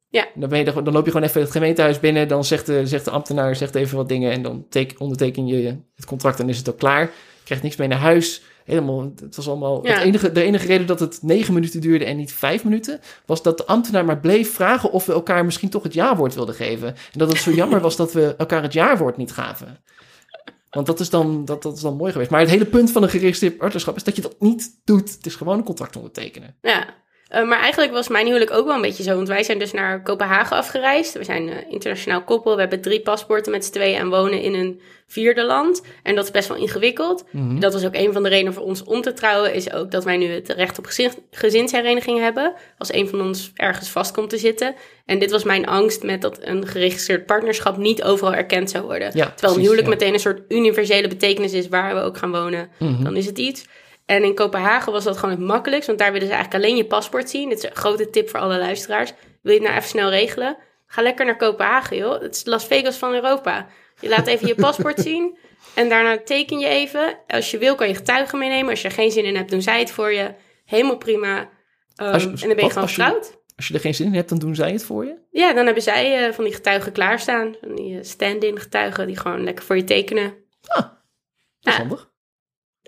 Ja. 0.09 0.27
Dan, 0.35 0.49
ben 0.49 0.59
je 0.59 0.65
dan 0.65 0.93
loop 0.93 1.05
je 1.05 1.11
gewoon 1.11 1.27
even 1.27 1.41
het 1.41 1.51
gemeentehuis 1.51 2.01
binnen. 2.01 2.29
Dan 2.29 2.45
zegt 2.45 2.67
de, 2.67 2.87
zegt 2.87 3.05
de 3.05 3.11
ambtenaar 3.11 3.57
zegt 3.57 3.75
even 3.75 3.97
wat 3.97 4.09
dingen. 4.09 4.33
En 4.33 4.43
dan 4.43 4.67
teken, 4.69 5.01
onderteken 5.01 5.47
je 5.47 5.77
het 5.95 6.05
contract 6.05 6.41
en 6.41 6.49
is 6.49 6.59
het 6.59 6.69
ook 6.69 6.79
klaar. 6.79 7.03
Je 7.03 7.45
krijgt 7.45 7.63
niks 7.63 7.77
mee 7.77 7.89
naar 7.89 7.99
huis. 7.99 8.43
Helemaal, 8.65 9.13
het 9.21 9.37
was 9.37 9.49
allemaal... 9.49 9.87
Ja. 9.87 9.93
Het 9.93 10.03
enige, 10.03 10.33
de 10.33 10.43
enige 10.43 10.67
reden 10.67 10.87
dat 10.87 11.01
het 11.01 11.19
negen 11.23 11.55
minuten 11.55 11.81
duurde 11.81 12.05
en 12.05 12.17
niet 12.17 12.33
vijf 12.33 12.65
minuten... 12.65 13.01
was 13.27 13.43
dat 13.43 13.59
de 13.59 13.67
ambtenaar 13.67 14.05
maar 14.05 14.21
bleef 14.21 14.55
vragen 14.55 14.93
of 14.93 15.07
we 15.07 15.13
elkaar 15.13 15.45
misschien 15.45 15.69
toch 15.69 15.83
het 15.83 15.95
jaarwoord 15.95 16.35
wilden 16.35 16.55
geven. 16.55 16.89
En 16.89 17.19
dat 17.19 17.29
het 17.29 17.39
zo 17.39 17.51
jammer 17.51 17.81
was 17.81 17.97
dat 17.97 18.13
we 18.13 18.35
elkaar 18.39 18.63
het 18.63 18.73
jaarwoord 18.73 19.17
niet 19.17 19.33
gaven. 19.33 19.81
Want 20.71 20.87
dat 20.87 21.01
is, 21.01 21.11
dan, 21.11 21.45
dat, 21.45 21.63
dat 21.63 21.77
is 21.77 21.83
dan 21.83 21.97
mooi 21.97 22.13
geweest. 22.13 22.31
Maar 22.31 22.41
het 22.41 22.51
hele 22.51 22.67
punt 22.67 22.91
van 22.91 23.03
een 23.03 23.09
geregistreerd 23.09 23.57
partnerschap 23.57 23.97
is 23.97 24.05
dat 24.05 24.17
je 24.17 24.23
dat 24.23 24.41
niet 24.41 24.81
doet. 24.85 25.15
Het 25.15 25.27
is 25.27 25.35
gewoon 25.35 25.59
een 25.59 25.65
contract 25.65 25.97
ondertekenen. 25.97 26.57
Ja, 26.63 26.95
Eh, 27.29 27.49
maar 27.49 27.61
eigenlijk 27.61 27.93
was 27.93 28.09
mijn 28.09 28.27
huwelijk 28.27 28.51
ook 28.51 28.67
wel 28.67 28.75
een 28.75 28.81
beetje 28.81 29.03
zo. 29.03 29.15
Want 29.15 29.29
wij 29.29 29.43
zijn 29.43 29.59
dus 29.59 29.73
naar 29.73 30.03
Kopenhagen 30.03 30.57
afgereisd. 30.57 31.13
We 31.13 31.25
zijn 31.25 31.49
een 31.49 31.71
internationaal 31.71 32.23
koppel. 32.23 32.55
We 32.55 32.61
hebben 32.61 32.81
drie 32.81 33.01
paspoorten 33.01 33.53
met 33.53 33.65
z'n 33.65 33.73
tweeën 33.73 33.99
en 33.99 34.09
wonen 34.09 34.41
in 34.41 34.55
een 34.55 34.81
vierde 35.07 35.45
land. 35.45 35.83
En 36.03 36.15
dat 36.15 36.25
is 36.25 36.31
best 36.31 36.49
wel 36.49 36.57
ingewikkeld. 36.57 37.25
Mhm. 37.31 37.59
Dat 37.59 37.73
was 37.73 37.85
ook 37.85 37.95
een 37.95 38.13
van 38.13 38.23
de 38.23 38.29
redenen 38.29 38.55
voor 38.55 38.63
ons 38.63 38.85
om 38.85 39.01
te 39.03 39.13
trouwen. 39.13 39.55
Is 39.55 39.73
ook 39.73 39.91
dat 39.91 40.05
wij 40.05 40.17
nu 40.17 40.27
het 40.27 40.49
recht 40.49 40.79
op 40.79 40.87
gezin, 40.87 41.11
gezinshereniging 41.31 42.19
hebben. 42.19 42.53
Als 42.79 42.93
een 42.93 43.09
van 43.09 43.21
ons 43.21 43.51
ergens 43.55 43.89
vast 43.89 44.13
komt 44.13 44.31
te 44.31 44.39
zitten. 44.39 44.75
En 45.07 45.19
dit 45.19 45.31
was 45.31 45.45
mijn 45.45 45.67
angst 45.67 46.03
met 46.03 46.23
dat 46.23 46.39
een 46.41 46.67
geregistreerd 46.67 47.27
partnerschap 47.27 47.77
niet 47.77 48.03
overal 48.03 48.35
erkend 48.35 48.71
zou 48.71 48.85
worden. 48.85 49.11
Ja, 49.15 49.31
Terwijl 49.31 49.55
een 49.55 49.63
huwelijk 49.63 49.87
ja. 49.87 49.93
meteen 49.93 50.13
een 50.13 50.21
soort 50.21 50.41
universele 50.49 51.09
betekenis 51.09 51.53
is 51.53 51.69
waar 51.69 51.95
we 51.95 52.01
ook 52.01 52.19
gaan 52.19 52.31
wonen. 52.31 52.69
Mhm. 52.79 53.03
Dan 53.05 53.17
is 53.17 53.27
het 53.27 53.39
iets. 53.39 53.65
En 54.07 54.25
in 54.25 54.35
Kopenhagen 54.35 54.93
was 54.93 55.05
dat 55.05 55.17
gewoon 55.17 55.35
het 55.35 55.45
makkelijkst, 55.45 55.87
want 55.87 55.99
daar 55.99 56.13
willen 56.13 56.27
ze 56.29 56.33
eigenlijk 56.35 56.65
alleen 56.65 56.77
je 56.77 56.87
paspoort 56.87 57.31
zien. 57.31 57.49
Dit 57.49 57.59
is 57.59 57.65
een 57.65 57.77
grote 57.77 58.11
tip 58.11 58.29
voor 58.29 58.41
alle 58.41 58.59
luisteraars. 58.59 59.13
Wil 59.43 59.53
je 59.53 59.59
het 59.59 59.63
nou 59.69 59.77
even 59.77 59.89
snel 59.91 60.11
regelen? 60.11 60.57
Ga 60.87 61.03
lekker 61.03 61.25
naar 61.27 61.37
Kopenhagen, 61.37 61.97
joh. 61.97 62.21
Het 62.21 62.35
is 62.37 62.45
Las 62.45 62.67
Vegas 62.67 62.97
van 62.97 63.15
Europa. 63.15 63.67
Je 64.01 64.09
laat 64.09 64.27
even 64.27 64.47
je 64.47 64.55
paspoort 64.67 64.99
zien 65.01 65.39
en 65.75 65.89
daarna 65.89 66.19
teken 66.25 66.59
je 66.59 66.67
even. 66.67 67.19
Als 67.27 67.51
je 67.51 67.59
wil 67.59 67.75
kan 67.75 67.89
je 67.89 67.95
getuigen 67.95 68.39
meenemen. 68.39 68.71
Als 68.71 68.83
je 68.83 68.89
er 68.89 68.95
geen 68.95 69.11
zin 69.11 69.25
in 69.25 69.37
hebt, 69.37 69.51
doen 69.51 69.63
zij 69.63 69.79
het 69.79 69.91
voor 69.91 70.13
je. 70.13 70.35
Helemaal 70.65 70.97
prima. 70.97 71.49
Ehm, 71.97 72.13
Als 72.13 72.23
je- 72.23 72.29
en 72.29 72.35
dan 72.37 72.49
ben 72.49 72.57
je 72.57 72.63
wat 72.63 72.73
gewoon 72.73 72.89
getrouwd. 72.89 73.37
Als 73.57 73.69
je 73.69 73.75
er 73.75 73.81
geen 73.81 73.95
zin 73.95 74.07
in 74.07 74.15
hebt, 74.15 74.29
dan 74.29 74.39
doen 74.39 74.55
zij 74.55 74.73
het 74.73 74.85
voor 74.85 75.05
je. 75.05 75.19
Ja, 75.31 75.53
dan 75.53 75.65
hebben 75.65 75.83
zij 75.83 76.27
eh, 76.27 76.33
van 76.33 76.45
die 76.45 76.53
getuigen 76.55 76.93
klaarstaan. 76.93 77.55
Van 77.61 77.75
die 77.75 77.99
eh, 77.99 78.05
stand-in 78.05 78.59
getuigen 78.61 79.07
die 79.07 79.17
gewoon 79.17 79.45
lekker 79.45 79.65
voor 79.65 79.77
je 79.77 79.85
tekenen. 79.85 80.35
Dat 80.61 80.93
is 81.61 81.73
Ja. 81.73 81.79
handig. 81.79 82.11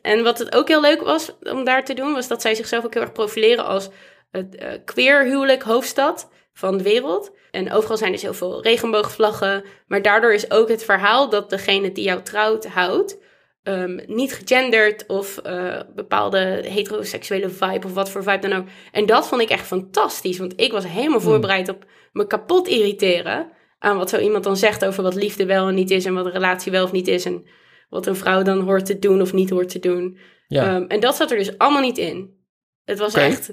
En 0.08 0.22
wat 0.22 0.38
het 0.38 0.54
ook 0.54 0.68
heel 0.68 0.80
leuk 0.80 1.02
was 1.02 1.32
om 1.40 1.64
daar 1.64 1.84
te 1.84 1.94
doen, 1.94 2.12
was 2.12 2.28
dat 2.28 2.42
zij 2.42 2.54
zichzelf 2.54 2.84
ook 2.84 2.94
heel 2.94 3.02
erg 3.02 3.12
profileren 3.12 3.64
als 3.64 3.88
het 4.30 4.56
eh, 4.56 4.68
queer 4.84 5.24
huwelijk 5.24 5.62
hoofdstad 5.62 6.30
van 6.52 6.76
de 6.76 6.82
wereld. 6.82 7.32
En 7.50 7.72
overal 7.72 7.96
zijn 7.96 8.12
dus 8.12 8.22
heel 8.22 8.34
veel 8.34 8.62
regenboogvlaggen. 8.62 9.64
Maar 9.86 10.02
daardoor 10.02 10.32
is 10.32 10.50
ook 10.50 10.68
het 10.68 10.84
verhaal 10.84 11.28
dat 11.28 11.50
degene 11.50 11.92
die 11.92 12.04
jou 12.04 12.22
trouwt 12.22 12.66
houdt, 12.66 13.18
ehm, 13.62 14.00
niet 14.06 14.32
gegenderd 14.32 15.06
of 15.06 15.38
eh, 15.38 15.80
bepaalde 15.94 16.38
heteroseksuele 16.68 17.48
vibe 17.48 17.86
of 17.86 17.94
wat 17.94 18.10
voor 18.10 18.22
vibe 18.22 18.48
dan 18.48 18.58
ook. 18.58 18.66
En 18.92 19.06
dat 19.06 19.28
vond 19.28 19.40
ik 19.40 19.50
echt 19.50 19.66
fantastisch, 19.66 20.38
want 20.38 20.60
ik 20.60 20.72
was 20.72 20.86
helemaal 20.86 21.20
voorbereid 21.20 21.68
op 21.68 21.84
me 22.12 22.26
kapot 22.26 22.68
irriteren 22.68 23.50
aan 23.78 23.96
wat 23.96 24.10
zo 24.10 24.18
iemand 24.18 24.44
dan 24.44 24.56
zegt 24.56 24.84
over 24.84 25.02
wat 25.02 25.14
liefde 25.14 25.46
wel 25.46 25.68
en 25.68 25.74
niet 25.74 25.90
is 25.90 26.04
en 26.04 26.14
wat 26.14 26.26
een 26.26 26.32
relatie 26.32 26.72
wel 26.72 26.84
of 26.84 26.92
niet 26.92 27.08
is. 27.08 27.24
En 27.24 27.46
wat 27.88 28.06
een 28.06 28.16
vrouw 28.16 28.42
dan 28.42 28.60
hoort 28.60 28.86
te 28.86 28.98
doen 28.98 29.20
of 29.20 29.32
niet 29.32 29.50
hoort 29.50 29.68
te 29.68 29.78
doen. 29.78 30.18
Ja. 30.46 30.74
Ehm, 30.74 30.82
en 30.82 31.00
dat 31.00 31.16
zat 31.16 31.30
er 31.30 31.36
dus 31.38 31.58
allemaal 31.58 31.82
niet 31.82 31.98
in. 31.98 32.36
Het 32.84 32.98
was 32.98 33.14
echt 33.14 33.52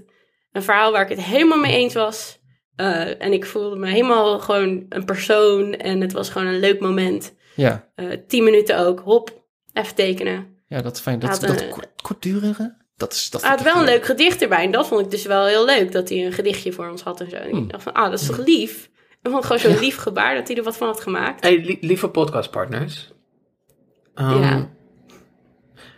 een 0.51 0.63
verhaal 0.63 0.91
waar 0.91 1.01
ik 1.03 1.09
het 1.09 1.21
helemaal 1.25 1.59
mee 1.59 1.73
eens 1.75 1.93
was. 1.93 2.39
Eh, 2.75 3.21
en 3.21 3.33
ik 3.33 3.45
voelde 3.45 3.75
me 3.75 3.87
helemaal 3.87 4.39
gewoon 4.39 4.85
een 4.89 5.05
persoon. 5.05 5.73
En 5.73 6.01
het 6.01 6.11
was 6.11 6.29
gewoon 6.29 6.47
een 6.47 6.59
leuk 6.59 6.79
moment. 6.79 7.33
ja. 7.55 7.91
Eh, 7.95 8.07
tien 8.27 8.43
minuten 8.43 8.77
ook. 8.79 8.99
Hop, 8.99 9.43
even 9.73 9.95
tekenen. 9.95 10.47
Ja, 10.67 10.81
dat 10.81 10.95
is 10.95 11.01
fijn. 11.01 11.19
Dat, 11.19 11.41
dat 11.41 11.61
een- 11.61 11.69
kort, 11.69 11.87
kortdurige, 12.01 12.75
dat 12.95 13.13
is... 13.13 13.29
Dat 13.29 13.41
Hij 13.41 13.49
had 13.49 13.61
wel 13.61 13.75
een 13.75 13.83
leuk 13.85 14.05
gedicht 14.05 14.41
erbij. 14.41 14.63
En 14.63 14.71
dat 14.71 14.87
vond 14.87 15.01
ik 15.01 15.11
dus 15.11 15.25
wel 15.25 15.45
heel 15.45 15.65
leuk. 15.65 15.91
Dat 15.91 16.09
hij 16.09 16.25
een 16.25 16.31
gedichtje 16.33 16.71
voor 16.71 16.89
ons 16.89 17.01
had 17.01 17.21
en 17.21 17.29
zo. 17.29 17.35
En 17.35 17.49
Hmm. 17.49 17.63
ik 17.63 17.69
dacht 17.69 17.83
van, 17.83 17.93
ah, 17.93 18.09
dat 18.11 18.19
is 18.19 18.27
toch 18.27 18.37
lief? 18.45 18.89
Ik 19.21 19.31
vond 19.31 19.35
het 19.35 19.45
gewoon 19.45 19.73
zo'n 19.73 19.83
lief 19.85 19.97
gebaar 19.97 20.35
dat 20.35 20.47
hij 20.47 20.57
er 20.57 20.63
wat 20.63 20.77
van 20.77 20.87
had 20.87 21.01
gemaakt. 21.01 21.43
Hey, 21.43 21.57
li- 21.61 21.77
lieve 21.81 22.09
podcastpartners. 22.09 23.13
Ehm, 24.15 24.41
Ja. 24.41 24.69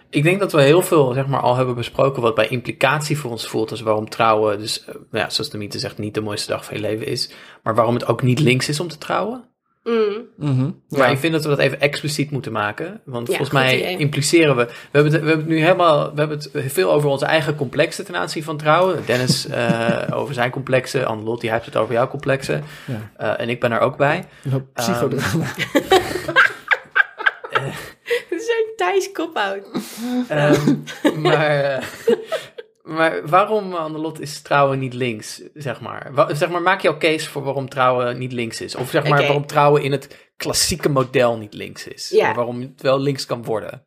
Ik 0.09 0.23
denk 0.23 0.39
dat 0.39 0.51
we 0.51 0.61
heel 0.61 0.81
veel 0.81 1.13
zeg 1.13 1.27
maar, 1.27 1.39
al 1.41 1.55
hebben 1.55 1.75
besproken 1.75 2.21
wat 2.21 2.35
bij 2.35 2.47
implicatie 2.47 3.17
voor 3.17 3.31
ons 3.31 3.47
voelt. 3.47 3.71
als 3.71 3.81
waarom 3.81 4.09
trouwen, 4.09 4.59
dus 4.59 4.85
eh, 4.85 4.93
nou 4.93 4.97
ja, 5.11 5.29
zoals 5.29 5.49
de 5.49 5.57
mythe 5.57 5.79
zegt, 5.79 5.97
niet 5.97 6.13
de 6.13 6.21
mooiste 6.21 6.51
dag 6.51 6.65
van 6.65 6.75
je 6.75 6.81
leven 6.81 7.05
is. 7.07 7.29
Maar 7.63 7.75
waarom 7.75 7.93
het 7.93 8.07
ook 8.07 8.21
niet 8.21 8.39
links 8.39 8.69
is 8.69 8.79
om 8.79 8.87
te 8.87 8.97
trouwen. 8.97 9.43
Mm. 9.83 10.17
Mhm. 10.37 10.63
Maar 10.89 10.99
Ja. 10.99 11.07
ik 11.07 11.17
vind 11.17 11.33
dat 11.33 11.43
we 11.43 11.49
dat 11.49 11.59
even 11.59 11.79
expliciet 11.81 12.31
moeten 12.31 12.51
maken. 12.51 13.01
Want 13.05 13.27
Ja, 13.27 13.35
volgens 13.35 13.51
mij 13.57 13.77
idee. 13.79 13.97
impliceren 13.97 14.55
we. 14.55 14.65
We 14.65 14.71
hebben, 14.91 15.11
het, 15.11 15.21
we 15.21 15.27
hebben 15.27 15.45
het 15.45 15.55
nu 15.55 15.61
helemaal. 15.61 16.11
We 16.13 16.19
hebben 16.19 16.37
het 16.37 16.71
veel 16.71 16.91
over 16.91 17.09
onze 17.09 17.25
eigen 17.25 17.55
complexen 17.55 18.05
ten 18.05 18.15
aanzien 18.15 18.43
van 18.43 18.57
trouwen. 18.57 18.99
Dennis 19.05 19.47
eh, 19.47 20.01
over 20.13 20.33
zijn 20.33 20.51
complexen. 20.51 21.05
Anne-Lot, 21.05 21.41
die 21.41 21.51
heeft 21.51 21.65
het 21.65 21.75
over 21.75 21.93
jouw 21.93 22.07
complexen. 22.07 22.63
Ja. 22.85 23.11
Eh, 23.17 23.41
en 23.43 23.49
ik 23.49 23.59
ben 23.59 23.71
er 23.71 23.79
ook 23.79 23.97
bij. 23.97 24.25
Een 24.43 24.67
hoop 27.75 27.95
psychodrama. 28.27 28.45
Zo'n 28.45 28.73
Thijs 28.75 29.11
kophout. 29.11 29.67
Ehm, 30.27 30.75
maar, 31.27 31.63
eh, 31.63 31.83
maar 32.83 33.27
waarom, 33.27 33.73
Annelot, 33.73 34.19
is 34.19 34.41
trouwen 34.41 34.79
niet 34.79 34.93
links, 34.93 35.41
zeg 35.53 35.81
maar? 35.81 36.11
Zeg 36.27 36.49
maar, 36.49 36.61
maak 36.61 36.81
jouw 36.81 36.97
case 36.97 37.29
voor 37.29 37.43
waarom 37.43 37.69
trouwen 37.69 38.17
niet 38.17 38.31
links 38.31 38.61
is. 38.61 38.75
Of 38.75 38.89
zeg 38.89 39.07
maar, 39.07 39.21
waarom 39.21 39.45
trouwen 39.45 39.83
in 39.83 39.91
het 39.91 40.29
klassieke 40.37 40.89
model 40.89 41.37
niet 41.37 41.53
links 41.53 41.87
is. 41.87 42.09
Ja. 42.09 42.25
Maar 42.25 42.35
waarom 42.35 42.61
het 42.61 42.81
wel 42.81 42.99
links 42.99 43.25
kan 43.25 43.43
worden. 43.43 43.85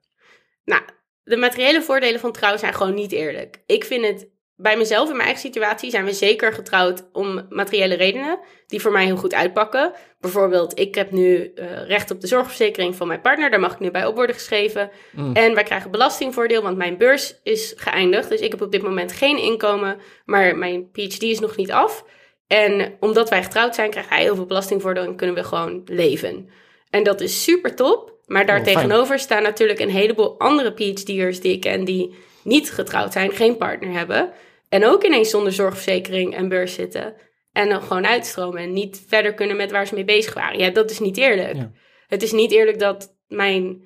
Nou, 0.65 0.83
de 1.23 1.37
materiële 1.37 1.83
voordelen 1.83 2.21
van 2.21 2.33
trouw 2.33 2.57
zijn 2.57 2.75
gewoon 2.75 2.95
niet 2.95 3.13
eerlijk. 3.13 3.63
Ik 3.67 3.85
vind 3.85 4.07
het, 4.07 4.29
bij 4.63 4.77
mezelf 4.77 5.05
in 5.09 5.17
mijn 5.17 5.29
eigen 5.29 5.43
situatie 5.43 5.91
zijn 5.91 6.05
we 6.05 6.13
zeker 6.13 6.53
getrouwd 6.53 7.09
om 7.13 7.47
materiële 7.49 7.95
redenen. 7.95 8.39
Die 8.67 8.81
voor 8.81 8.93
mij 8.93 9.05
heel 9.05 9.17
goed 9.17 9.35
uitpakken. 9.35 9.93
Bijvoorbeeld, 10.21 10.79
ik 10.79 10.95
heb 10.95 11.11
nu 11.11 11.53
eh, 11.55 11.87
recht 11.87 12.11
op 12.11 12.21
de 12.21 12.27
zorgverzekering 12.27 12.97
van 12.97 13.07
mijn 13.07 13.21
partner. 13.21 13.51
Daar 13.51 13.61
mag 13.61 13.73
ik 13.73 13.79
nu 13.79 13.91
bij 13.91 14.07
op 14.07 14.15
worden 14.15 14.35
geschreven. 14.35 14.91
Mm. 15.13 15.35
En 15.35 15.55
wij 15.55 15.63
krijgen 15.63 15.91
belastingvoordeel, 15.91 16.63
want 16.63 16.77
mijn 16.77 16.97
beurs 16.97 17.41
is 17.43 17.73
geëindigd. 17.77 18.29
Dus 18.29 18.41
ik 18.41 18.51
heb 18.51 18.63
op 18.63 18.73
dit 18.73 18.83
moment 18.83 19.13
geen 19.13 19.39
inkomen, 19.39 19.99
maar 20.25 20.57
mijn 20.57 20.91
PhD 20.91 21.23
is 21.23 21.41
nog 21.41 21.57
niet 21.57 21.73
af. 21.73 22.05
En 22.47 22.97
omdat 23.01 23.29
wij 23.29 23.43
getrouwd 23.43 23.75
zijn, 23.75 23.91
krijgt 23.91 24.09
hij 24.09 24.23
heel 24.23 24.35
veel 24.35 24.47
belastingvoordeel 24.47 25.05
en 25.05 25.17
kunnen 25.17 25.37
we 25.37 25.45
gewoon 25.45 25.83
leven. 25.85 26.51
En 26.91 27.03
dat 27.03 27.21
is 27.21 27.43
super 27.43 27.75
top. 27.75 28.19
Maar 28.27 28.41
Oh, 28.41 28.47
daartegenover 28.47 29.19
staan 29.19 29.43
natuurlijk 29.43 29.81
een 29.81 29.91
heleboel 29.91 30.39
andere 30.39 30.73
PhD'ers 30.73 31.41
die 31.41 31.53
ik 31.53 31.61
ken 31.61 31.85
die 31.85 32.15
niet 32.43 32.71
getrouwd 32.71 33.13
zijn, 33.13 33.33
geen 33.33 33.57
partner 33.57 33.93
hebben. 33.93 34.33
En 34.71 34.87
ook 34.87 35.05
ineens 35.05 35.31
zonder 35.31 35.53
zorgverzekering 35.53 36.35
en 36.35 36.49
beurs 36.49 36.75
zitten. 36.75 37.15
En 37.53 37.69
dan 37.69 37.83
gewoon 37.83 38.07
uitstromen 38.07 38.63
en 38.63 38.73
niet 38.73 39.05
verder 39.07 39.35
kunnen 39.35 39.57
met 39.57 39.71
waar 39.71 39.87
ze 39.87 39.95
mee 39.95 40.05
bezig 40.05 40.35
waren. 40.35 40.59
Ja, 40.59 40.71
dat 40.71 40.91
is 40.91 40.99
niet 40.99 41.17
eerlijk. 41.17 41.57
Ja. 41.57 41.73
Het 42.07 42.23
is 42.23 42.33
niet 42.33 42.53
eerlijk 42.53 42.79
dat 42.79 43.17
mijn 43.27 43.83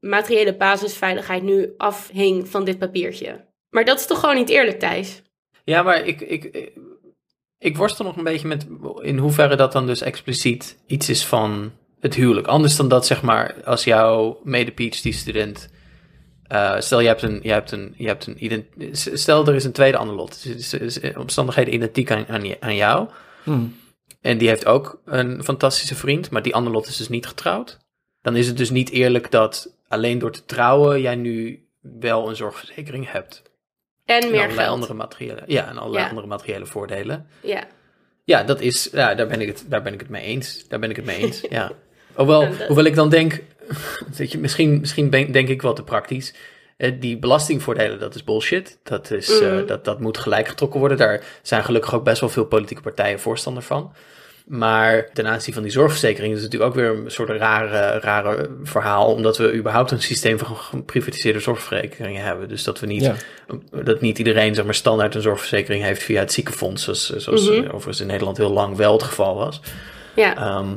materiële 0.00 0.56
basisveiligheid 0.56 1.42
nu 1.42 1.74
afhing 1.76 2.48
van 2.48 2.64
dit 2.64 2.78
papiertje. 2.78 3.48
Maar 3.70 3.84
dat 3.84 3.98
is 3.98 4.06
toch 4.06 4.20
gewoon 4.20 4.36
niet 4.36 4.48
eerlijk, 4.48 4.78
Thijs? 4.78 5.22
Ja, 5.64 5.82
maar 5.82 6.06
ik, 6.06 6.20
ik, 6.20 6.44
ik, 6.44 6.72
ik 7.58 7.76
worstel 7.76 8.04
nog 8.04 8.16
een 8.16 8.24
beetje 8.24 8.48
met 8.48 8.66
in 9.00 9.18
hoeverre 9.18 9.56
dat 9.56 9.72
dan 9.72 9.86
dus 9.86 10.00
expliciet 10.00 10.82
iets 10.86 11.08
is 11.08 11.26
van 11.26 11.72
het 12.00 12.14
huwelijk. 12.14 12.46
Anders 12.46 12.76
dan 12.76 12.88
dat, 12.88 13.06
zeg 13.06 13.22
maar, 13.22 13.64
als 13.64 13.84
jouw 13.84 14.40
mede-PhD-student... 14.42 15.72
eh, 16.48 16.80
stel, 16.80 17.00
je 17.00 17.06
hebt 17.08 17.22
een, 17.22 17.40
je 17.42 17.50
hebt 17.52 17.70
een, 17.72 17.94
je 17.96 18.06
hebt 18.06 18.26
een 18.26 18.44
ident- 18.44 18.66
stel, 19.12 19.46
er 19.46 19.54
is 19.54 19.64
een 19.64 19.72
tweede 19.72 19.96
Annelot. 19.96 20.42
Dus 20.42 20.72
het 20.72 20.80
is, 20.82 20.98
is 20.98 21.16
omstandigheden 21.16 21.74
identiek 21.74 22.10
aan, 22.10 22.26
aan, 22.28 22.44
je- 22.44 22.60
aan 22.60 22.76
jou. 22.76 23.08
Mm. 23.42 23.76
En 24.20 24.38
die 24.38 24.48
heeft 24.48 24.66
ook 24.66 25.00
een 25.04 25.44
fantastische 25.44 25.94
vriend, 25.94 26.30
maar 26.30 26.42
die 26.42 26.54
Annelot 26.54 26.86
is 26.86 26.96
dus 26.96 27.08
niet 27.08 27.26
getrouwd. 27.26 27.78
Dan 28.22 28.36
is 28.36 28.46
het 28.46 28.56
dus 28.56 28.70
niet 28.70 28.90
eerlijk 28.90 29.30
dat 29.30 29.76
alleen 29.88 30.18
door 30.18 30.32
te 30.32 30.44
trouwen 30.44 31.00
jij 31.00 31.14
nu 31.14 31.66
wel 31.80 32.28
een 32.28 32.36
zorgverzekering 32.36 33.10
hebt. 33.12 33.42
En 34.04 34.20
En 34.22 34.30
meer 34.30 34.38
allerlei 34.40 34.58
geld. 34.58 34.70
andere 34.74 34.94
materiële, 34.94 35.42
ja, 35.46 35.68
en 35.68 35.78
allerlei 35.78 36.02
Ja. 36.04 36.08
andere 36.08 36.26
materiële 36.26 36.66
voordelen. 36.66 37.26
Ja. 37.42 37.64
Ja, 38.24 38.42
dat 38.42 38.60
is, 38.60 38.88
ja, 38.92 39.14
daar 39.14 39.26
ben 39.26 39.40
ik 39.40 39.46
het, 39.48 39.64
daar 39.68 39.82
ben 39.82 39.92
ik 39.92 40.00
het 40.00 40.08
mee 40.08 40.22
eens. 40.24 40.68
Daar 40.68 40.78
ben 40.78 40.90
ik 40.90 40.96
het 40.96 41.04
mee 41.04 41.16
eens, 41.16 41.40
ja. 41.50 41.72
Hoewel, 42.14 42.46
hoewel 42.46 42.84
ik 42.84 42.94
dan 42.94 43.08
denk, 43.08 43.40
weet 44.18 44.32
je, 44.32 44.38
misschien, 44.38 44.80
misschien 44.80 45.10
ben- 45.10 45.32
denk 45.32 45.48
ik 45.48 45.62
wel 45.62 45.72
te 45.74 45.82
praktisch. 45.82 46.34
Eh, 46.76 46.92
Die 47.00 47.18
belastingvoordelen, 47.18 47.98
dat 47.98 48.14
is 48.14 48.24
bullshit. 48.24 48.78
Dat, 48.82 49.10
is, 49.10 49.38
eh, 49.40 49.52
Mhm. 49.52 49.66
dat, 49.66 49.84
dat 49.84 50.00
moet 50.00 50.18
gelijk 50.18 50.48
getrokken 50.48 50.80
worden. 50.80 50.98
Daar 50.98 51.24
zijn 51.42 51.64
gelukkig 51.64 51.94
ook 51.94 52.04
best 52.04 52.20
wel 52.20 52.28
veel 52.30 52.44
politieke 52.46 52.82
partijen 52.82 53.20
voorstander 53.20 53.62
van. 53.62 53.92
Maar 54.44 55.10
ten 55.12 55.26
aanzien 55.26 55.54
van 55.54 55.62
die 55.62 55.72
zorgverzekering 55.72 56.34
is 56.34 56.42
het 56.42 56.52
natuurlijk 56.52 56.78
ook 56.78 56.84
weer 56.84 57.04
een 57.04 57.10
soort 57.10 57.28
rare, 57.28 57.98
rare 57.98 58.50
verhaal. 58.62 59.06
Omdat 59.14 59.36
we 59.38 59.54
überhaupt 59.54 59.90
een 59.90 60.02
systeem 60.02 60.38
van 60.38 60.56
geprivatiseerde 60.56 61.38
zorgverzekeringen 61.40 62.22
hebben. 62.22 62.48
Dus 62.48 62.64
dat 62.64 62.80
we 62.80 62.86
niet 62.86 63.02
Ja. 63.02 63.14
dat 63.82 64.00
niet 64.00 64.18
iedereen 64.18 64.54
zeg 64.54 64.64
maar, 64.64 64.74
standaard 64.74 65.14
een 65.14 65.22
zorgverzekering 65.22 65.82
heeft 65.84 66.02
via 66.02 66.20
het 66.20 66.32
ziekenfonds, 66.32 66.82
zoals, 66.84 67.06
zoals 67.16 67.48
Mhm. 67.50 67.66
overigens 67.66 68.00
in 68.00 68.06
Nederland 68.06 68.36
heel 68.36 68.52
lang 68.52 68.76
wel 68.76 68.92
het 68.92 69.02
geval 69.02 69.34
was. 69.36 69.60
Ja. 70.14 70.36
Ehm, 70.36 70.68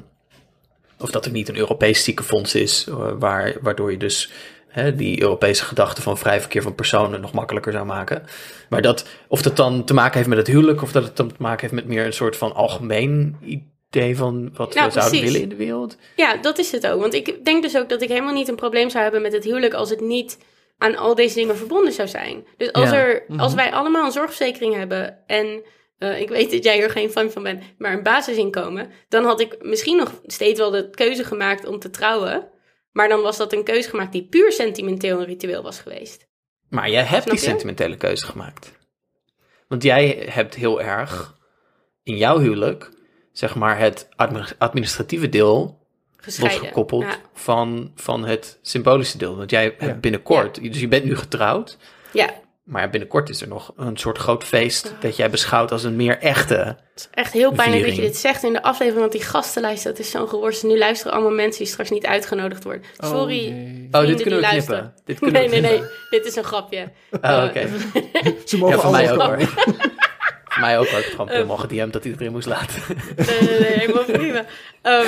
of 0.99 1.12
dat 1.12 1.25
er 1.25 1.31
niet 1.31 1.49
een 1.49 1.57
Europees 1.57 2.03
ziekenfonds 2.03 2.55
is, 2.55 2.86
eh, 2.89 3.12
waar, 3.19 3.55
waardoor 3.62 3.91
je 3.91 3.97
dus 3.97 4.31
hè, 4.67 4.95
die 4.95 5.21
Europese 5.21 5.63
gedachte 5.63 6.01
van 6.01 6.17
vrij 6.17 6.39
verkeer 6.39 6.62
van 6.62 6.75
personen 6.75 7.21
nog 7.21 7.31
makkelijker 7.33 7.71
zou 7.71 7.86
maken. 7.86 8.23
Maar 8.69 8.81
dat, 8.81 9.05
of 9.27 9.41
dat 9.41 9.55
dan 9.55 9.83
te 9.83 9.93
maken 9.93 10.17
heeft 10.17 10.29
met 10.29 10.38
het 10.38 10.47
huwelijk, 10.47 10.81
of 10.81 10.91
dat 10.91 11.03
het 11.03 11.15
dan 11.17 11.27
te 11.27 11.36
maken 11.38 11.62
heeft 11.62 11.73
met 11.73 11.86
meer 11.86 12.05
een 12.05 12.13
soort 12.13 12.36
van 12.38 12.53
algemeen 12.55 13.36
idee 13.41 14.17
van 14.17 14.49
wat 14.53 14.73
Nou, 14.73 14.86
we 14.88 14.91
zouden 14.93 15.01
precies. 15.19 15.21
willen 15.21 15.41
in 15.41 15.49
de 15.49 15.55
wereld. 15.65 15.97
Ja, 16.15 16.38
dat 16.38 16.57
is 16.57 16.71
het 16.71 16.88
ook. 16.88 17.01
Want 17.01 17.13
ik 17.13 17.45
denk 17.45 17.63
dus 17.63 17.77
ook 17.77 17.89
dat 17.89 18.01
ik 18.01 18.10
helemaal 18.10 18.33
niet 18.33 18.47
een 18.47 18.55
probleem 18.55 18.89
zou 18.89 19.03
hebben 19.03 19.21
met 19.21 19.33
het 19.33 19.43
huwelijk 19.43 19.73
als 19.73 19.89
het 19.89 20.01
niet 20.01 20.38
aan 20.77 20.95
al 20.97 21.15
deze 21.15 21.36
dingen 21.36 21.57
verbonden 21.57 21.93
zou 21.93 22.07
zijn. 22.07 22.45
Dus 22.57 22.71
als, 22.73 22.89
Ja. 22.89 22.95
er, 22.95 23.23
Mhm. 23.27 23.39
als 23.39 23.53
wij 23.53 23.71
allemaal 23.71 24.05
een 24.05 24.12
zorgverzekering 24.12 24.75
hebben 24.75 25.17
en 25.27 25.62
eh, 25.97 26.19
ik 26.21 26.29
weet 26.29 26.51
dat 26.51 26.63
jij 26.63 26.81
er 26.83 26.89
geen 26.89 27.10
fan 27.12 27.31
van 27.31 27.43
bent, 27.43 27.63
maar 27.77 27.93
een 27.93 28.03
basisinkomen, 28.03 28.91
dan 29.10 29.23
had 29.25 29.39
ik 29.39 29.57
misschien 29.62 29.97
nog 29.97 30.21
steeds 30.25 30.60
wel 30.60 30.71
de 30.71 30.89
keuze 30.89 31.23
gemaakt 31.23 31.65
om 31.65 31.79
te 31.79 31.89
trouwen. 31.89 32.49
Maar 32.91 33.10
dan 33.10 33.21
was 33.21 33.38
dat 33.38 33.53
een 33.53 33.63
keuze 33.63 33.89
gemaakt 33.89 34.12
die 34.12 34.27
puur 34.27 34.51
sentimenteel 34.51 35.19
en 35.19 35.25
ritueel 35.25 35.63
was 35.63 35.79
geweest. 35.79 36.27
Maar 36.69 36.89
jij 36.89 37.01
hebt 37.03 37.23
Snap 37.23 37.36
die 37.36 37.43
je? 37.43 37.49
sentimentele 37.49 37.97
keuze 37.97 38.25
gemaakt. 38.25 38.71
Want 39.67 39.83
jij 39.83 40.27
hebt 40.29 40.55
heel 40.55 40.81
erg 40.81 41.36
in 42.03 42.17
jouw 42.17 42.39
huwelijk, 42.39 42.89
zeg 43.31 43.55
maar, 43.55 43.79
het 43.79 44.07
admi- 44.15 44.53
administratieve 44.57 45.29
deel 45.29 45.86
Gescheiden. 46.17 46.57
losgekoppeld 46.60 47.03
Ja. 47.03 47.17
van, 47.33 47.91
van 47.95 48.25
het 48.25 48.60
symbolische 48.62 49.17
deel. 49.17 49.36
Want 49.38 49.49
jij 49.49 49.75
hebt 49.77 50.01
binnenkort, 50.01 50.62
dus 50.71 50.79
je 50.79 50.88
bent 50.88 51.03
nu 51.05 51.15
getrouwd, 51.15 51.77
ja, 52.13 52.29
maar 52.67 52.89
binnenkort 52.89 53.30
is 53.30 53.41
er 53.41 53.47
nog 53.47 53.73
een 53.77 53.97
soort 53.97 54.17
groot 54.17 54.43
feest 54.43 54.93
dat 54.99 55.15
jij 55.15 55.30
beschouwt 55.30 55.71
als 55.71 55.84
een 55.84 55.95
meer 55.95 56.19
echte. 56.19 56.53
het 56.56 56.77
is 56.95 57.08
echt 57.12 57.34
heel 57.34 57.51
pijnlijk 57.51 57.86
dat 57.86 57.95
je 57.95 58.01
dit 58.01 58.17
zegt 58.17 58.43
in 58.43 58.53
de 58.53 58.62
aflevering, 58.63 58.99
want 59.01 59.12
die 59.12 59.21
gastenlijst, 59.23 59.84
dat 59.84 59.99
is 59.99 60.12
zo'n 60.12 60.27
geworsten. 60.30 60.67
Nu 60.69 60.77
luisteren 60.77 61.13
allemaal 61.13 61.32
mensen 61.32 61.63
die 61.63 61.71
straks 61.71 61.89
niet 61.89 62.06
uitgenodigd 62.06 62.63
worden. 62.63 62.82
Oh, 63.03 63.10
Sorry. 63.10 63.47
Oh, 63.91 64.01
dit 64.06 64.15
kunnen 64.15 64.15
we 64.15 64.15
die 64.15 64.21
knippen. 64.21 64.39
luisteren. 64.49 64.93
Dit 65.06 65.19
kunnen 65.19 65.41
Nee, 65.41 65.49
we 65.49 65.56
nee, 65.56 65.62
nee. 65.62 65.77
knippen. 65.80 65.97
Dit 66.10 66.25
is 66.25 66.36
een 66.36 66.43
grapje. 66.43 66.91
Oh, 67.21 67.43
oké. 67.47 67.60
Eh, 67.60 68.32
Ze 68.45 68.58
mogen 68.58 68.75
Ja, 68.75 68.82
voor 68.82 68.91
mij 68.91 69.12
ook 69.13 69.21
hoor. 69.21 69.41
voor 70.45 70.60
mij 70.60 70.80
ook, 70.80 70.88
had 70.88 70.99
ik 70.99 71.06
Eh. 71.06 71.12
gewoon 71.12 71.30
helemaal 71.30 71.58
gedM'd 71.58 71.93
dat 71.93 72.03
hij 72.03 72.12
het 72.12 72.21
erin 72.21 72.32
moest 72.34 72.47
laten. 72.47 72.82
nee, 73.15 73.39
nee, 73.49 73.60
nee, 73.60 73.77
helemaal 73.80 74.03
prima. 74.03 74.45
Ehm, 74.82 75.08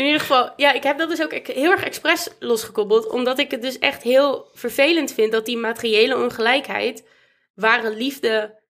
in 0.00 0.04
ieder 0.04 0.20
geval, 0.20 0.52
ja, 0.56 0.72
ik 0.72 0.82
heb 0.82 0.98
dat 0.98 1.08
dus 1.08 1.22
ook 1.22 1.32
heel 1.32 1.70
erg 1.70 1.84
expres 1.84 2.28
losgekoppeld. 2.38 3.08
Omdat 3.08 3.38
ik 3.38 3.50
het 3.50 3.62
dus 3.62 3.78
echt 3.78 4.02
heel 4.02 4.48
vervelend 4.54 5.12
vind 5.12 5.32
dat 5.32 5.46
die 5.46 5.56
materiële 5.56 6.16
ongelijkheid 6.16 7.08
ware 7.54 7.94
liefde 7.96 8.60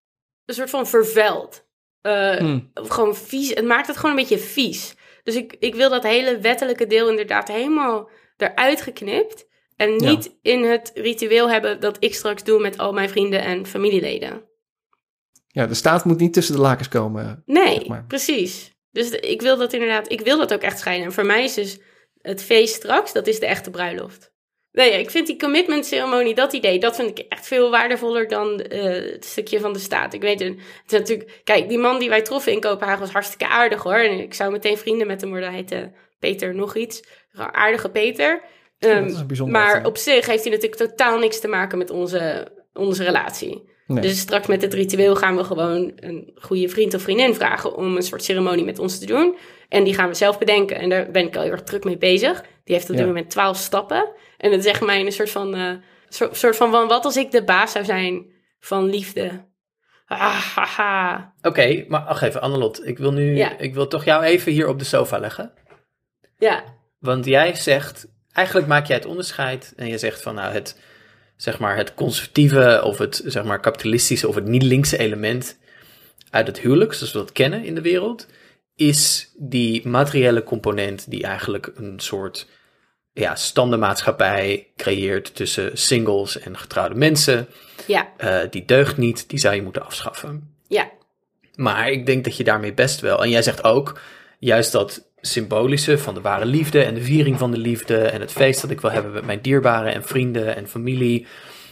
een 0.44 0.54
soort 0.54 0.70
van 0.70 0.86
vervuilt. 0.86 1.66
Eh, 2.00 2.36
Hmm. 2.36 2.70
Gewoon 2.74 3.16
vies. 3.16 3.48
Het 3.48 3.64
maakt 3.64 3.86
het 3.86 3.96
gewoon 3.96 4.10
een 4.10 4.16
beetje 4.28 4.38
vies. 4.38 4.94
Dus 5.22 5.36
ik, 5.36 5.56
ik 5.58 5.74
wil 5.74 5.90
dat 5.90 6.02
hele 6.02 6.38
wettelijke 6.38 6.86
deel 6.86 7.08
inderdaad 7.10 7.48
helemaal 7.48 8.10
eruit 8.36 8.80
geknipt. 8.80 9.46
En 9.76 9.98
Ja. 9.98 10.10
niet 10.10 10.36
in 10.42 10.62
het 10.64 10.90
ritueel 10.94 11.50
hebben 11.50 11.80
dat 11.80 11.96
ik 12.00 12.14
straks 12.14 12.44
doe 12.44 12.60
met 12.60 12.78
al 12.78 12.92
mijn 12.92 13.08
vrienden 13.08 13.42
en 13.42 13.66
familieleden. 13.66 14.42
Ja, 15.48 15.66
de 15.66 15.74
staat 15.74 16.04
moet 16.04 16.18
niet 16.20 16.32
tussen 16.32 16.54
de 16.54 16.60
lakens 16.60 16.88
komen. 16.88 17.42
Nee, 17.46 17.74
Zeg 17.78 17.86
maar. 17.86 18.04
precies. 18.08 18.71
Dus 18.92 19.10
de- 19.10 19.20
ik 19.20 19.42
wil 19.42 19.56
dat 19.56 19.72
inderdaad, 19.72 20.12
ik 20.12 20.20
wil 20.20 20.38
dat 20.38 20.52
ook 20.52 20.62
echt 20.62 20.78
scheiden. 20.78 21.06
En 21.06 21.12
voor 21.12 21.26
mij 21.26 21.44
is 21.44 21.54
dus 21.54 21.78
het 22.20 22.42
feest 22.42 22.74
straks, 22.74 23.12
dat 23.12 23.26
is 23.26 23.40
de 23.40 23.46
echte 23.46 23.70
bruiloft. 23.70 24.30
Nee, 24.72 24.90
ik 25.00 25.10
vind 25.10 25.26
die 25.26 25.36
commitment 25.38 25.86
ceremonie, 25.86 26.34
dat 26.34 26.52
idee, 26.52 26.78
dat 26.78 26.96
vind 26.96 27.18
ik 27.18 27.26
echt 27.28 27.46
veel 27.46 27.70
waardevoller 27.70 28.28
dan 28.28 28.60
eh, 28.60 28.82
het 29.12 29.24
stukje 29.24 29.60
van 29.60 29.72
de 29.72 29.78
staat. 29.78 30.12
Ik 30.12 30.20
weet 30.20 30.40
het, 30.40 30.48
het 30.48 30.92
is 30.92 30.98
natuurlijk, 30.98 31.40
kijk, 31.44 31.68
die 31.68 31.78
man 31.78 31.98
die 31.98 32.08
wij 32.08 32.22
troffen 32.22 32.52
in 32.52 32.60
Kopenhagen 32.60 33.00
was 33.00 33.10
hartstikke 33.12 33.46
aardig 33.48 33.82
hoor. 33.82 33.94
En 33.94 34.18
ik 34.18 34.34
zou 34.34 34.52
meteen 34.52 34.78
vrienden 34.78 35.06
met 35.06 35.20
hem 35.20 35.30
worden. 35.30 35.48
Hij 35.48 35.58
heette 35.58 35.92
Peter 36.18 36.54
nog 36.54 36.76
iets. 36.76 37.02
Aardige 37.36 37.90
Peter. 37.90 38.42
dat 38.78 38.90
Um, 38.90 39.06
is 39.06 39.14
een 39.18 39.26
bijzonder 39.26 39.60
maar 39.60 39.86
op 39.86 39.96
zich 39.96 40.26
heeft 40.26 40.42
hij 40.44 40.52
natuurlijk 40.52 40.80
totaal 40.90 41.18
niks 41.18 41.40
te 41.40 41.48
maken 41.48 41.78
met 41.78 41.90
onze, 41.90 42.46
onze 42.72 43.04
relatie. 43.04 43.70
Nee. 43.92 44.02
Dus 44.02 44.18
straks 44.18 44.46
met 44.46 44.62
het 44.62 44.74
ritueel 44.74 45.16
gaan 45.16 45.36
we 45.36 45.44
gewoon 45.44 45.92
een 45.96 46.32
goede 46.40 46.68
vriend 46.68 46.94
of 46.94 47.02
vriendin 47.02 47.34
vragen 47.34 47.76
om 47.76 47.96
een 47.96 48.02
soort 48.02 48.24
ceremonie 48.24 48.64
met 48.64 48.78
ons 48.78 48.98
te 48.98 49.06
doen. 49.06 49.36
En 49.68 49.84
die 49.84 49.94
gaan 49.94 50.08
we 50.08 50.14
zelf 50.14 50.38
bedenken. 50.38 50.76
En 50.78 50.88
daar 50.88 51.10
ben 51.10 51.26
ik 51.26 51.36
al 51.36 51.42
heel 51.42 51.50
erg 51.50 51.62
druk 51.62 51.84
mee 51.84 51.98
bezig. 51.98 52.40
Die 52.64 52.74
heeft 52.74 52.84
op 52.90 52.90
dit 52.96 53.00
Ja. 53.00 53.06
moment 53.06 53.30
twaalf 53.30 53.56
stappen. 53.56 54.08
En 54.36 54.52
het 54.52 54.62
zegt 54.62 54.80
mij 54.84 55.00
een 55.06 55.12
soort 55.12 55.30
van, 55.30 55.54
eh, 55.54 55.70
soort, 56.08 56.36
soort 56.36 56.56
van, 56.56 56.70
van, 56.70 56.88
wat 56.88 57.04
als 57.04 57.16
ik 57.16 57.30
de 57.30 57.44
baas 57.44 57.72
zou 57.72 57.84
zijn 57.84 58.24
van 58.60 58.84
liefde? 58.84 59.44
Ah, 60.06 60.40
haha. 60.40 61.32
Oké, 61.42 61.84
maar 61.88 62.04
wacht 62.04 62.22
even, 62.22 62.40
Annelot. 62.40 62.86
Ik 62.86 62.98
wil 62.98 63.12
nu, 63.12 63.36
Ja. 63.36 63.58
ik 63.58 63.74
wil 63.74 63.88
toch 63.88 64.04
jou 64.04 64.22
even 64.22 64.52
hier 64.52 64.68
op 64.68 64.78
de 64.78 64.84
sofa 64.84 65.18
leggen. 65.18 65.52
Ja, 66.38 66.62
Want 66.98 67.24
jij 67.24 67.54
zegt, 67.54 68.06
eigenlijk 68.32 68.66
maak 68.66 68.86
jij 68.86 68.96
het 68.96 69.06
onderscheid 69.06 69.72
en 69.76 69.86
je 69.88 69.98
zegt 69.98 70.22
van 70.22 70.34
nou 70.34 70.52
het, 70.52 70.80
zeg 71.36 71.58
maar 71.58 71.76
het 71.76 71.94
conservatieve 71.94 72.80
of 72.84 72.98
het 72.98 73.22
zeg 73.24 73.44
maar 73.44 73.60
kapitalistische 73.60 74.28
of 74.28 74.34
het 74.34 74.46
niet-linkse 74.46 74.98
element 74.98 75.58
uit 76.30 76.46
het 76.46 76.60
huwelijk, 76.60 76.92
zoals 76.92 77.12
we 77.12 77.18
dat 77.18 77.32
kennen 77.32 77.64
in 77.64 77.74
de 77.74 77.80
wereld, 77.80 78.26
is 78.74 79.32
die 79.36 79.88
materiële 79.88 80.42
component 80.42 81.10
die 81.10 81.22
eigenlijk 81.22 81.72
een 81.74 82.00
soort 82.00 82.48
ja, 83.12 83.34
standaardmaatschappij 83.34 84.66
creëert 84.76 85.34
tussen 85.34 85.78
singles 85.78 86.38
en 86.38 86.58
getrouwde 86.58 86.94
mensen. 86.94 87.48
ja, 87.86 88.12
Eh, 88.16 88.40
die 88.50 88.64
deugt 88.64 88.96
niet, 88.96 89.28
die 89.28 89.38
zou 89.38 89.54
je 89.54 89.62
moeten 89.62 89.84
afschaffen. 89.84 90.54
ja. 90.68 90.90
Maar 91.54 91.90
ik 91.90 92.06
denk 92.06 92.24
dat 92.24 92.36
je 92.36 92.44
daarmee 92.44 92.74
best 92.74 93.00
wel. 93.00 93.22
En 93.22 93.30
jij 93.30 93.42
zegt 93.42 93.64
ook 93.64 94.00
juist 94.38 94.72
dat 94.72 95.11
symbolische 95.26 95.98
van 95.98 96.14
de 96.14 96.20
ware 96.20 96.44
liefde 96.44 96.82
en 96.82 96.94
de 96.94 97.02
viering 97.02 97.38
van 97.38 97.50
de 97.50 97.58
liefde 97.58 97.98
en 97.98 98.20
het 98.20 98.32
feest 98.32 98.60
dat 98.60 98.70
ik 98.70 98.80
wil 98.80 98.90
hebben 98.90 99.12
met 99.12 99.24
mijn 99.24 99.40
dierbaren 99.40 99.92
en 99.94 100.04
vrienden 100.04 100.56
en 100.56 100.68
familie. 100.68 101.26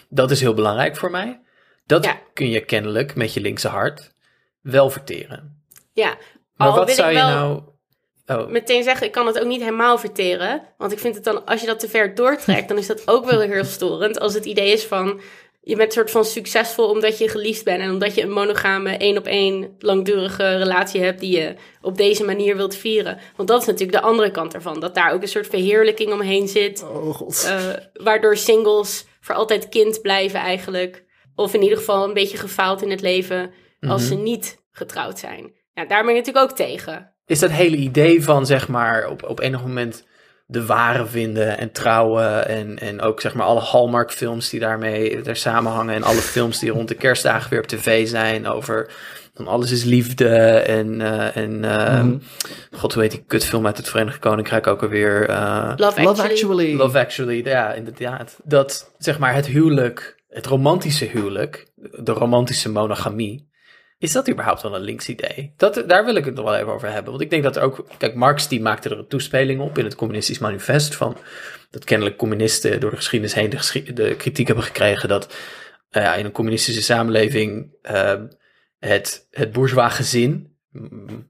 Dat 0.09 0.31
is 0.31 0.41
heel 0.41 0.55
belangrijk 0.55 0.97
voor 0.97 1.11
mij. 1.11 1.41
Dat 1.87 2.05
Ja. 2.05 2.21
kun 2.35 2.51
je 2.51 2.61
kennelijk 2.65 3.15
met 3.15 3.35
je 3.35 3.41
linkse 3.41 3.69
hart 3.69 4.15
wel 4.61 4.91
verteren. 4.91 5.63
ja. 5.93 6.17
Maar 6.55 6.69
Al 6.69 6.75
wat 6.77 6.87
wil 6.87 6.95
zou 6.95 7.11
je 7.13 7.19
nou. 7.19 7.63
Oh, 8.27 8.49
meteen 8.49 8.83
zeggen, 8.83 9.07
ik 9.07 9.13
kan 9.13 9.27
het 9.27 9.41
ook 9.41 9.47
niet 9.47 9.61
helemaal 9.61 9.99
verteren. 9.99 10.63
Want 10.79 10.93
ik 10.93 10.99
vind 10.99 11.15
het 11.15 11.25
dan, 11.25 11.45
als 11.47 11.61
je 11.61 11.67
dat 11.67 11.81
te 11.81 11.89
ver 11.89 12.15
doortrekt, 12.15 12.69
dan 12.69 12.79
is 12.79 12.87
dat 12.87 13.09
ook 13.09 13.31
wel 13.31 13.41
heel 13.41 13.65
storend. 13.65 14.21
Als 14.21 14.35
het 14.35 14.45
idee 14.45 14.73
is 14.73 14.85
van, 14.87 15.21
je 15.71 15.77
bent 15.77 15.93
soort 15.93 16.11
van 16.11 16.25
succesvol 16.25 16.89
omdat 16.91 17.19
je 17.19 17.29
geliefd 17.29 17.65
bent. 17.65 17.81
En 17.81 17.91
omdat 17.91 18.15
je 18.15 18.23
een 18.23 18.31
monogame, 18.31 18.91
één 18.97 19.19
op 19.19 19.27
één, 19.27 19.75
langdurige 19.79 20.57
relatie 20.57 21.01
hebt 21.03 21.21
die 21.21 21.39
je 21.39 21.55
op 21.81 21.97
deze 21.97 22.25
manier 22.25 22.57
wilt 22.57 22.75
vieren. 22.77 23.19
Want 23.37 23.49
dat 23.49 23.61
is 23.61 23.67
natuurlijk 23.67 23.99
de 23.99 24.05
andere 24.07 24.31
kant 24.31 24.55
ervan. 24.55 24.81
Dat 24.81 24.95
daar 24.95 25.13
ook 25.13 25.23
een 25.23 25.29
soort 25.29 25.47
verheerlijking 25.47 26.13
omheen 26.13 26.49
zit. 26.49 26.83
Oh 26.83 27.15
god. 27.15 27.45
eh, 27.49 27.73
waardoor 27.93 28.37
singles 28.37 29.07
voor 29.21 29.35
altijd 29.35 29.69
kind 29.69 30.01
blijven 30.03 30.41
eigenlijk. 30.41 31.05
Of 31.35 31.55
in 31.55 31.63
ieder 31.63 31.79
geval 31.79 32.05
een 32.05 32.15
beetje 32.15 32.37
gefaald 32.39 32.83
in 32.83 32.91
het 32.91 33.01
leven 33.01 33.51
als 33.81 34.01
Mhm. 34.03 34.11
ze 34.11 34.15
niet 34.17 34.63
getrouwd 34.71 35.19
zijn. 35.19 35.53
Ja, 35.73 35.85
daar 35.87 36.05
ben 36.05 36.11
ik 36.15 36.17
natuurlijk 36.27 36.51
ook 36.51 36.57
tegen. 36.57 37.15
is 37.27 37.39
dat 37.39 37.51
hele 37.51 37.77
idee 37.77 38.25
van 38.25 38.47
zeg 38.47 38.69
maar 38.69 39.09
op, 39.09 39.23
op 39.29 39.41
enig 39.41 39.63
moment 39.63 40.07
de 40.51 40.67
ware 40.67 41.07
vinden 41.07 41.59
en 41.59 41.73
trouwen 41.73 42.49
en, 42.49 42.79
en 42.79 43.01
ook 43.01 43.21
zeg 43.21 43.35
maar 43.35 43.47
alle 43.47 43.61
Hallmark 43.61 44.11
films 44.13 44.51
die 44.51 44.61
daarmee 44.61 45.23
daar 45.23 45.37
samenhangen 45.37 45.95
en 45.95 46.03
alle 46.03 46.21
films 46.21 46.59
die 46.59 46.71
rond 46.71 46.89
de 46.89 46.95
kerstdagen 46.95 47.51
weer 47.51 47.59
op 47.59 47.67
tv 47.67 48.09
zijn 48.09 48.47
over 48.47 48.91
dan 49.35 49.47
alles 49.47 49.71
is 49.71 49.85
liefde 49.85 50.29
en, 50.59 51.01
eh, 51.01 51.37
en 51.37 51.65
eh, 51.65 52.03
Mhm. 52.03 52.19
god 52.71 52.93
hoe 52.93 53.03
heet 53.03 53.11
die 53.11 53.25
kutfilm 53.27 53.67
uit 53.67 53.77
het 53.77 53.89
Verenigd 53.89 54.19
Koninkrijk 54.19 54.67
ook 54.67 54.83
alweer 54.83 55.29
eh, 55.29 55.73
Love 55.77 55.85
Actually. 55.87 56.05
Love 56.07 56.23
Actually. 56.23 56.75
Love 56.75 56.99
Actually, 56.99 57.45
ja, 57.45 57.73
inderdaad. 57.73 58.37
Dat 58.45 58.95
zeg 58.99 59.19
maar 59.19 59.35
het 59.35 59.47
huwelijk, 59.47 60.23
het 60.29 60.47
romantische 60.47 61.05
huwelijk, 61.05 61.73
de 62.03 62.13
romantische 62.13 62.71
monogamie, 62.71 63.50
is 64.01 64.13
dat 64.13 64.31
überhaupt 64.31 64.63
wel 64.63 64.75
een 64.75 64.81
links 64.81 65.09
idee? 65.09 65.53
Dat, 65.57 65.85
daar 65.87 66.05
wil 66.05 66.15
ik 66.15 66.25
het 66.25 66.35
nog 66.35 66.45
wel 66.45 66.55
even 66.57 66.73
over 66.73 66.91
hebben. 66.93 67.11
Want 67.11 67.23
ik 67.23 67.31
denk 67.31 67.43
dat 67.43 67.57
er 67.57 67.63
ook, 67.63 67.87
kijk, 67.99 68.15
Marx 68.15 68.49
die 68.49 68.61
maakte 68.61 68.89
er 68.89 68.99
een 68.99 69.07
toespeling 69.09 69.61
op 69.61 69.79
in 69.79 69.85
het 69.85 69.95
communistisch 69.95 70.39
manifest 70.39 70.95
van 70.95 71.17
dat 71.71 71.85
kennelijk 71.85 72.17
communisten 72.17 72.81
door 72.81 72.91
de 72.91 72.97
geschiedenis 72.97 73.35
heen 73.35 73.51
de, 73.51 73.57
geschi- 73.57 73.93
de 73.93 74.15
kritiek 74.17 74.47
hebben 74.47 74.65
gekregen 74.65 75.09
dat 75.09 75.35
eh, 75.91 76.03
ja, 76.03 76.15
in 76.15 76.25
een 76.25 76.33
communistische 76.33 76.83
samenleving 76.83 77.75
eh, 77.83 78.15
het, 78.79 79.27
het 79.31 79.53
bourgeois 79.53 79.95
gezin, 79.95 80.57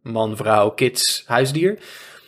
man, 0.03 0.37
vrouw, 0.37 0.71
kids, 0.71 1.23
huisdier, 1.27 1.79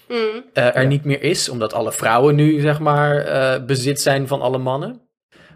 Mm. 0.08 0.44
eh, 0.52 0.76
er 0.76 0.82
Ja. 0.82 0.88
niet 0.88 1.04
meer 1.04 1.22
is, 1.22 1.48
omdat 1.48 1.72
alle 1.72 1.92
vrouwen 1.92 2.34
nu, 2.34 2.60
zeg 2.60 2.80
maar, 2.80 3.16
eh, 3.16 3.64
bezit 3.64 4.00
zijn 4.00 4.28
van 4.28 4.40
alle 4.40 4.58
mannen. 4.58 5.08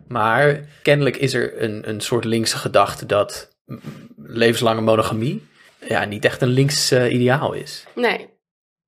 Maar 0.09 0.61
kennelijk 0.83 1.17
is 1.17 1.35
er 1.35 1.63
een, 1.63 1.89
een 1.89 2.01
soort 2.01 2.25
linkse 2.25 2.57
gedachte 2.57 3.07
dat 3.07 3.57
levenslange 4.27 4.81
monogamie 4.81 5.47
ja, 5.89 6.05
niet 6.05 6.25
echt 6.25 6.43
een 6.43 6.49
links 6.49 6.91
eh, 6.91 7.13
ideaal 7.13 7.53
is. 7.53 7.85
Nee. 7.95 8.29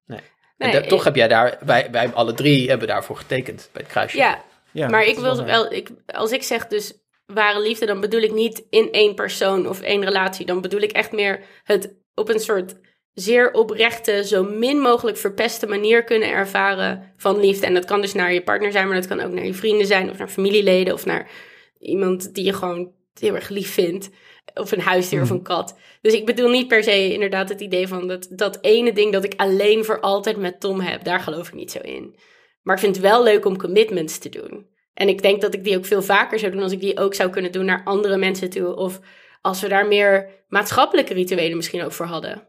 Nee. 0.07 0.21
Nee, 0.57 0.73
en 0.73 0.89
toch 0.89 1.05
heb 1.05 1.17
jij 1.17 1.29
daar, 1.29 1.59
wij, 1.61 1.89
wij 1.91 2.13
alle 2.13 2.35
drie 2.35 2.69
hebben 2.69 2.89
daarvoor 2.89 3.17
getekend 3.17 3.69
bij 3.73 3.83
het 3.83 3.91
kruisje. 3.91 4.17
Ja, 4.17 4.45
Ja, 4.73 4.89
maar 4.89 5.05
ik 5.05 5.19
wil 5.19 5.45
wel, 5.45 5.73
ik, 5.73 5.89
als 6.07 6.33
ik 6.33 6.43
zeg 6.43 6.67
dus 6.67 6.93
ware 7.27 7.61
liefde, 7.61 7.87
dan 7.87 8.01
bedoel 8.01 8.21
ik 8.21 8.33
niet 8.33 8.67
in 8.71 8.93
één 8.93 9.15
persoon 9.15 9.69
of 9.69 9.81
één 9.81 10.05
relatie. 10.05 10.47
Dan 10.47 10.61
bedoel 10.61 10.81
ik 10.81 10.93
echt 10.93 11.13
meer 11.13 11.41
het 11.65 11.95
op 12.15 12.29
een 12.29 12.41
soort 12.41 12.75
zeer 13.15 13.53
oprechte, 13.53 14.25
zo 14.27 14.45
min 14.45 14.81
mogelijk 14.81 15.17
verpeste 15.17 15.67
manier 15.67 16.05
kunnen 16.05 16.31
ervaren 16.31 17.13
van 17.17 17.41
liefde. 17.41 17.67
En 17.67 17.75
dat 17.75 17.85
kan 17.85 18.01
dus 18.01 18.15
naar 18.15 18.33
je 18.33 18.43
partner 18.43 18.73
zijn, 18.73 18.87
maar 18.87 18.97
dat 18.97 19.07
kan 19.07 19.21
ook 19.21 19.33
naar 19.33 19.47
je 19.47 19.55
vrienden 19.55 19.87
zijn 19.87 20.11
of 20.11 20.19
naar 20.19 20.29
familieleden 20.29 20.95
of 20.95 21.07
naar 21.07 21.31
iemand 21.79 22.35
die 22.35 22.45
je 22.45 22.53
gewoon 22.53 22.93
heel 23.21 23.35
erg 23.35 23.49
lief 23.49 23.73
vindt. 23.73 24.11
Of 24.55 24.73
een 24.73 24.81
huisdier 24.81 25.23
of 25.23 25.31
een 25.31 25.43
kat. 25.43 25.79
Dus 26.01 26.13
ik 26.13 26.27
bedoel 26.27 26.51
niet 26.51 26.69
per 26.69 26.83
se 26.83 27.13
inderdaad 27.13 27.49
het 27.49 27.61
idee 27.61 27.89
van 27.89 28.09
dat, 28.09 28.29
dat 28.31 28.59
ene 28.61 28.93
ding 28.93 29.13
dat 29.13 29.25
ik 29.25 29.35
alleen 29.37 29.85
voor 29.85 30.01
altijd 30.01 30.37
met 30.37 30.61
Tom 30.61 30.81
heb. 30.81 31.05
Daar 31.05 31.21
geloof 31.21 31.49
ik 31.49 31.55
niet 31.55 31.71
zo 31.71 31.79
in. 31.79 32.17
Maar 32.63 32.75
ik 32.75 32.83
vind 32.83 32.97
het 32.97 33.05
wel 33.05 33.23
leuk 33.23 33.45
om 33.45 33.59
commitments 33.59 34.19
te 34.19 34.29
doen. 34.29 34.67
En 34.95 35.09
ik 35.09 35.23
denk 35.23 35.41
dat 35.41 35.55
ik 35.55 35.65
die 35.65 35.77
ook 35.77 35.85
veel 35.85 36.03
vaker 36.03 36.39
zou 36.39 36.53
doen 36.53 36.63
als 36.63 36.73
ik 36.73 36.81
die 36.81 36.99
ook 36.99 37.15
zou 37.15 37.31
kunnen 37.31 37.53
doen 37.53 37.65
naar 37.65 37.85
andere 37.85 38.17
mensen 38.17 38.51
toe. 38.51 38.77
Of 38.77 39.01
als 39.41 39.61
we 39.61 39.69
daar 39.69 39.87
meer 39.87 40.31
maatschappelijke 40.49 41.15
rituelen 41.15 41.57
misschien 41.57 41.83
ook 41.83 41.93
voor 41.93 42.07
hadden. 42.07 42.49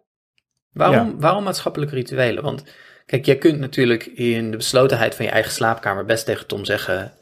Waarom, 0.72 1.20
waarom 1.20 1.44
maatschappelijke 1.44 1.96
rituelen? 1.96 2.44
Want 2.44 2.64
kijk, 3.06 3.26
jij 3.26 3.38
kunt 3.38 3.60
natuurlijk 3.60 4.06
in 4.06 4.52
de 4.52 4.58
beslotenheid 4.58 5.16
van 5.16 5.26
je 5.26 5.32
eigen 5.32 5.52
slaapkamer 5.52 6.06
best 6.06 6.26
tegen 6.26 6.48
Tom 6.48 6.66
zeggen: 6.66 7.14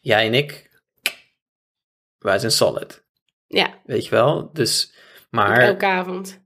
Jij 0.00 0.26
en 0.26 0.34
ik, 0.34 0.70
wij 2.22 2.38
zijn 2.38 2.52
solid. 2.52 3.04
Ja, 3.46 3.74
Weet 3.84 4.04
je 4.04 4.10
wel? 4.10 4.50
Dus, 4.52 4.94
maar. 5.30 5.58
elke 5.60 5.86
avond. 5.86 6.40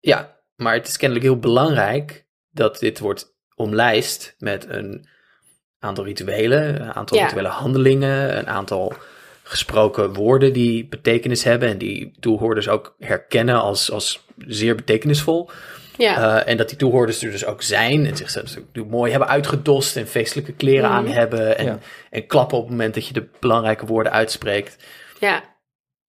Ja, 0.00 0.40
maar 0.56 0.74
het 0.74 0.88
is 0.88 0.96
kennelijk 0.96 1.26
heel 1.26 1.38
belangrijk 1.38 2.26
dat 2.50 2.78
dit 2.78 2.98
wordt 2.98 3.34
omlijst 3.54 4.34
met 4.38 4.66
een 4.68 5.08
aantal 5.78 6.04
rituelen, 6.04 6.80
een 6.80 6.92
aantal 6.94 7.16
Ja. 7.16 7.24
rituele 7.24 7.48
handelingen, 7.48 8.38
een 8.38 8.48
aantal 8.48 8.92
gesproken 9.42 10.12
woorden 10.12 10.52
die 10.52 10.88
betekenis 10.88 11.44
hebben 11.44 11.68
en 11.68 11.78
die 11.78 12.16
toehoorders 12.20 12.68
ook 12.68 12.94
herkennen 12.98 13.60
als, 13.60 13.90
als 13.90 14.24
zeer 14.46 14.74
betekenisvol. 14.74 15.50
Ja, 15.98 16.40
Eh, 16.40 16.50
en 16.50 16.56
dat 16.56 16.68
die 16.68 16.78
toehoorders 16.78 17.22
er 17.22 17.30
dus 17.30 17.44
ook 17.46 17.62
zijn 17.62 18.06
en 18.06 18.16
zichzelf 18.16 18.56
ook 18.78 18.86
mooi 18.86 19.10
hebben 19.10 19.28
uitgedost 19.28 19.96
en 19.96 20.06
feestelijke 20.06 20.52
kleren 20.52 20.88
aan 20.90 21.04
Mhm. 21.04 21.12
hebben 21.12 21.58
en, 21.58 21.64
Ja. 21.64 21.78
en 22.10 22.26
klappen 22.26 22.56
op 22.56 22.62
het 22.62 22.72
moment 22.72 22.94
dat 22.94 23.06
je 23.06 23.12
de 23.12 23.28
belangrijke 23.40 23.86
woorden 23.86 24.12
uitspreekt. 24.12 24.76
ja. 25.20 25.54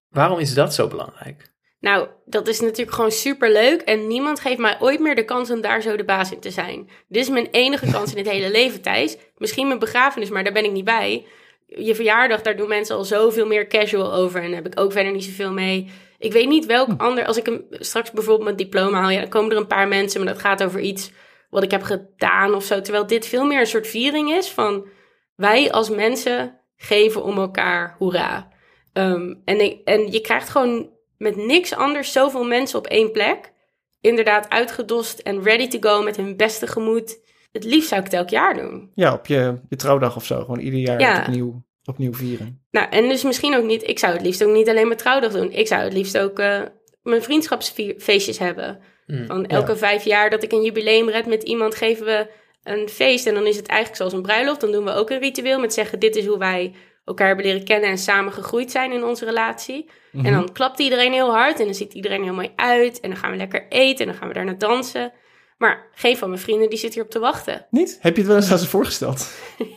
Waarom 0.08 0.38
is 0.38 0.54
dat 0.54 0.74
zo 0.74 0.86
belangrijk? 0.88 1.50
Nou, 1.80 2.08
dat 2.24 2.48
is 2.48 2.60
natuurlijk 2.60 2.92
gewoon 2.96 3.10
super 3.10 3.52
leuk. 3.52 3.80
En 3.80 4.06
niemand 4.06 4.40
geeft 4.40 4.58
mij 4.58 4.76
ooit 4.80 5.00
meer 5.00 5.14
de 5.14 5.24
kans 5.24 5.50
om 5.50 5.60
daar 5.60 5.82
zo 5.82 5.96
de 5.96 6.04
baas 6.04 6.32
in 6.32 6.40
te 6.40 6.50
zijn. 6.50 6.90
Dit 7.08 7.22
is 7.22 7.28
mijn 7.28 7.48
enige 7.50 7.90
kans 7.92 8.10
in 8.12 8.18
het 8.18 8.30
hele 8.30 8.50
leven, 8.50 8.80
Thijs. 8.80 9.16
Misschien 9.36 9.66
mijn 9.66 9.78
begrafenis, 9.78 10.28
maar 10.30 10.44
daar 10.44 10.52
ben 10.52 10.64
ik 10.64 10.72
niet 10.72 10.84
bij. 10.84 11.26
Je 11.66 11.94
verjaardag, 11.94 12.42
daar 12.42 12.56
doen 12.56 12.68
mensen 12.68 12.96
al 12.96 13.04
zoveel 13.04 13.46
meer 13.46 13.66
casual 13.66 14.12
over. 14.14 14.40
En 14.42 14.46
daar 14.46 14.62
heb 14.62 14.72
ik 14.72 14.80
ook 14.80 14.92
verder 14.92 15.12
niet 15.12 15.24
zoveel 15.24 15.52
mee. 15.52 15.90
Ik 16.18 16.32
weet 16.32 16.48
niet 16.48 16.66
welk 16.66 16.88
ander. 16.96 17.24
Als 17.26 17.36
ik 17.36 17.46
hem 17.46 17.64
straks 17.70 18.10
bijvoorbeeld 18.10 18.44
mijn 18.44 18.56
diploma 18.56 19.00
haal, 19.00 19.10
ja, 19.10 19.20
dan 19.20 19.28
komen 19.28 19.50
er 19.50 19.56
een 19.56 19.66
paar 19.66 19.88
mensen, 19.88 20.24
maar 20.24 20.32
dat 20.32 20.42
gaat 20.42 20.62
over 20.62 20.80
iets 20.80 21.10
wat 21.50 21.62
ik 21.62 21.70
heb 21.70 21.82
gedaan 21.82 22.54
of 22.54 22.64
zo. 22.64 22.80
Terwijl 22.80 23.06
dit 23.06 23.26
veel 23.26 23.44
meer 23.44 23.60
een 23.60 23.66
soort 23.66 23.86
viering 23.86 24.30
is 24.30 24.48
van 24.48 24.86
wij 25.34 25.70
als 25.72 25.90
mensen 25.90 26.60
geven 26.76 27.22
om 27.24 27.38
elkaar 27.38 27.94
hoera. 27.98 28.48
Ehm, 28.92 29.34
en, 29.44 29.60
ik- 29.64 29.80
en 29.84 30.12
je 30.12 30.20
krijgt 30.20 30.48
gewoon 30.48 30.90
met 31.18 31.36
niks 31.36 31.74
anders 31.74 32.12
zoveel 32.12 32.44
mensen 32.44 32.78
op 32.78 32.86
één 32.86 33.12
plek. 33.12 33.52
Inderdaad, 34.00 34.48
uitgedost 34.48 35.18
en 35.18 35.42
ready 35.42 35.68
to 35.68 35.90
go 35.90 36.02
met 36.02 36.16
hun 36.16 36.36
beste 36.36 36.66
gemoed. 36.66 37.26
het 37.52 37.64
liefst 37.64 37.88
zou 37.88 38.00
ik 38.00 38.06
het 38.06 38.16
elk 38.16 38.28
jaar 38.28 38.54
doen. 38.54 38.90
Ja, 38.94 39.12
op 39.12 39.26
je, 39.26 39.60
je 39.68 39.76
trouwdag 39.76 40.16
of 40.16 40.24
zo. 40.24 40.38
Gewoon 40.40 40.58
ieder 40.58 40.80
jaar 40.80 41.00
Ja. 41.00 41.20
opnieuw, 41.20 41.62
opnieuw 41.88 42.12
vieren. 42.12 42.62
Nou, 42.70 42.86
en 42.90 43.08
dus 43.08 43.22
misschien 43.22 43.56
ook 43.56 43.64
niet, 43.64 43.88
ik 43.88 43.98
zou 43.98 44.12
het 44.12 44.22
liefst 44.22 44.44
ook 44.44 44.52
niet 44.52 44.68
alleen 44.68 44.86
mijn 44.86 44.98
trouwdag 44.98 45.32
doen. 45.32 45.52
Ik 45.52 45.66
zou 45.66 45.82
het 45.82 45.92
liefst 45.92 46.18
ook 46.18 46.38
eh, 46.38 46.62
mijn 47.02 47.22
vriendschapsfeestjes 47.22 48.38
hebben. 48.38 48.80
Mm. 49.06 49.26
Van 49.26 49.46
elke 49.46 49.76
vijf 49.76 50.04
jaar 50.04 50.30
dat 50.30 50.42
ik 50.42 50.52
een 50.52 50.62
jubileum 50.62 51.08
red 51.08 51.26
met 51.26 51.42
iemand, 51.42 51.74
geven 51.74 52.06
we 52.06 52.26
een 52.62 52.88
feest. 52.88 53.26
En 53.26 53.34
dan 53.34 53.46
is 53.46 53.56
het 53.56 53.66
eigenlijk 53.66 53.98
zoals 53.98 54.12
een 54.12 54.22
bruiloft. 54.22 54.60
Dan 54.60 54.72
doen 54.72 54.84
we 54.84 54.92
ook 54.92 55.10
een 55.10 55.18
ritueel 55.18 55.60
met 55.60 55.72
zeggen, 55.72 55.98
dit 55.98 56.16
is 56.16 56.26
hoe 56.26 56.38
wij 56.38 56.74
elkaar 57.04 57.26
hebben 57.26 57.44
leren 57.44 57.64
kennen 57.64 57.90
en 57.90 57.98
samen 57.98 58.32
gegroeid 58.32 58.70
zijn 58.70 58.92
in 58.92 59.04
onze 59.04 59.24
relatie. 59.24 59.90
Mhm. 60.12 60.26
En 60.26 60.32
dan 60.32 60.52
klapt 60.52 60.78
iedereen 60.78 61.12
heel 61.12 61.30
hard 61.30 61.58
en 61.58 61.64
dan 61.64 61.74
ziet 61.74 61.94
iedereen 61.94 62.22
heel 62.22 62.34
mooi 62.34 62.52
uit. 62.56 63.00
En 63.00 63.10
dan 63.10 63.18
gaan 63.18 63.30
we 63.30 63.36
lekker 63.36 63.66
eten 63.68 64.04
en 64.04 64.10
dan 64.10 64.20
gaan 64.20 64.28
we 64.28 64.34
daarna 64.34 64.52
dansen. 64.52 65.12
Maar 65.58 65.88
geen 65.94 66.16
van 66.16 66.28
mijn 66.28 66.40
vrienden 66.40 66.70
die 66.70 66.78
zit 66.78 66.94
hierop 66.94 67.10
te 67.10 67.18
wachten. 67.18 67.66
Niet? 67.70 67.98
Heb 68.00 68.12
je 68.14 68.18
het 68.20 68.30
wel 68.30 68.36
eens 68.40 68.50
aan 68.52 68.58
ze 68.58 68.66
voorgesteld? 68.66 69.28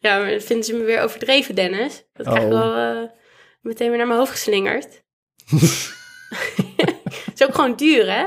Ja, 0.00 0.18
maar 0.18 0.30
dan 0.30 0.40
vinden 0.40 0.64
ze 0.64 0.74
me 0.74 0.84
weer 0.84 1.00
overdreven, 1.02 1.54
Dennis. 1.54 2.04
Dat 2.12 2.26
krijg 2.26 2.44
ik 2.44 2.52
Oh. 2.52 2.58
wel 2.58 2.74
eh, 2.74 3.08
meteen 3.60 3.88
weer 3.88 3.96
naar 3.98 4.06
mijn 4.06 4.18
hoofd 4.18 4.30
geslingerd. 4.30 5.02
Het 5.48 7.32
is 7.40 7.42
ook 7.46 7.54
gewoon 7.54 7.76
duur, 7.76 8.04
hè? 8.12 8.20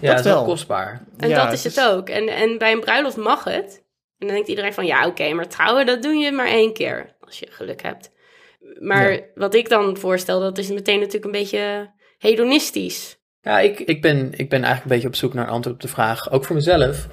Ja, 0.00 0.10
dat 0.10 0.18
is 0.18 0.24
wel 0.24 0.44
kostbaar. 0.44 1.04
En 1.18 1.28
Ja, 1.28 1.44
dat 1.44 1.52
is 1.52 1.64
het 1.64 1.76
is- 1.76 1.84
ook. 1.84 2.08
En, 2.08 2.28
en 2.28 2.58
bij 2.58 2.72
een 2.72 2.80
bruiloft 2.80 3.16
mag 3.16 3.44
het. 3.44 3.84
En 4.18 4.26
dan 4.26 4.34
denkt 4.36 4.48
iedereen 4.48 4.74
van, 4.74 4.86
ja, 4.86 5.06
oké, 5.06 5.32
maar 5.32 5.48
trouwen, 5.48 5.86
dat 5.86 6.02
doe 6.02 6.14
je 6.14 6.32
maar 6.32 6.46
één 6.46 6.72
keer. 6.72 7.16
Als 7.20 7.38
je 7.38 7.46
geluk 7.50 7.82
hebt. 7.82 8.10
Maar 8.78 9.12
Ja. 9.12 9.20
wat 9.34 9.54
ik 9.54 9.68
dan 9.68 9.96
voorstel, 9.96 10.40
dat 10.40 10.58
is 10.58 10.68
meteen 10.68 10.98
natuurlijk 10.98 11.24
een 11.24 11.30
beetje 11.40 11.92
hedonistisch. 12.18 13.20
Ja, 13.42 13.60
ik, 13.60 13.80
ik, 13.80 14.02
ben, 14.02 14.32
ik 14.32 14.48
ben 14.48 14.64
eigenlijk 14.64 14.82
een 14.82 14.90
beetje 14.90 15.06
op 15.08 15.14
zoek 15.14 15.34
naar 15.34 15.44
een 15.44 15.52
antwoord 15.52 15.76
op 15.76 15.82
de 15.82 15.88
vraag, 15.88 16.30
ook 16.30 16.44
voor 16.44 16.56
mezelf. 16.56 17.08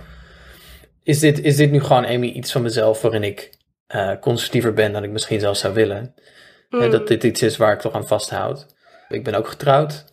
Is 1.03 1.19
dit, 1.19 1.41
is 1.41 1.55
dit 1.55 1.71
nu 1.71 1.81
gewoon, 1.81 2.05
Amy, 2.05 2.27
iets 2.27 2.51
van 2.51 2.61
mezelf 2.61 3.01
waarin 3.01 3.23
ik 3.23 3.57
eh, 3.87 4.19
conservatiever 4.19 4.73
ben 4.73 4.91
dan 4.91 5.03
ik 5.03 5.09
misschien 5.09 5.39
zelfs 5.39 5.59
zou 5.59 5.73
willen? 5.73 6.13
Hmm. 6.69 6.91
dat 6.91 7.07
dit 7.07 7.23
iets 7.23 7.41
is 7.41 7.57
waar 7.57 7.73
ik 7.73 7.79
toch 7.79 7.93
aan 7.93 8.07
vasthoud. 8.07 8.65
Ik 9.07 9.23
ben 9.23 9.33
ook 9.33 9.47
getrouwd. 9.47 10.05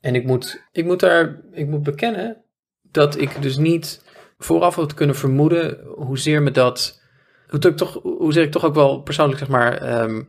En 0.00 0.14
ik 0.14 0.24
moet, 0.24 0.62
ik 0.72 0.84
moet 0.84 1.00
daar, 1.00 1.40
ik 1.52 1.66
moet 1.66 1.82
bekennen 1.82 2.44
dat 2.82 3.20
ik 3.20 3.42
dus 3.42 3.56
niet 3.56 4.02
vooraf 4.38 4.74
had 4.74 4.94
kunnen 4.94 5.16
vermoeden 5.16 5.80
hoezeer 5.84 6.42
me 6.42 6.50
dat, 6.50 7.02
hoe 7.48 7.60
ik 7.60 7.76
toch, 7.76 8.00
hoezeer 8.02 8.42
ik 8.42 8.50
toch 8.50 8.64
ook 8.64 8.74
wel 8.74 9.02
persoonlijk 9.02 9.38
zeg 9.38 9.48
maar 9.48 9.76
ehm, 9.76 10.22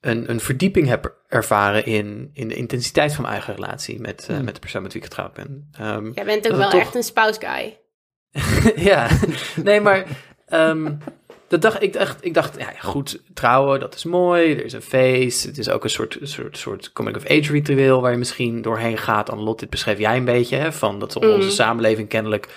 een, 0.00 0.30
een 0.30 0.40
verdieping 0.40 0.86
heb 0.88 1.16
ervaren 1.28 1.84
in, 1.84 2.30
in 2.32 2.48
de 2.48 2.54
intensiteit 2.54 3.12
van 3.12 3.22
mijn 3.22 3.34
eigen 3.34 3.54
relatie 3.54 4.00
met, 4.00 4.26
eh, 4.28 4.34
Hmm. 4.36 4.44
met 4.44 4.54
de 4.54 4.60
persoon 4.60 4.82
met 4.82 4.92
wie 4.92 5.02
ik 5.02 5.08
getrouwd 5.08 5.32
ben. 5.32 5.68
Ehm, 5.72 6.10
Jij 6.14 6.24
bent 6.24 6.50
ook 6.50 6.56
wel 6.56 6.70
toch- 6.70 6.80
echt 6.80 6.94
een 6.94 7.02
spouse 7.02 7.40
guy. 7.40 7.78
ja, 8.90 9.08
nee, 9.62 9.80
maar 9.80 10.06
ehm, 10.46 10.94
dat 11.48 11.62
dacht, 11.62 11.82
ik, 11.82 11.92
dacht, 11.92 12.24
ik 12.24 12.34
dacht, 12.34 12.58
ja, 12.58 12.70
goed, 12.80 13.22
trouwen, 13.34 13.80
dat 13.80 13.94
is 13.94 14.04
mooi. 14.04 14.52
Er 14.52 14.64
is 14.64 14.72
een 14.72 14.82
feest. 14.82 15.44
Het 15.44 15.58
is 15.58 15.70
ook 15.70 15.84
een 15.84 15.90
soort, 15.90 16.18
soort, 16.22 16.58
soort 16.58 16.92
coming-of-age 16.92 17.52
ritueel 17.52 18.00
waar 18.00 18.12
je 18.12 18.18
misschien 18.18 18.62
doorheen 18.62 18.98
gaat. 18.98 19.30
Annelot, 19.30 19.58
dit 19.58 19.70
beschreef 19.70 19.98
jij 19.98 20.16
een 20.16 20.24
beetje, 20.24 20.56
hè, 20.56 20.72
van 20.72 20.98
dat 20.98 21.16
onze 21.16 21.50
samenleving 21.50 22.08
kennelijk 22.08 22.48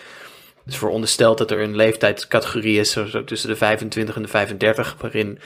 is 0.66 0.78
verondersteld 0.78 1.38
dat 1.38 1.52
er 1.52 1.60
een 1.60 1.76
leeftijdscategorie 1.76 2.80
is, 2.80 2.92
zo, 2.92 3.06
zo 3.06 3.24
tussen 3.24 3.50
de 3.50 3.56
25 3.56 4.16
en 4.16 4.22
de 4.22 4.28
35, 4.28 4.96
waarin 5.00 5.40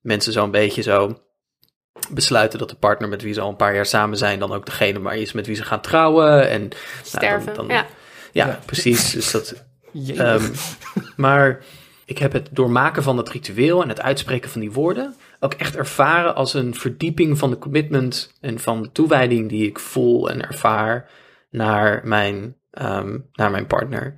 mensen 0.00 0.32
zo'n 0.32 0.50
beetje 0.50 0.82
zo 0.82 1.18
besluiten 2.10 2.58
dat 2.58 2.68
de 2.70 2.76
partner 2.76 3.08
met 3.08 3.22
wie 3.22 3.32
ze 3.32 3.40
al 3.40 3.48
een 3.48 3.56
paar 3.56 3.74
jaar 3.74 3.86
samen 3.86 4.18
zijn, 4.18 4.38
dan 4.38 4.52
ook 4.52 4.66
degene 4.66 4.98
maar 4.98 5.16
is 5.16 5.32
met 5.32 5.46
wie 5.46 5.56
ze 5.56 5.64
gaan 5.64 5.80
trouwen. 5.80 6.48
En, 6.48 6.60
nou, 6.60 6.70
dan- 6.70 7.02
Sterven. 7.04 7.54
dan- 7.54 7.66
ja. 7.68 7.86
ja, 8.32 8.46
Ja. 8.46 8.58
precies. 8.66 9.10
Dus 9.10 9.30
dat. 9.30 9.64
Ehm, 10.16 10.50
maar 11.16 11.64
ik 12.04 12.18
heb 12.18 12.32
het 12.32 12.48
doormaken 12.50 13.02
van 13.02 13.16
het 13.16 13.28
ritueel 13.28 13.82
en 13.82 13.88
het 13.88 14.00
uitspreken 14.00 14.50
van 14.50 14.60
die 14.60 14.72
woorden 14.72 15.14
ook 15.40 15.54
echt 15.54 15.76
ervaren 15.76 16.34
als 16.34 16.54
een 16.54 16.74
verdieping 16.74 17.38
van 17.38 17.50
de 17.50 17.58
commitment 17.58 18.32
en 18.40 18.58
van 18.58 18.82
de 18.82 18.92
toewijding 18.92 19.48
die 19.48 19.66
ik 19.66 19.78
voel 19.78 20.30
en 20.30 20.42
ervaar 20.48 21.10
naar 21.50 22.00
mijn, 22.04 22.56
ehm, 22.70 23.18
naar 23.32 23.50
mijn 23.50 23.66
partner. 23.66 24.14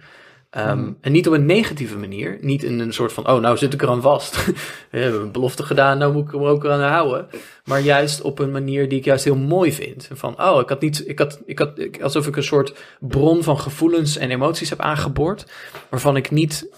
Ehm, 0.54 0.78
Mhm. 0.78 0.92
En 1.00 1.12
niet 1.12 1.26
op 1.26 1.32
een 1.32 1.46
negatieve 1.46 1.98
manier. 1.98 2.38
Niet 2.40 2.62
in 2.62 2.78
een 2.80 2.92
soort 2.92 3.12
van, 3.12 3.28
oh, 3.28 3.40
nou 3.40 3.56
zit 3.56 3.72
ik 3.72 3.82
eraan 3.82 4.02
vast. 4.02 4.44
We 4.90 4.98
hebben 4.98 5.20
een 5.20 5.32
belofte 5.32 5.62
gedaan, 5.62 5.98
nou 5.98 6.12
moet 6.12 6.26
ik 6.26 6.32
er 6.32 6.40
ook 6.40 6.66
aan 6.66 6.80
houden. 6.80 7.28
Maar 7.64 7.80
juist 7.80 8.20
op 8.20 8.38
een 8.38 8.50
manier 8.50 8.88
die 8.88 8.98
ik 8.98 9.04
juist 9.04 9.24
heel 9.24 9.36
mooi 9.36 9.72
vind. 9.72 10.08
Van, 10.12 10.42
oh, 10.42 10.60
ik 10.60 10.68
had 10.68 10.80
niet, 10.80 11.08
ik 11.08 11.18
had, 11.18 11.42
ik 11.46 11.58
had, 11.58 11.78
ik, 11.78 12.02
alsof 12.02 12.26
ik 12.26 12.36
een 12.36 12.42
soort 12.42 12.74
bron 13.00 13.42
van 13.42 13.60
gevoelens 13.60 14.16
en 14.16 14.30
emoties 14.30 14.70
heb 14.70 14.80
aangeboord. 14.80 15.46
Waarvan 15.90 16.16
ik 16.16 16.30
niet 16.30 16.68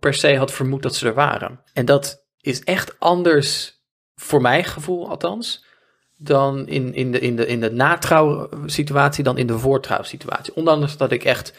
per 0.00 0.14
se 0.14 0.36
had 0.36 0.52
vermoed 0.52 0.82
dat 0.82 0.94
ze 0.94 1.06
er 1.06 1.14
waren. 1.14 1.60
En 1.72 1.84
dat 1.84 2.24
is 2.40 2.62
echt 2.62 2.96
anders, 2.98 3.80
voor 4.14 4.40
mijn 4.40 4.64
gevoel 4.64 5.08
althans, 5.08 5.64
dan 6.16 6.66
in, 6.68 6.94
in 6.94 7.12
de, 7.12 7.18
in 7.18 7.36
de, 7.36 7.46
in 7.46 7.60
de 7.60 7.70
natrouwsituatie 7.70 9.24
dan 9.24 9.38
in 9.38 9.46
de 9.46 9.58
voortrouwsituatie. 9.58 10.54
Ondanks 10.54 10.96
dat 10.96 11.12
ik 11.12 11.24
echt 11.24 11.54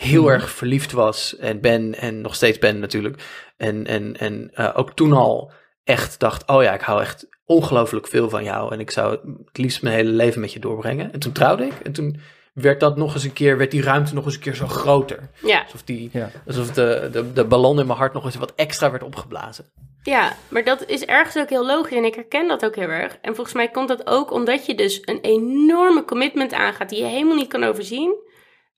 heel 0.00 0.22
Mhm. 0.22 0.30
erg 0.32 0.50
verliefd 0.50 0.92
was 0.92 1.36
en 1.36 1.60
ben 1.60 1.94
en 1.98 2.20
nog 2.20 2.34
steeds 2.34 2.58
ben 2.58 2.78
natuurlijk. 2.78 3.22
En, 3.56 3.86
en, 3.86 4.16
en 4.18 4.50
eh, 4.54 4.70
ook 4.74 4.92
toen 4.92 5.12
al 5.12 5.52
echt 5.84 6.20
dacht, 6.20 6.48
oh 6.48 6.62
ja, 6.62 6.74
ik 6.74 6.80
hou 6.80 7.00
echt 7.00 7.28
ongelooflijk 7.44 8.06
veel 8.06 8.28
van 8.28 8.44
jou 8.44 8.72
en 8.72 8.80
ik 8.80 8.90
zou 8.90 9.10
het 9.46 9.58
liefst 9.58 9.82
mijn 9.82 9.94
hele 9.94 10.10
leven 10.10 10.40
met 10.40 10.52
je 10.52 10.58
doorbrengen. 10.58 11.12
En 11.12 11.18
toen 11.20 11.32
trouwde 11.32 11.64
ik 11.64 11.72
en 11.82 11.92
toen 11.92 12.20
werd 12.54 12.80
dat 12.80 12.96
nog 12.96 13.14
eens 13.14 13.24
een 13.24 13.32
keer, 13.32 13.58
werd 13.58 13.70
die 13.70 13.82
ruimte 13.82 14.14
nog 14.14 14.24
eens 14.24 14.34
een 14.34 14.40
keer 14.40 14.54
zo 14.54 14.66
groter. 14.66 15.30
Ja. 15.42 15.62
Alsof, 15.62 15.82
die, 15.82 16.10
Ja. 16.12 16.30
alsof 16.46 16.70
de, 16.70 17.08
de, 17.12 17.32
de 17.32 17.44
ballon 17.44 17.80
in 17.80 17.86
mijn 17.86 17.98
hart 17.98 18.12
nog 18.12 18.24
eens 18.24 18.36
wat 18.36 18.52
extra 18.56 18.90
werd 18.90 19.02
opgeblazen. 19.02 19.64
Ja, 20.02 20.32
maar 20.48 20.64
dat 20.64 20.84
is 20.86 21.04
ergens 21.04 21.36
ook 21.36 21.48
heel 21.48 21.66
logisch 21.66 21.96
en 21.96 22.04
ik 22.04 22.14
herken 22.14 22.48
dat 22.48 22.64
ook 22.64 22.76
heel 22.76 22.88
erg. 22.88 23.18
En 23.22 23.34
volgens 23.34 23.56
mij 23.56 23.68
komt 23.68 23.88
dat 23.88 24.06
ook 24.06 24.32
omdat 24.32 24.66
je 24.66 24.74
dus 24.74 24.98
een 25.04 25.18
enorme 25.20 26.04
commitment 26.04 26.52
aangaat 26.52 26.88
die 26.88 26.98
je 26.98 27.04
helemaal 27.04 27.36
niet 27.36 27.48
kan 27.48 27.64
overzien, 27.64 28.14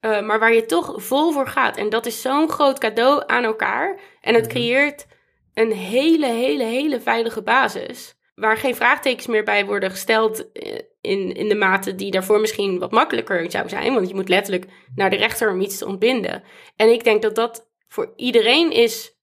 eh, 0.02 0.20
maar 0.20 0.38
waar 0.38 0.54
je 0.54 0.66
toch 0.66 0.94
vol 0.96 1.32
voor 1.32 1.46
gaat. 1.46 1.76
En 1.76 1.88
dat 1.88 2.06
is 2.06 2.22
zo'n 2.22 2.50
groot 2.50 2.78
cadeau 2.78 3.22
aan 3.26 3.44
elkaar 3.44 4.00
en 4.20 4.34
het 4.34 4.46
creëert 4.46 5.06
een 5.54 5.72
hele, 5.72 6.26
hele, 6.26 6.64
hele 6.64 7.00
veilige 7.00 7.42
basis. 7.42 8.14
Waar 8.34 8.56
geen 8.56 8.74
vraagtekens 8.74 9.26
meer 9.26 9.44
bij 9.44 9.66
worden 9.66 9.90
gesteld 9.90 10.52
eh, 10.52 10.78
in, 11.00 11.34
in 11.34 11.48
de 11.48 11.54
mate 11.54 11.94
die 11.94 12.10
daarvoor 12.10 12.40
misschien 12.40 12.78
wat 12.78 12.90
makkelijker 12.90 13.50
zou 13.50 13.68
zijn. 13.68 13.94
Want 13.94 14.08
je 14.08 14.14
moet 14.14 14.28
letterlijk 14.28 14.66
naar 14.94 15.10
de 15.10 15.16
rechter 15.16 15.50
om 15.50 15.60
iets 15.60 15.78
te 15.78 15.86
ontbinden. 15.86 16.42
En 16.76 16.92
ik 16.92 17.04
denk 17.04 17.22
dat 17.22 17.34
dat 17.34 17.70
voor 17.88 18.12
iedereen 18.16 18.70
is 18.70 19.16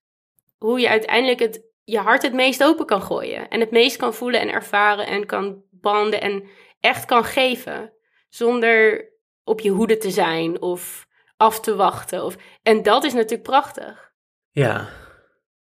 hoe 0.58 0.80
je 0.80 0.88
uiteindelijk 0.88 1.40
het, 1.40 1.62
je 1.84 1.98
hart 1.98 2.22
het 2.22 2.32
meest 2.32 2.64
open 2.64 2.86
kan 2.86 3.02
gooien. 3.02 3.48
En 3.48 3.60
het 3.60 3.70
meest 3.70 3.96
kan 3.96 4.14
voelen 4.14 4.40
en 4.40 4.52
ervaren 4.52 5.06
en 5.06 5.26
kan 5.26 5.62
banden 5.70 6.20
en 6.20 6.48
echt 6.80 7.04
kan 7.04 7.24
geven. 7.24 7.92
Zonder 8.28 9.09
op 9.50 9.60
je 9.60 9.70
hoede 9.70 9.96
te 9.96 10.10
zijn 10.10 10.60
of 10.62 11.06
af 11.36 11.60
te 11.60 11.74
wachten. 11.74 12.24
Of, 12.24 12.36
en 12.62 12.82
dat 12.82 13.04
is 13.04 13.12
natuurlijk 13.12 13.42
prachtig. 13.42 14.12
Ja, 14.50 14.88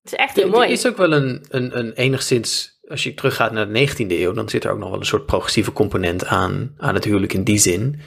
Het 0.02 0.12
is 0.12 0.18
echt 0.18 0.36
heel 0.36 0.48
mooi. 0.48 0.70
is 0.70 0.86
ook 0.86 0.96
wel 0.96 1.12
een, 1.12 1.44
een, 1.48 1.78
een 1.78 1.92
enigszins, 1.92 2.78
als 2.88 3.02
je 3.02 3.14
teruggaat 3.14 3.52
naar 3.52 3.72
de 3.72 3.88
19e 3.88 4.06
eeuw, 4.08 4.32
dan 4.32 4.48
zit 4.48 4.64
er 4.64 4.70
ook 4.70 4.78
nog 4.78 4.90
wel 4.90 4.98
een 4.98 5.06
soort 5.06 5.26
progressieve 5.26 5.72
component 5.72 6.26
aan, 6.26 6.74
aan 6.76 6.94
het 6.94 7.04
huwelijk 7.04 7.32
in 7.32 7.44
die 7.44 7.58
zin. 7.58 8.00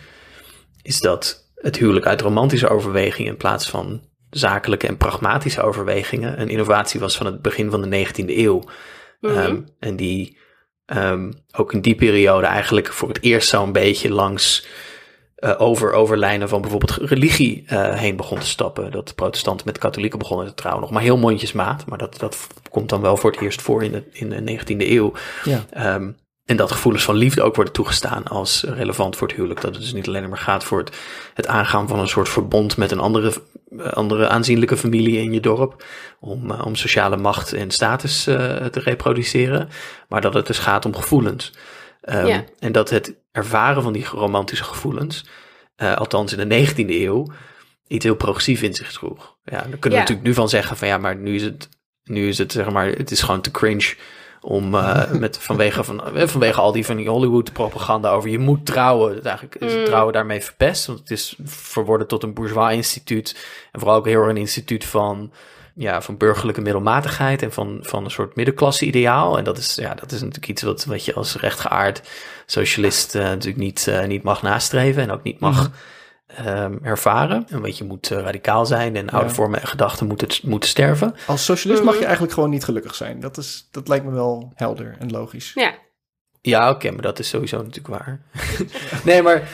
Is 0.82 1.00
dat 1.00 1.52
het 1.56 1.78
huwelijk 1.78 2.06
uit 2.06 2.22
romantische 2.22 2.70
overwegingen 2.70 3.32
in 3.32 3.38
plaats 3.38 3.70
van 3.70 4.02
zakelijke 4.30 4.88
en 4.88 4.98
pragmatische 4.98 5.62
overwegingen 5.62 6.42
een 6.42 6.50
innovatie 6.50 7.00
was 7.00 7.18
van 7.18 7.26
het 7.26 7.42
begin 7.42 7.70
van 7.72 7.82
de 7.82 8.06
19e 8.08 8.38
eeuw. 8.38 8.64
Mhm. 9.20 9.38
Ehm, 9.38 9.62
en 9.80 9.96
die 9.96 10.38
ehm, 10.86 11.32
ook 11.52 11.74
in 11.74 11.82
die 11.82 11.96
periode 11.96 12.46
eigenlijk 12.46 12.94
voor 12.94 13.08
het 13.08 13.22
eerst 13.22 13.50
zo'n 13.50 13.72
beetje 13.72 14.10
langs 14.10 14.68
eh, 15.46 15.62
over, 15.62 15.94
over 15.94 16.18
lijnen 16.18 16.50
van 16.50 16.62
bijvoorbeeld 16.62 16.98
religie 17.02 17.64
eh, 17.68 17.94
heen 17.94 18.16
begon 18.16 18.40
te 18.40 18.48
stappen. 18.48 18.92
Dat 18.92 19.16
protestanten 19.16 19.66
met 19.66 19.78
katholieken 19.78 20.20
begonnen 20.20 20.48
te 20.48 20.54
trouwen. 20.54 20.84
Nog 20.84 20.92
maar 20.92 21.02
heel 21.02 21.18
mondjesmaat, 21.18 21.86
maar 21.86 21.98
dat, 21.98 22.20
dat 22.20 22.48
komt 22.70 22.90
dan 22.90 23.02
wel 23.02 23.18
voor 23.18 23.32
het 23.32 23.42
eerst 23.42 23.62
voor 23.62 23.84
in 23.84 23.92
de, 23.92 24.04
in 24.12 24.30
de 24.30 24.60
19e 24.60 24.78
eeuw. 24.78 25.14
Ja. 25.44 25.66
Ehm, 25.70 26.12
en 26.46 26.58
dat 26.58 26.72
gevoelens 26.72 27.04
van 27.04 27.16
liefde 27.16 27.42
ook 27.42 27.56
worden 27.56 27.74
toegestaan 27.74 28.24
als 28.24 28.64
relevant 28.68 29.16
voor 29.16 29.28
het 29.28 29.36
huwelijk. 29.36 29.62
Dat 29.62 29.74
het 29.74 29.82
dus 29.82 29.94
niet 29.94 30.08
alleen 30.08 30.30
maar 30.30 30.38
gaat 30.38 30.64
voor 30.64 30.80
het, 30.80 30.98
het 31.34 31.48
aangaan 31.48 31.88
van 31.88 32.00
een 32.00 32.08
soort 32.08 32.30
verbond 32.30 32.78
met 32.78 32.92
een 32.92 33.00
andere, 33.00 33.34
eh, 33.78 33.88
andere 33.88 34.28
aanzienlijke 34.28 34.78
familie 34.78 35.18
in 35.18 35.34
je 35.34 35.40
dorp. 35.40 35.86
Om, 36.20 36.52
om 36.52 36.76
sociale 36.76 37.18
macht 37.18 37.54
en 37.54 37.72
status 37.72 38.24
te 38.24 38.80
reproduceren. 38.84 39.70
Maar 40.10 40.22
dat 40.22 40.34
het 40.34 40.48
dus 40.48 40.60
gaat 40.60 40.86
om 40.86 40.96
gevoelens. 40.96 41.54
Ehm, 42.06 42.26
Ja. 42.26 42.44
En 42.60 42.72
dat 42.72 42.90
het 42.90 43.14
ervaren 43.32 43.84
van 43.84 43.94
die 43.94 44.06
romantische 44.06 44.64
gevoelens, 44.64 45.26
eh, 45.76 45.96
althans 45.96 46.32
in 46.32 46.38
de 46.38 46.56
19e 46.56 47.04
eeuw, 47.04 47.28
iets 47.88 48.06
heel 48.06 48.16
progressief 48.16 48.62
in 48.62 48.74
zich 48.74 48.92
droeg. 48.92 49.36
Ja, 49.44 49.52
daar 49.52 49.62
kunnen 49.62 49.82
we 49.82 49.90
Ja. 49.90 50.00
natuurlijk 50.00 50.28
nu 50.28 50.34
van 50.34 50.50
zeggen 50.50 50.78
van 50.78 50.88
ja, 50.88 50.98
maar 50.98 51.16
nu 51.16 51.36
is 51.36 51.44
het, 51.44 51.70
nu 52.04 52.28
is 52.28 52.38
het 52.38 52.52
zeg 52.52 52.70
maar, 52.70 52.88
het 52.88 53.12
is 53.12 53.22
gewoon 53.22 53.42
te 53.42 53.52
cringe 53.52 53.96
om 54.42 54.76
uh, 54.76 55.12
met, 55.24 55.38
vanwege, 55.38 55.84
van, 55.84 56.02
vanwege 56.14 56.62
al 56.62 56.72
die 56.72 56.86
van 56.86 56.96
die 56.96 57.10
Hollywood-propaganda 57.10 58.10
over 58.10 58.30
je 58.30 58.40
moet 58.40 58.66
trouwen. 58.66 59.24
Eigenlijk 59.24 59.56
is 59.56 59.72
het 59.72 59.80
mm. 59.80 59.86
trouwen 59.86 60.14
daarmee 60.14 60.42
verpest, 60.42 60.86
want 60.86 61.00
het 61.00 61.12
is 61.12 61.36
verworden 61.44 62.08
tot 62.08 62.24
een 62.24 62.34
bourgeois-instituut. 62.34 63.36
En 63.72 63.80
vooral 63.80 63.98
ook 63.98 64.06
heel 64.06 64.20
erg 64.22 64.30
een 64.30 64.38
instituut 64.38 64.86
van 64.86 65.32
ja, 65.76 66.02
van 66.02 66.18
burgerlijke 66.18 66.62
middelmatigheid 66.62 67.42
en 67.42 67.52
van, 67.52 67.80
van 67.82 68.04
een 68.04 68.12
soort 68.12 68.36
middenklasse-ideaal. 68.36 69.38
En 69.38 69.44
dat 69.44 69.58
is, 69.58 69.76
ja, 69.76 69.94
dat 69.94 70.12
is 70.12 70.20
natuurlijk 70.20 70.48
iets 70.48 70.62
wat, 70.62 70.86
wat 70.86 71.06
je 71.06 71.14
als 71.14 71.36
rechtgeaard 71.36 72.02
socialist 72.46 73.16
uh, 73.16 73.22
natuurlijk 73.22 73.64
niet, 73.64 73.86
uh, 73.90 74.06
niet 74.06 74.24
mag 74.24 74.42
nastreven 74.42 75.02
en 75.02 75.12
ook 75.12 75.24
niet 75.24 75.40
mag 75.40 75.72
um, 76.46 76.80
ervaren. 76.84 77.46
En 77.50 77.62
weet 77.62 77.78
je 77.78 77.84
moet 77.84 78.12
uh, 78.12 78.20
radicaal 78.20 78.66
zijn 78.66 78.96
en 78.96 79.10
oude 79.10 79.28
ja. 79.28 79.34
vormen 79.34 79.62
en 79.62 79.68
gedachten 79.68 80.08
moeten, 80.08 80.28
moeten 80.44 80.70
sterven. 80.70 81.16
Als 81.28 81.46
socialist 81.46 81.84
mag 81.84 81.98
je 81.98 82.04
eigenlijk 82.04 82.34
gewoon 82.34 82.50
niet 82.50 82.64
gelukkig 82.64 82.96
zijn. 82.96 83.20
Dat, 83.20 83.38
is, 83.38 83.68
dat 83.72 83.88
lijkt 83.88 84.06
me 84.06 84.12
wel 84.12 84.52
helder 84.56 84.96
en 85.00 85.12
logisch. 85.12 85.52
Ja. 85.54 85.74
Ja, 86.42 86.70
oké, 86.70 86.76
okay, 86.76 86.92
maar 86.92 87.02
dat 87.02 87.20
is 87.20 87.30
sowieso 87.30 87.58
natuurlijk 87.58 87.88
waar. 87.88 88.22
nee, 89.06 89.22
maar 89.22 89.50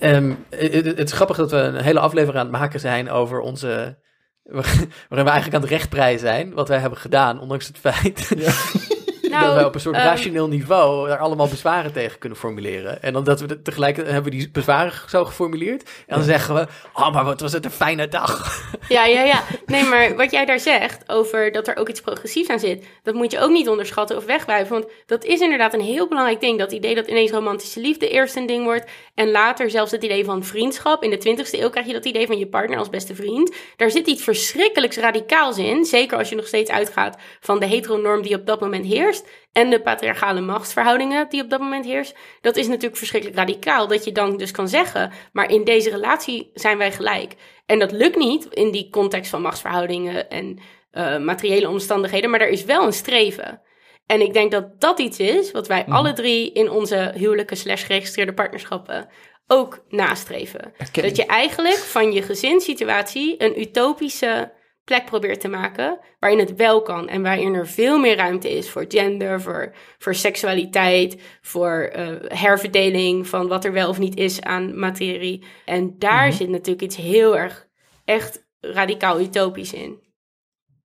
um, 0.00 0.44
het, 0.50 0.72
het, 0.72 0.98
is 0.98 1.12
grappig 1.12 1.36
dat 1.36 1.50
we 1.50 1.56
een 1.56 1.82
hele 1.82 2.00
aflevering 2.00 2.38
aan 2.38 2.50
het 2.52 2.60
maken 2.60 2.80
zijn 2.80 3.10
over 3.10 3.40
onze 3.40 3.98
waarin 5.08 5.24
we 5.24 5.30
eigenlijk 5.30 5.54
aan 5.54 5.60
het 5.60 5.70
rechtprij 5.70 6.18
zijn, 6.18 6.54
wat 6.54 6.68
wij 6.68 6.78
hebben 6.78 6.98
gedaan, 6.98 7.40
ondanks 7.40 7.66
het 7.66 7.78
feit 7.78 8.32
ja. 8.36 8.52
nou, 9.38 9.46
dat 9.46 9.54
wij 9.54 9.64
op 9.64 9.74
een 9.74 9.80
soort 9.80 9.96
um, 9.96 10.02
rationeel 10.02 10.48
niveau 10.48 11.08
daar 11.08 11.18
allemaal 11.18 11.48
bezwaren 11.48 11.92
tegen 11.92 12.18
kunnen 12.18 12.38
formuleren. 12.38 13.02
En 13.02 13.12
dan 13.12 13.24
dat 13.24 13.40
we 13.40 13.62
tegelijk 13.62 13.96
hebben 13.96 14.22
we 14.22 14.30
die 14.30 14.50
bezwaren 14.50 14.92
zo 15.08 15.24
geformuleerd. 15.24 15.82
En 15.82 16.16
dan 16.16 16.24
zeggen 16.24 16.54
we, 16.54 16.66
oh, 16.92 17.12
maar 17.12 17.24
wat 17.24 17.40
was 17.40 17.52
het 17.52 17.64
een 17.64 17.70
fijne 17.70 18.08
dag. 18.08 18.44
Ja, 18.88 19.04
ja, 19.04 19.22
ja. 19.22 19.42
Nee, 19.66 19.84
maar 19.84 20.16
wat 20.16 20.30
jij 20.30 20.44
daar 20.44 20.60
zegt 20.60 21.02
over 21.06 21.52
dat 21.52 21.68
er 21.68 21.76
ook 21.76 21.88
iets 21.88 22.00
progressiefs 22.00 22.48
aan 22.48 22.58
zit, 22.58 22.84
dat 23.02 23.14
moet 23.14 23.32
je 23.32 23.40
ook 23.40 23.50
niet 23.50 23.68
onderschatten 23.68 24.16
of 24.16 24.24
wegwijven. 24.24 24.72
Want 24.72 24.92
dat 25.06 25.24
is 25.24 25.40
inderdaad 25.40 25.74
een 25.74 25.80
heel 25.80 26.08
belangrijk 26.08 26.40
ding. 26.40 26.58
Dat 26.58 26.72
idee 26.72 26.94
dat 26.94 27.06
ineens 27.06 27.30
romantische 27.30 27.80
liefde 27.80 28.08
eerst 28.08 28.36
een 28.36 28.46
ding 28.46 28.64
wordt. 28.64 28.90
En 29.14 29.30
later 29.30 29.70
zelfs 29.70 29.90
het 29.90 30.04
idee 30.04 30.24
van 30.24 30.44
vriendschap. 30.44 31.02
In 31.02 31.10
de 31.10 31.18
20ste 31.18 31.60
eeuw 31.60 31.70
krijg 31.70 31.86
je 31.86 31.92
dat 31.92 32.04
idee 32.04 32.26
van 32.26 32.38
je 32.38 32.46
partner 32.46 32.78
als 32.78 32.90
beste 32.90 33.14
vriend. 33.14 33.54
Daar 33.76 33.90
zit 33.90 34.06
iets 34.06 34.22
verschrikkelijks 34.22 34.96
radicaals 34.96 35.58
in. 35.58 35.84
Zeker 35.84 36.18
als 36.18 36.28
je 36.28 36.36
nog 36.36 36.46
steeds 36.46 36.70
uitgaat 36.70 37.16
van 37.40 37.60
de 37.60 37.66
heteronorm 37.66 38.22
die 38.22 38.34
op 38.34 38.46
dat 38.46 38.60
moment 38.60 38.86
heerst. 38.86 39.25
En 39.52 39.70
de 39.70 39.80
patriarchale 39.80 40.40
machtsverhoudingen 40.40 41.28
die 41.28 41.42
op 41.42 41.50
dat 41.50 41.60
moment 41.60 41.84
heersen. 41.84 42.16
Dat 42.40 42.56
is 42.56 42.66
natuurlijk 42.66 42.96
verschrikkelijk 42.96 43.38
radicaal. 43.38 43.86
Dat 43.86 44.04
je 44.04 44.12
dan 44.12 44.36
dus 44.36 44.50
kan 44.50 44.68
zeggen, 44.68 45.12
maar 45.32 45.50
in 45.50 45.64
deze 45.64 45.90
relatie 45.90 46.50
zijn 46.54 46.78
wij 46.78 46.92
gelijk. 46.92 47.34
En 47.66 47.78
dat 47.78 47.92
lukt 47.92 48.16
niet 48.16 48.44
in 48.44 48.70
die 48.70 48.90
context 48.90 49.30
van 49.30 49.42
machtsverhoudingen 49.42 50.30
en 50.30 50.58
uh, 50.92 51.18
materiële 51.18 51.68
omstandigheden. 51.68 52.30
Maar 52.30 52.40
er 52.40 52.48
is 52.48 52.64
wel 52.64 52.86
een 52.86 52.92
streven. 52.92 53.60
En 54.06 54.20
ik 54.20 54.32
denk 54.32 54.50
dat 54.50 54.80
dat 54.80 54.98
iets 54.98 55.18
is 55.18 55.50
wat 55.50 55.66
wij 55.66 55.84
alle 55.84 56.12
drie 56.12 56.52
in 56.52 56.70
onze 56.70 57.12
huwelijke 57.14 57.54
slash 57.54 57.86
geregistreerde 57.86 58.34
partnerschappen 58.34 59.08
ook 59.46 59.84
nastreven. 59.88 60.72
Dat 60.92 61.16
je 61.16 61.26
eigenlijk 61.26 61.76
van 61.76 62.12
je 62.12 62.22
gezinssituatie 62.22 63.42
een 63.42 63.60
utopische 63.60 64.52
plek 64.86 65.04
probeert 65.04 65.40
te 65.40 65.48
maken 65.48 65.98
waarin 66.18 66.38
het 66.38 66.54
wel 66.54 66.82
kan 66.82 67.08
en 67.08 67.22
waarin 67.22 67.54
er 67.54 67.66
veel 67.66 67.98
meer 67.98 68.16
ruimte 68.16 68.56
is 68.56 68.70
voor 68.70 68.84
gender, 68.88 69.40
voor, 69.40 69.74
voor 69.98 70.14
seksualiteit, 70.14 71.20
voor 71.40 71.92
uh, 71.96 72.08
herverdeling 72.28 73.26
van 73.26 73.48
wat 73.48 73.64
er 73.64 73.72
wel 73.72 73.88
of 73.88 73.98
niet 73.98 74.16
is 74.16 74.40
aan 74.40 74.78
materie. 74.78 75.44
En 75.64 75.98
daar 75.98 76.26
mhm. 76.26 76.36
zit 76.36 76.48
natuurlijk 76.48 76.82
iets 76.82 76.96
heel 76.96 77.36
erg 77.36 77.68
echt 78.04 78.46
radicaal 78.60 79.20
utopisch 79.20 79.72
in. 79.72 80.04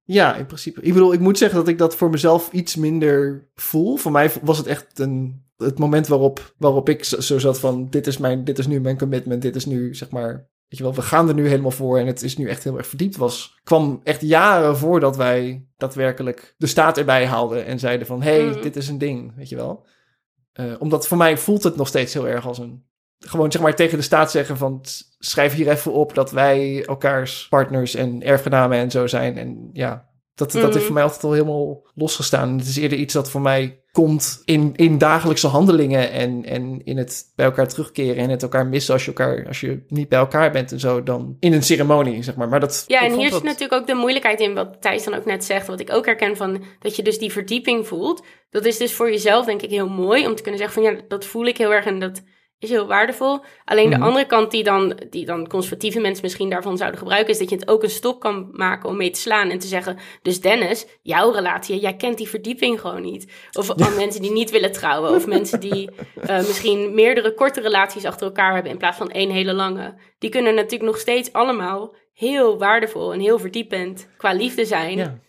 Ja, 0.03 0.35
in 0.35 0.45
principe. 0.45 0.81
Ik 0.81 0.93
bedoel, 0.93 1.13
ik 1.13 1.19
moet 1.19 1.37
zeggen 1.37 1.57
dat 1.57 1.67
ik 1.67 1.77
dat 1.77 1.95
voor 1.95 2.09
mezelf 2.09 2.51
iets 2.51 2.75
minder 2.75 3.47
voel. 3.53 3.95
Voor 3.95 4.11
mij 4.11 4.31
was 4.41 4.57
het 4.57 4.67
echt 4.67 4.99
een, 4.99 5.45
het 5.57 5.79
moment 5.79 6.07
waarop, 6.07 6.53
waarop 6.57 6.89
ik 6.89 7.03
zo 7.03 7.39
zat 7.39 7.59
van... 7.59 7.89
Dit 7.89 8.07
is, 8.07 8.17
mijn, 8.17 8.43
dit 8.43 8.59
is 8.59 8.67
nu 8.67 8.79
mijn 8.79 8.97
commitment, 8.97 9.41
dit 9.41 9.55
is 9.55 9.65
nu, 9.65 9.95
zeg 9.95 10.09
maar... 10.09 10.49
Weet 10.71 10.79
je 10.79 10.85
wel, 10.85 10.95
we 10.95 11.01
gaan 11.01 11.27
er 11.27 11.33
nu 11.33 11.47
helemaal 11.47 11.71
voor 11.71 11.99
en 11.99 12.07
het 12.07 12.21
is 12.21 12.37
nu 12.37 12.49
echt 12.49 12.63
heel 12.63 12.77
erg 12.77 12.87
verdiept 12.87 13.17
was. 13.17 13.59
kwam 13.63 14.01
echt 14.03 14.21
jaren 14.21 14.77
voordat 14.77 15.15
wij 15.15 15.65
daadwerkelijk 15.77 16.55
de 16.57 16.67
staat 16.67 16.97
erbij 16.97 17.25
haalden 17.25 17.65
en 17.65 17.79
zeiden 17.79 18.07
van... 18.07 18.21
hey, 18.21 18.43
mm. 18.43 18.61
dit 18.61 18.75
is 18.75 18.87
een 18.87 18.97
ding, 18.97 19.35
weet 19.35 19.49
je 19.49 19.55
wel. 19.55 19.85
Uh, 20.53 20.73
omdat 20.79 21.07
voor 21.07 21.17
mij 21.17 21.37
voelt 21.37 21.63
het 21.63 21.75
nog 21.75 21.87
steeds 21.87 22.13
heel 22.13 22.27
erg 22.27 22.47
als 22.47 22.57
een... 22.57 22.83
Gewoon 23.19 23.51
zeg 23.51 23.61
maar 23.61 23.75
tegen 23.75 23.97
de 23.97 24.03
staat 24.03 24.31
zeggen 24.31 24.57
van 24.57 24.81
schrijf 25.19 25.53
hier 25.53 25.69
even 25.69 25.93
op 25.93 26.13
dat 26.13 26.31
wij 26.31 26.85
elkaars 26.85 27.47
partners 27.49 27.95
en 27.95 28.23
erfgenamen 28.23 28.77
en 28.77 28.91
zo 28.91 29.07
zijn. 29.07 29.37
En 29.37 29.69
ja, 29.73 30.09
dat, 30.41 30.51
dat 30.51 30.61
heeft 30.61 30.75
mhm. 30.75 30.83
voor 30.83 30.93
mij 30.93 31.03
altijd 31.03 31.23
al 31.23 31.31
helemaal 31.31 31.87
losgestaan. 31.95 32.57
Het 32.57 32.67
is 32.67 32.77
eerder 32.77 32.97
iets 32.97 33.13
dat 33.13 33.29
voor 33.29 33.41
mij 33.41 33.81
komt 33.91 34.41
in, 34.45 34.73
in 34.75 34.97
dagelijkse 34.97 35.47
handelingen 35.47 36.11
en, 36.11 36.45
en 36.45 36.81
in 36.83 36.97
het 36.97 37.31
bij 37.35 37.45
elkaar 37.45 37.67
terugkeren 37.67 38.15
en 38.15 38.29
het 38.29 38.43
elkaar 38.43 38.67
missen 38.67 38.93
als 38.93 39.05
je, 39.05 39.07
elkaar, 39.07 39.47
als 39.47 39.59
je 39.59 39.83
niet 39.87 40.09
bij 40.09 40.19
elkaar 40.19 40.51
bent 40.51 40.71
en 40.71 40.79
zo, 40.79 41.03
dan 41.03 41.37
in 41.39 41.53
een 41.53 41.63
ceremonie, 41.63 42.23
zeg 42.23 42.35
maar. 42.35 42.49
maar 42.49 42.59
dat, 42.59 42.83
ja, 42.87 43.01
en 43.01 43.13
hier 43.13 43.31
zit 43.31 43.43
natuurlijk 43.43 43.81
ook 43.81 43.87
de 43.87 43.93
moeilijkheid 43.93 44.39
in 44.39 44.53
wat 44.53 44.81
Thijs 44.81 45.03
dan 45.03 45.13
ook 45.13 45.25
net 45.25 45.43
zegt, 45.43 45.67
wat 45.67 45.79
ik 45.79 45.93
ook 45.93 46.05
herken 46.05 46.37
van 46.37 46.63
dat 46.79 46.95
je 46.95 47.03
dus 47.03 47.19
die 47.19 47.31
verdieping 47.31 47.87
voelt. 47.87 48.23
Dat 48.49 48.65
is 48.65 48.77
dus 48.77 48.93
voor 48.93 49.09
jezelf 49.09 49.45
denk 49.45 49.61
ik 49.61 49.69
heel 49.69 49.89
mooi 49.89 50.27
om 50.27 50.35
te 50.35 50.41
kunnen 50.41 50.59
zeggen 50.59 50.83
van 50.83 50.93
ja, 50.93 51.01
dat 51.07 51.25
voel 51.25 51.45
ik 51.45 51.57
heel 51.57 51.73
erg 51.73 51.85
en 51.85 51.99
dat 51.99 52.21
is 52.61 52.69
heel 52.69 52.87
waardevol. 52.87 53.39
Alleen 53.65 53.89
de 53.89 53.95
mhm. 53.95 54.05
andere 54.05 54.25
kant 54.25 54.51
die 54.51 54.63
dan, 54.63 54.99
die 55.09 55.25
dan 55.25 55.47
conservatieve 55.47 55.99
mensen 55.99 56.23
misschien 56.23 56.49
daarvan 56.49 56.77
zouden 56.77 56.99
gebruiken, 56.99 57.33
is 57.33 57.39
dat 57.39 57.49
je 57.49 57.55
het 57.55 57.67
ook 57.67 57.83
een 57.83 57.89
stop 57.89 58.19
kan 58.19 58.49
maken 58.51 58.89
om 58.89 58.97
mee 58.97 59.09
te 59.09 59.19
slaan 59.19 59.49
en 59.49 59.59
te 59.59 59.67
zeggen: 59.67 59.97
Dus 60.21 60.41
Dennis, 60.41 60.85
jouw 61.01 61.31
relatie, 61.31 61.79
jij 61.79 61.95
kent 61.95 62.17
die 62.17 62.29
verdieping 62.29 62.79
gewoon 62.79 63.01
niet. 63.01 63.31
Of 63.51 63.73
ja. 63.75 63.89
mensen 63.89 64.21
die 64.21 64.31
niet 64.31 64.51
willen 64.51 64.71
trouwen, 64.71 65.15
of 65.15 65.27
mensen 65.27 65.59
die 65.59 65.89
uh, 66.29 66.37
misschien 66.49 66.93
meerdere 66.93 67.33
korte 67.33 67.61
relaties 67.61 68.05
achter 68.05 68.25
elkaar 68.27 68.53
hebben 68.53 68.71
in 68.71 68.77
plaats 68.77 68.97
van 68.97 69.11
één 69.11 69.29
hele 69.29 69.53
lange. 69.53 69.93
Die 70.19 70.29
kunnen 70.29 70.55
natuurlijk 70.55 70.91
nog 70.91 70.99
steeds 70.99 71.33
allemaal 71.33 71.95
heel 72.13 72.57
waardevol 72.57 73.13
en 73.13 73.19
heel 73.19 73.39
verdiepend 73.39 74.07
qua 74.17 74.33
liefde 74.33 74.65
zijn. 74.65 74.97
Ja. 74.97 75.19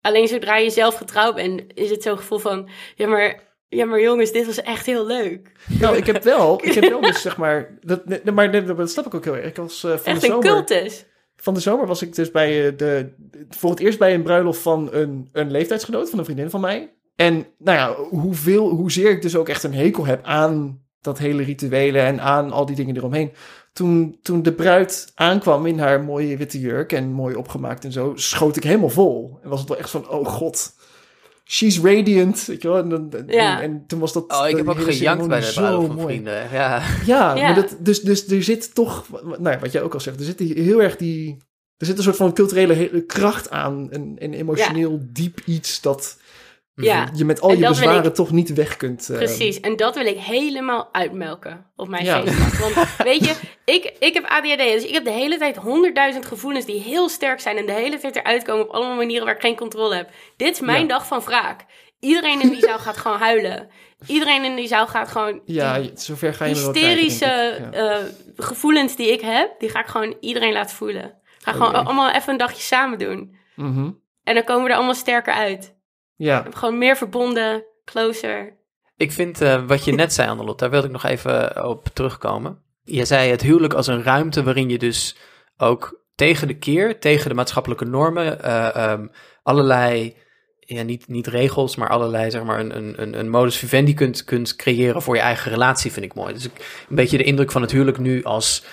Alleen 0.00 0.28
zodra 0.28 0.56
je 0.56 0.70
zelf 0.70 0.94
getrouwd 0.96 1.34
bent, 1.34 1.62
is 1.74 1.90
het 1.90 2.02
zo'n 2.02 2.16
gevoel 2.16 2.38
van: 2.38 2.68
Ja, 2.94 3.06
maar 3.06 3.47
ja, 3.68 3.84
maar 3.84 4.00
jongens, 4.00 4.32
dit 4.32 4.46
was 4.46 4.62
echt 4.62 4.86
heel 4.86 5.06
leuk. 5.06 5.52
Nou, 5.80 5.96
ik 5.96 6.06
heb 6.06 6.22
wel, 6.22 6.58
ik 6.64 6.72
heb 6.72 6.88
wel 6.88 7.00
dus 7.00 7.22
zeg 7.22 7.36
maar, 7.36 7.78
dat, 7.80 8.24
maar 8.34 8.66
dat 8.76 8.90
snap 8.90 9.06
ik 9.06 9.14
ook 9.14 9.24
heel 9.24 9.36
erg. 9.36 9.46
Ik 9.46 9.56
was 9.56 9.84
uh, 9.84 9.96
van 9.96 10.12
echt 10.12 10.20
de 10.20 10.26
zomer, 10.26 10.50
een 10.50 10.52
cultus. 10.52 11.04
Van 11.36 11.54
de 11.54 11.60
zomer 11.60 11.86
was 11.86 12.02
ik 12.02 12.14
dus 12.14 12.30
bij 12.30 12.66
uh, 12.66 12.78
de, 12.78 13.12
voor 13.48 13.70
het 13.70 13.80
eerst 13.80 13.98
bij 13.98 14.14
een 14.14 14.22
bruiloft 14.22 14.60
van 14.60 14.88
een, 14.92 15.28
een 15.32 15.50
leeftijdsgenoot, 15.50 16.10
van 16.10 16.18
een 16.18 16.24
vriendin 16.24 16.50
van 16.50 16.60
mij. 16.60 16.92
En 17.16 17.46
nou 17.58 17.78
ja, 17.78 17.94
hoeveel, 18.18 18.68
hoezeer 18.68 19.10
ik 19.10 19.22
dus 19.22 19.36
ook 19.36 19.48
echt 19.48 19.62
een 19.62 19.74
hekel 19.74 20.06
heb 20.06 20.24
aan 20.24 20.82
dat 21.00 21.18
hele 21.18 21.42
rituelen 21.42 22.02
en 22.02 22.20
aan 22.20 22.50
al 22.50 22.66
die 22.66 22.76
dingen 22.76 22.96
eromheen. 22.96 23.32
Toen, 23.72 24.18
toen 24.22 24.42
de 24.42 24.52
bruid 24.52 25.12
aankwam 25.14 25.66
in 25.66 25.78
haar 25.78 26.02
mooie 26.04 26.36
witte 26.36 26.60
jurk 26.60 26.92
en 26.92 27.12
mooi 27.12 27.34
opgemaakt 27.34 27.84
en 27.84 27.92
zo, 27.92 28.12
schoot 28.14 28.56
ik 28.56 28.62
helemaal 28.62 28.88
vol. 28.88 29.38
En 29.42 29.48
was 29.48 29.60
het 29.60 29.68
wel 29.68 29.78
echt 29.78 29.90
van, 29.90 30.08
oh 30.08 30.26
god, 30.26 30.74
She's 31.50 31.80
Radiant, 31.80 32.44
weet 32.44 32.62
je 32.62 32.68
wel. 32.68 32.78
En, 32.78 33.10
en, 33.10 33.24
ja. 33.26 33.62
en, 33.62 33.84
toen 33.86 33.98
was 33.98 34.12
dat... 34.12 34.32
Oh, 34.32 34.48
ik 34.48 34.56
heb 34.56 34.68
ook 34.68 34.80
gejankt 34.80 35.28
bij 35.28 35.40
de 35.40 35.52
bruiloft 35.54 35.86
van 35.86 36.00
vrienden. 36.00 36.50
Ja, 36.52 36.82
ja, 37.06 37.34
ja. 37.36 37.42
Maar 37.42 37.54
dat, 37.54 37.76
dus, 37.80 38.00
dus 38.00 38.26
er 38.26 38.42
zit 38.42 38.74
toch... 38.74 39.06
Nou 39.22 39.50
ja, 39.50 39.58
wat 39.58 39.72
jij 39.72 39.82
ook 39.82 39.94
al 39.94 40.00
zegt, 40.00 40.18
er 40.18 40.24
zit 40.24 40.38
heel 40.38 40.82
erg 40.82 40.96
die... 40.96 41.36
Er 41.76 41.86
zit 41.86 41.96
een 41.96 42.02
soort 42.02 42.16
van 42.16 42.32
culturele 42.32 43.04
kracht 43.06 43.50
aan. 43.50 43.90
En, 43.90 44.16
en 44.18 44.34
emotioneel 44.34 45.00
diep 45.02 45.40
iets 45.44 45.80
dat 45.80 46.16
ja. 46.84 47.08
je 47.14 47.24
met 47.24 47.40
al 47.40 47.52
je 47.52 47.68
bezwaren 47.68 48.14
toch 48.14 48.30
niet 48.30 48.54
weg 48.54 48.76
kunt. 48.76 49.08
Uh... 49.10 49.16
Precies, 49.16 49.60
en 49.60 49.76
dat 49.76 49.94
wil 49.94 50.06
ik 50.06 50.18
helemaal 50.18 50.88
uitmelken 50.92 51.66
op 51.76 51.88
mijn 51.88 52.04
ja. 52.04 52.22
Want 52.60 52.74
weet 53.10 53.24
je, 53.24 53.34
ik, 53.64 53.92
ik 53.98 54.14
heb 54.14 54.24
ADHD, 54.24 54.58
dus 54.58 54.84
ik 54.84 54.94
heb 54.94 55.04
de 55.04 55.10
hele 55.10 55.38
tijd 55.38 55.56
honderdduizend 55.56 56.26
gevoelens 56.26 56.64
die 56.64 56.80
heel 56.80 57.08
sterk 57.08 57.40
zijn 57.40 57.56
en 57.56 57.66
de 57.66 57.72
hele 57.72 57.98
tijd 57.98 58.16
eruit 58.16 58.42
komen 58.42 58.64
op 58.64 58.74
allemaal 58.74 58.96
manieren 58.96 59.26
waar 59.26 59.34
ik 59.34 59.40
geen 59.40 59.56
controle 59.56 59.94
heb. 59.94 60.10
Dit 60.36 60.52
is 60.52 60.60
mijn 60.60 60.86
dag 60.86 61.06
van 61.06 61.20
wraak. 61.20 61.64
Iedereen 62.00 62.40
in 62.40 62.48
die 62.48 62.60
zaal 62.60 62.78
gaat 62.78 62.96
gewoon 62.96 63.18
huilen. 63.18 63.68
Iedereen 64.06 64.44
in 64.44 64.56
die 64.56 64.68
zaal 64.68 64.86
gaat 64.86 65.08
gewoon. 65.08 65.40
Ja, 65.44 65.80
zover 65.94 66.34
ga 66.34 66.44
je 66.44 66.54
hysterische 66.54 67.58
uh, 67.74 67.96
gevoelens 68.36 68.96
die 68.96 69.12
ik 69.12 69.20
heb, 69.20 69.54
die 69.58 69.68
ga 69.68 69.80
ik 69.80 69.86
gewoon 69.86 70.16
iedereen 70.20 70.52
laten 70.52 70.76
voelen. 70.76 71.14
Ga 71.38 71.52
gewoon 71.52 71.74
allemaal 71.74 72.10
even 72.10 72.32
een 72.32 72.38
dagje 72.38 72.62
samen 72.62 72.98
doen. 72.98 73.36
Mm 73.54 73.74
-hmm. 73.74 74.00
En 74.24 74.34
dan 74.34 74.44
komen 74.44 74.64
we 74.64 74.70
er 74.70 74.76
allemaal 74.76 74.94
sterker 74.94 75.32
uit. 75.32 75.76
Ja. 76.18 76.46
Gewoon 76.50 76.78
meer 76.78 76.96
verbonden, 76.96 77.64
closer. 77.84 78.56
Ik 78.96 79.12
vind 79.12 79.42
uh, 79.42 79.66
wat 79.66 79.84
je 79.84 79.92
net 79.92 80.12
zei, 80.12 80.28
Annelot, 80.28 80.58
daar 80.58 80.70
wilde 80.70 80.86
ik 80.86 80.92
nog 80.92 81.04
even 81.04 81.68
op 81.68 81.88
terugkomen. 81.92 82.62
Je 82.84 83.04
zei 83.04 83.30
het 83.30 83.42
huwelijk 83.42 83.74
als 83.74 83.86
een 83.86 84.02
ruimte 84.02 84.42
waarin 84.42 84.68
je 84.68 84.78
dus 84.78 85.16
ook 85.56 86.00
tegen 86.14 86.48
de 86.48 86.58
keer, 86.58 87.00
tegen 87.00 87.28
de 87.28 87.34
maatschappelijke 87.34 87.84
normen, 87.84 88.38
uh, 88.44 88.90
um, 88.90 89.10
allerlei, 89.42 90.16
ja, 90.60 90.82
niet, 90.82 91.08
niet 91.08 91.26
regels, 91.26 91.76
maar 91.76 91.88
allerlei, 91.88 92.30
zeg 92.30 92.44
maar, 92.44 92.60
een, 92.60 93.02
een, 93.02 93.18
een 93.18 93.30
modus 93.30 93.56
vivendi 93.56 93.94
kunt, 93.94 94.24
kunt 94.24 94.56
creëren 94.56 95.02
voor 95.02 95.14
je 95.14 95.20
eigen 95.20 95.50
relatie, 95.50 95.92
vind 95.92 96.04
ik 96.04 96.14
mooi. 96.14 96.34
Dus 96.34 96.44
ik, 96.44 96.84
een 96.88 96.96
beetje 96.96 97.18
de 97.18 97.24
indruk 97.24 97.50
van 97.50 97.62
het 97.62 97.70
huwelijk 97.70 97.98
nu 97.98 98.24
als 98.24 98.64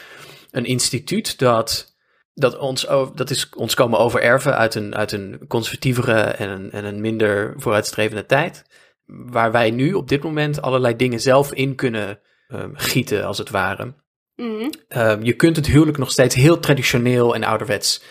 een 0.51 0.65
instituut 0.65 1.39
dat 1.39 1.94
dat, 2.35 2.57
ons, 2.57 2.87
dat 3.15 3.29
is 3.29 3.49
ons 3.55 3.73
komen 3.73 3.99
overerven 3.99 4.57
uit 4.57 4.75
een, 4.75 4.95
uit 4.95 5.11
een 5.11 5.39
conservatievere 5.47 6.21
en 6.21 6.49
een, 6.49 6.71
en 6.71 6.85
een 6.85 7.01
minder 7.01 7.53
vooruitstrevende 7.57 8.25
tijd. 8.25 8.63
waar 9.05 9.51
wij 9.51 9.71
nu 9.71 9.93
op 9.93 10.07
dit 10.09 10.23
moment 10.23 10.61
allerlei 10.61 10.95
dingen 10.95 11.19
zelf 11.19 11.53
in 11.53 11.75
kunnen 11.75 12.19
ehm, 12.47 12.69
gieten, 12.73 13.25
als 13.25 13.37
het 13.37 13.49
ware. 13.49 13.93
Mhm. 14.35 14.69
Ehm, 14.87 15.23
je 15.23 15.33
kunt 15.33 15.55
het 15.55 15.67
huwelijk 15.67 15.97
nog 15.97 16.11
steeds 16.11 16.35
heel 16.35 16.59
traditioneel 16.59 17.35
en 17.35 17.43
ouderwets 17.43 18.01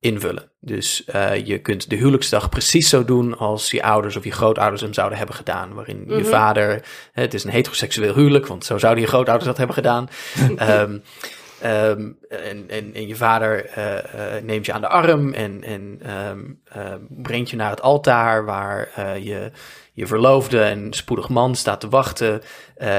invullen. 0.00 0.50
Dus 0.60 1.04
eh, 1.04 1.46
je 1.46 1.58
kunt 1.58 1.90
de 1.90 1.96
huwelijksdag 1.96 2.48
precies 2.48 2.88
zo 2.88 3.04
doen 3.04 3.38
als 3.38 3.70
je 3.70 3.82
ouders 3.82 4.16
of 4.16 4.24
je 4.24 4.30
grootouders 4.32 4.82
hem 4.82 4.92
zouden 4.94 5.18
hebben 5.18 5.36
gedaan. 5.36 5.74
Waarin 5.74 6.04
je 6.08 6.14
Mhm. 6.14 6.24
vader, 6.24 6.82
het 7.12 7.34
is 7.34 7.44
een 7.44 7.50
heteroseksueel 7.50 8.14
huwelijk, 8.14 8.46
want 8.46 8.64
zo 8.64 8.78
zouden 8.78 9.02
je 9.02 9.08
grootouders 9.08 9.46
dat 9.46 9.56
hebben 9.56 9.74
gedaan. 9.76 10.08
Ehm, 10.56 10.98
ehm, 11.60 12.10
en, 12.28 12.70
en, 12.94 13.06
je 13.06 13.16
vader 13.16 13.66
eh, 13.66 14.36
eh, 14.36 14.42
neemt 14.44 14.66
je 14.66 14.72
aan 14.72 14.80
de 14.80 14.88
arm 14.88 15.32
en, 15.32 15.64
en 15.64 16.00
ehm, 16.02 16.44
eh, 16.64 16.94
brengt 17.08 17.50
je 17.50 17.56
naar 17.56 17.70
het 17.70 17.82
altaar 17.82 18.44
waar 18.44 18.88
eh, 18.94 19.24
je, 19.24 19.50
je 19.92 20.06
verloofde 20.06 20.62
en 20.62 20.92
spoedig 20.92 21.28
man 21.28 21.54
staat 21.54 21.80
te 21.80 21.88
wachten. 21.88 22.42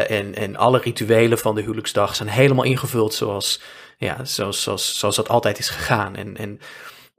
En, 0.07 0.35
en 0.35 0.55
alle 0.55 0.79
rituelen 0.79 1.37
van 1.37 1.55
de 1.55 1.61
huwelijksdag 1.61 2.15
zijn 2.15 2.29
helemaal 2.29 2.63
ingevuld 2.63 3.13
zoals, 3.13 3.61
ja, 3.97 4.25
zoals, 4.25 4.63
zoals, 4.63 4.99
zoals 4.99 5.15
dat 5.15 5.29
altijd 5.29 5.59
is 5.59 5.69
gegaan. 5.69 6.15
En, 6.15 6.37
en 6.37 6.59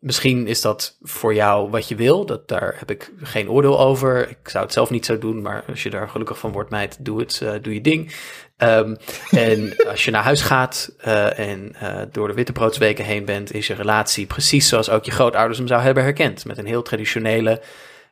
misschien 0.01 0.47
is 0.47 0.61
dat 0.61 0.97
voor 1.01 1.35
jou 1.35 1.71
wat 1.71 1.89
je 1.89 1.95
wil. 1.95 2.27
Dat, 2.27 2.49
daar 2.49 2.75
heb 2.79 2.91
ik 2.91 3.13
geen 3.23 3.51
oordeel 3.51 3.81
over. 3.81 4.29
Ik 4.29 4.49
zou 4.49 4.65
het 4.65 4.73
zelf 4.73 4.91
niet 4.91 5.07
zo 5.07 5.19
doen, 5.19 5.43
maar 5.43 5.65
als 5.69 5.83
je 5.83 5.91
daar 5.91 6.09
gelukkig 6.09 6.39
van 6.39 6.53
wordt, 6.53 6.71
meid, 6.71 7.05
doe 7.05 7.21
het, 7.21 7.41
eh, 7.43 7.53
doe 7.63 7.75
je 7.75 7.81
ding. 7.81 8.15
Ehm, 8.57 8.95
en 9.31 9.77
als 9.91 10.05
je 10.05 10.11
naar 10.11 10.23
huis 10.23 10.41
gaat 10.41 10.95
eh, 10.99 11.39
en 11.39 11.75
eh, 11.75 12.03
door 12.13 12.29
de 12.29 12.35
wittebroodsweken 12.35 13.05
heen 13.05 13.25
bent, 13.25 13.55
is 13.55 13.67
je 13.67 13.75
relatie 13.75 14.27
precies 14.27 14.69
zoals 14.69 14.91
ook 14.91 15.05
je 15.05 15.11
grootouders 15.11 15.59
hem 15.59 15.69
zou 15.69 15.83
hebben 15.83 16.03
herkend. 16.03 16.45
Met 16.45 16.59
een 16.59 16.67
heel 16.67 16.83
traditionele 16.83 17.63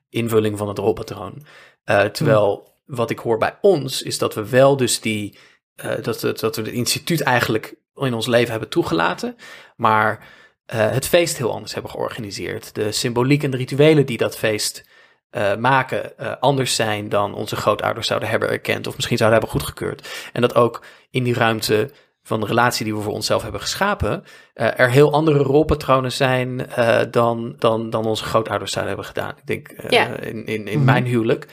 invulling 0.09 0.59
van 0.59 0.69
het 0.69 0.79
rolpatroon. 0.79 1.47
Terwijl 2.13 2.75
wat 2.85 3.11
ik 3.11 3.19
hoor 3.19 3.39
bij 3.39 3.59
ons 3.61 4.03
is 4.03 4.19
dat 4.19 4.35
we 4.35 4.49
wel 4.49 4.77
dus 4.77 5.01
die, 5.01 5.39
dat, 6.03 6.21
dat, 6.21 6.41
dat 6.41 6.57
we 6.57 6.63
het 6.63 6.71
instituut 6.73 7.21
eigenlijk 7.21 7.75
in 7.95 8.15
ons 8.15 8.27
leven 8.27 8.51
hebben 8.51 8.69
toegelaten, 8.69 9.37
maar 9.77 10.27
eh, 10.67 10.91
het 10.91 11.07
feest 11.07 11.37
heel 11.37 11.53
anders 11.53 11.73
hebben 11.73 11.91
georganiseerd. 11.91 12.75
De 12.75 12.93
symboliek 12.93 13.43
en 13.43 13.51
de 13.51 13.57
rituelen 13.57 14.07
die 14.07 14.17
dat 14.19 14.39
feest 14.39 14.89
eh, 15.31 15.57
maken 15.57 16.19
eh, 16.19 16.33
anders 16.41 16.75
zijn 16.75 17.09
dan 17.09 17.35
onze 17.35 17.57
grootouders 17.57 18.07
zouden 18.07 18.29
hebben 18.29 18.49
erkend 18.51 18.87
of 18.87 18.95
misschien 18.95 19.17
zouden 19.17 19.39
hebben 19.41 19.61
goedgekeurd. 19.61 20.09
En 20.33 20.41
dat 20.41 20.55
ook 20.55 20.85
in 21.11 21.25
die 21.25 21.35
ruimte 21.35 21.91
van 22.23 22.41
de 22.41 22.47
relatie 22.47 22.85
die 22.85 22.95
we 22.95 23.01
voor 23.03 23.13
onszelf 23.13 23.43
hebben 23.43 23.61
geschapen, 23.61 24.25
er 24.55 24.91
heel 24.91 25.13
andere 25.13 25.39
rolpatronen 25.39 26.13
zijn 26.13 26.67
dan, 27.11 27.55
dan, 27.59 27.91
dan 27.91 28.05
onze 28.05 28.25
grootouders 28.25 28.73
zouden 28.73 28.95
hebben 28.95 29.13
gedaan. 29.15 29.35
Ik 29.37 29.47
denk 29.47 29.91
Ja. 29.93 30.07
in, 30.21 30.47
in, 30.47 30.67
in 30.69 30.77
Mhm. 30.77 30.85
mijn 30.85 31.05
huwelijk. 31.05 31.47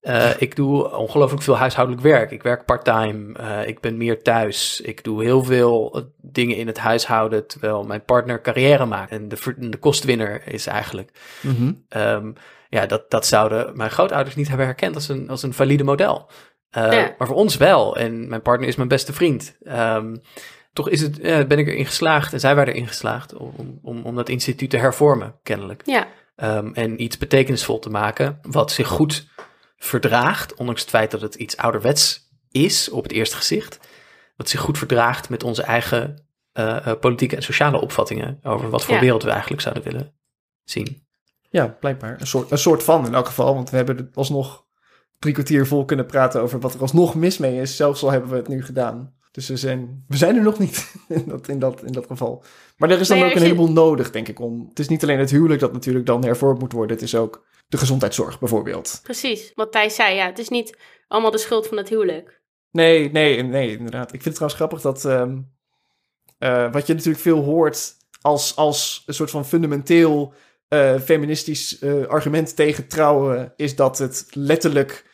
Eh, 0.00 0.30
ik 0.38 0.56
doe 0.56 0.96
ongelooflijk 0.96 1.42
veel 1.42 1.56
huishoudelijk 1.56 2.04
werk. 2.04 2.30
Ik 2.30 2.42
werk 2.42 2.64
part-time. 2.64 3.32
eh, 3.38 3.68
ik 3.68 3.80
ben 3.80 3.96
meer 3.96 4.22
thuis. 4.22 4.80
Ik 4.80 5.04
doe 5.04 5.22
heel 5.22 5.44
veel 5.44 5.92
eh, 5.94 6.02
dingen 6.16 6.56
in 6.56 6.66
het 6.66 6.78
huishouden 6.78 7.46
terwijl 7.46 7.84
mijn 7.84 8.04
partner 8.04 8.40
carrière 8.40 8.84
maakt. 8.84 9.10
En 9.10 9.28
de, 9.28 9.54
de 9.56 9.76
kostwinner 9.76 10.42
is 10.52 10.66
eigenlijk. 10.66 11.10
Mhm. 11.40 11.72
Ehm, 11.88 12.32
ja, 12.68 12.86
dat, 12.86 13.10
dat 13.10 13.26
zouden 13.26 13.76
mijn 13.76 13.90
grootouders 13.90 14.36
niet 14.36 14.48
hebben 14.48 14.66
herkend 14.66 14.94
als 14.94 15.08
een, 15.08 15.28
als 15.30 15.42
een 15.42 15.54
valide 15.54 15.84
model. 15.84 16.30
Ja. 16.70 17.14
Maar 17.18 17.26
voor 17.26 17.36
ons 17.36 17.56
wel. 17.56 17.96
En 17.96 18.28
mijn 18.28 18.42
partner 18.42 18.68
is 18.68 18.76
mijn 18.76 18.88
beste 18.88 19.12
vriend. 19.12 19.56
Ehm, 19.62 20.16
toch 20.72 20.88
is 20.88 21.00
het, 21.00 21.22
ben 21.22 21.58
ik 21.58 21.66
erin 21.66 21.86
geslaagd 21.86 22.32
en 22.32 22.40
zijn 22.40 22.56
wij 22.56 22.64
erin 22.66 22.86
geslaagd 22.86 23.34
om, 23.34 23.78
om, 23.82 24.02
om 24.02 24.16
dat 24.16 24.28
instituut 24.28 24.70
te 24.70 24.76
hervormen, 24.76 25.38
kennelijk. 25.42 25.82
Ja, 25.84 26.06
Ehm, 26.40 26.70
en 26.72 27.02
iets 27.02 27.18
betekenisvol 27.18 27.78
te 27.78 27.90
maken 27.90 28.38
wat 28.42 28.72
zich 28.72 28.88
goed 28.88 29.28
verdraagt, 29.84 30.54
ondanks 30.54 30.80
het 30.80 30.90
feit 30.90 31.10
dat 31.10 31.20
het 31.20 31.34
iets 31.34 31.56
ouderwets 31.56 32.28
is 32.50 32.88
op 32.90 33.02
het 33.02 33.12
eerste 33.12 33.36
gezicht. 33.36 33.78
Wat 34.36 34.48
zich 34.48 34.60
goed 34.60 34.78
verdraagt 34.78 35.28
met 35.28 35.42
onze 35.44 35.62
eigen 35.62 36.26
eh, 36.52 36.86
eh, 36.86 36.98
politieke 37.00 37.36
en 37.36 37.42
sociale 37.42 37.80
opvattingen 37.80 38.38
over 38.42 38.70
wat 38.70 38.84
voor 38.84 38.94
Ja. 38.94 39.00
wereld 39.00 39.22
we 39.22 39.30
eigenlijk 39.30 39.62
zouden 39.62 39.82
willen 39.84 40.14
zien. 40.64 41.06
Ja, 41.50 41.66
blijkbaar. 41.66 42.20
Een 42.20 42.26
soort, 42.26 42.50
een 42.50 42.58
soort 42.58 42.82
van 42.82 43.06
in 43.06 43.14
elk 43.14 43.26
geval. 43.26 43.54
Want 43.54 43.70
we 43.70 43.76
hebben 43.76 43.98
er 43.98 44.08
alsnog 44.14 44.64
drie 45.18 45.32
kwartier 45.34 45.66
vol 45.66 45.84
kunnen 45.84 46.06
praten 46.06 46.42
over 46.42 46.60
wat 46.60 46.74
er 46.74 46.80
alsnog 46.80 47.14
mis 47.14 47.38
mee 47.38 47.60
is. 47.60 47.76
Zelfs 47.76 48.02
al 48.02 48.10
hebben 48.10 48.30
we 48.30 48.36
het 48.36 48.48
nu 48.48 48.64
gedaan. 48.64 49.14
Dus 49.30 49.48
we 49.48 49.56
zijn, 49.56 50.04
we 50.08 50.16
zijn 50.16 50.36
er 50.36 50.42
nog 50.42 50.58
niet 50.58 50.94
in 51.08 51.24
dat, 51.28 51.48
in 51.48 51.58
dat, 51.58 51.82
in 51.84 51.92
dat 51.92 52.06
geval. 52.06 52.44
Maar 52.76 52.90
er 52.90 53.00
is 53.00 53.08
dan 53.08 53.18
ook 53.18 53.24
een 53.24 53.30
je- 53.32 53.40
heleboel 53.40 53.70
nodig, 53.72 54.10
denk 54.10 54.28
ik. 54.28 54.40
Om, 54.40 54.66
het 54.68 54.78
is 54.78 54.88
niet 54.88 55.02
alleen 55.02 55.18
het 55.18 55.30
huwelijk 55.30 55.60
dat 55.60 55.72
natuurlijk 55.72 56.06
dan 56.06 56.24
hervormd 56.24 56.60
moet 56.60 56.72
worden. 56.72 56.96
Het 56.96 57.04
is 57.04 57.14
ook 57.14 57.46
de 57.70 57.78
gezondheidszorg 57.78 58.38
bijvoorbeeld. 58.38 59.00
precies. 59.02 59.52
Wat 59.54 59.72
Thijs 59.72 59.94
zei, 59.94 60.14
ja, 60.14 60.26
het 60.26 60.38
is 60.38 60.48
niet 60.48 60.78
allemaal 61.08 61.30
de 61.30 61.38
schuld 61.38 61.66
van 61.66 61.76
het 61.76 61.88
huwelijk. 61.88 62.40
Nee, 62.70 63.10
nee, 63.10 63.42
nee, 63.42 63.70
inderdaad. 63.76 64.12
Ik 64.12 64.22
vind 64.22 64.24
het 64.24 64.34
trouwens 64.34 64.60
grappig 64.60 64.80
dat... 64.80 65.04
ehm, 65.04 65.38
eh, 66.38 66.72
wat 66.72 66.86
je 66.86 66.94
natuurlijk 66.94 67.22
veel 67.22 67.42
hoort 67.42 67.92
als, 68.20 68.56
als 68.56 69.02
een 69.06 69.14
soort 69.14 69.30
van 69.30 69.46
fundamenteel 69.46 70.34
eh, 70.68 70.98
feministisch 71.00 71.78
eh, 71.78 72.06
argument 72.06 72.56
tegen 72.56 72.86
trouwen... 72.88 73.52
is 73.56 73.76
dat 73.76 73.98
het 73.98 74.26
letterlijk 74.30 75.08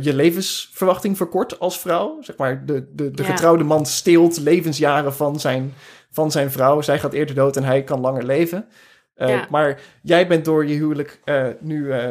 je 0.00 0.14
levensverwachting 0.14 1.16
verkort 1.16 1.58
als 1.58 1.78
vrouw. 1.80 2.22
Zeg 2.22 2.36
maar, 2.36 2.66
de, 2.66 2.88
de, 2.94 3.10
de 3.10 3.22
Ja. 3.22 3.28
getrouwde 3.28 3.64
man 3.64 3.86
steelt 3.86 4.38
levensjaren 4.38 5.14
van 5.14 5.40
zijn, 5.40 5.74
van 6.10 6.30
zijn 6.30 6.50
vrouw. 6.50 6.80
Zij 6.80 6.98
gaat 6.98 7.12
eerder 7.12 7.34
dood 7.34 7.56
en 7.56 7.64
hij 7.64 7.84
kan 7.84 8.00
langer 8.00 8.24
leven. 8.24 8.68
Eh, 9.14 9.28
Ja. 9.28 9.46
Maar 9.50 9.80
jij 10.02 10.26
bent 10.26 10.44
door 10.44 10.66
je 10.66 10.74
huwelijk 10.74 11.20
eh, 11.24 11.46
nu... 11.60 11.90
eh, 11.92 12.08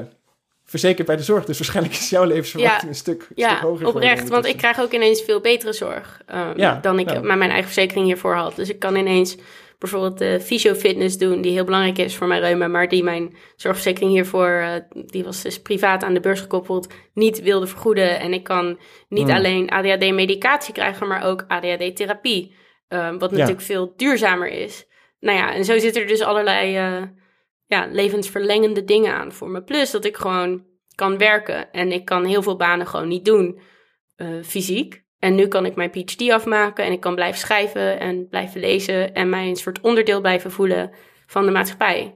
Verzekerd 0.65 1.07
bij 1.07 1.15
de 1.15 1.23
zorg, 1.23 1.45
dus 1.45 1.57
waarschijnlijk 1.57 1.95
is 1.95 2.09
jouw 2.09 2.23
levensverwachting 2.23 2.81
Ja. 2.81 2.87
een 2.87 2.95
stuk, 2.95 3.21
stuk 3.23 3.37
Ja, 3.37 3.59
hoger. 3.61 3.87
oprecht. 3.87 4.29
Want 4.29 4.45
ik 4.45 4.57
krijg 4.57 4.79
ook 4.79 4.91
ineens 4.91 5.21
veel 5.21 5.41
betere 5.41 5.73
zorg 5.73 6.21
ehm, 6.25 6.53
Ja, 6.59 6.79
dan 6.81 6.99
ik 6.99 7.05
met 7.05 7.23
mijn 7.37 7.41
eigen 7.49 7.63
verzekering 7.71 8.05
hiervoor 8.05 8.35
had. 8.35 8.55
Dus 8.55 8.69
ik 8.69 8.79
kan 8.79 8.95
ineens 8.95 9.37
bijvoorbeeld 9.79 10.17
de 10.17 10.39
fysiofitness 10.41 11.17
doen, 11.17 11.41
die 11.41 11.51
heel 11.51 11.63
belangrijk 11.63 11.97
is 11.97 12.15
voor 12.15 12.27
mijn 12.27 12.41
reuma, 12.41 12.67
maar 12.67 12.87
die 12.89 13.03
mijn 13.03 13.35
zorgverzekering 13.55 14.11
hiervoor, 14.11 14.81
die 15.05 15.23
was 15.23 15.41
dus 15.41 15.61
privaat 15.61 16.03
aan 16.03 16.13
de 16.13 16.19
beurs 16.19 16.39
gekoppeld, 16.41 16.87
niet 17.13 17.41
wilde 17.41 17.67
vergoeden. 17.67 18.19
En 18.19 18.33
ik 18.33 18.43
kan 18.43 18.79
niet 19.09 19.27
Hmm. 19.27 19.35
alleen 19.37 19.69
ADHD-medicatie 19.69 20.73
krijgen, 20.73 21.07
maar 21.07 21.23
ook 21.25 21.45
ADHD-therapie, 21.47 22.55
ehm, 22.87 23.17
wat 23.17 23.31
natuurlijk 23.31 23.61
veel 23.61 23.93
duurzamer 23.95 24.47
is. 24.47 24.85
Nou 25.21 25.37
ja, 25.37 25.53
en 25.53 25.65
zo 25.65 25.79
zitten 25.79 26.01
er 26.01 26.07
dus 26.07 26.21
allerlei 26.21 26.75
eh, 26.77 27.07
ja, 27.65 27.87
levensverlengende 27.91 28.83
dingen 28.83 29.13
aan 29.13 29.31
voor 29.31 29.49
me. 29.49 29.63
Plus 29.63 29.91
dat 29.91 30.05
ik 30.05 30.17
gewoon 30.17 30.65
kan 30.95 31.17
werken 31.17 31.71
en 31.71 31.91
ik 31.91 32.05
kan 32.05 32.25
heel 32.25 32.41
veel 32.43 32.55
banen 32.55 32.87
gewoon 32.87 33.07
niet 33.07 33.25
doen 33.25 33.59
eh, 34.15 34.27
fysiek. 34.43 35.03
En 35.19 35.35
nu 35.35 35.47
kan 35.47 35.65
ik 35.65 35.75
mijn 35.75 35.89
PhD 35.89 36.29
afmaken 36.31 36.85
en 36.85 36.91
ik 36.91 36.99
kan 36.99 37.15
blijven 37.15 37.39
schrijven 37.39 37.99
en 37.99 38.27
blijven 38.27 38.59
lezen 38.61 39.13
en 39.13 39.29
mij 39.29 39.47
een 39.47 39.55
soort 39.55 39.81
onderdeel 39.81 40.21
blijven 40.21 40.51
voelen 40.51 40.91
van 41.25 41.45
de 41.45 41.51
maatschappij. 41.51 42.15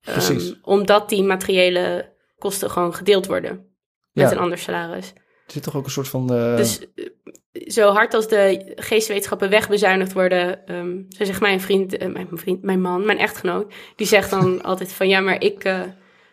Precies. 0.00 0.60
omdat 0.62 1.08
die 1.08 1.22
materiële 1.22 2.14
kosten 2.38 2.70
gewoon 2.70 2.94
gedeeld 2.94 3.26
worden 3.26 3.76
met 4.12 4.24
Ja. 4.24 4.32
een 4.32 4.38
ander 4.42 4.58
salaris. 4.58 5.12
Er 5.46 5.52
zit 5.52 5.62
toch 5.62 5.76
ook 5.76 5.84
een 5.84 5.90
soort 5.90 6.08
van... 6.08 6.34
eh, 6.34 6.56
Dus 6.56 6.86
zo 7.66 7.92
hard 7.92 8.14
als 8.14 8.28
de 8.28 8.72
geesteswetenschappen 8.76 9.50
wegbezuinigd 9.50 10.12
worden, 10.12 10.66
ehm 10.66 11.02
zo 11.08 11.24
zegt 11.24 11.40
mijn 11.40 11.60
vriend, 11.60 11.96
eh, 11.96 12.08
mijn 12.08 12.28
vriend, 12.32 12.62
mijn 12.62 12.80
man, 12.80 13.06
mijn 13.06 13.18
echtgenoot, 13.18 13.72
die 13.96 14.06
zegt 14.06 14.30
dan 14.30 14.62
altijd 14.62 14.92
van 14.92 15.08
ja, 15.08 15.20
maar 15.20 15.42
ik 15.42 15.64
eh, 15.64 15.80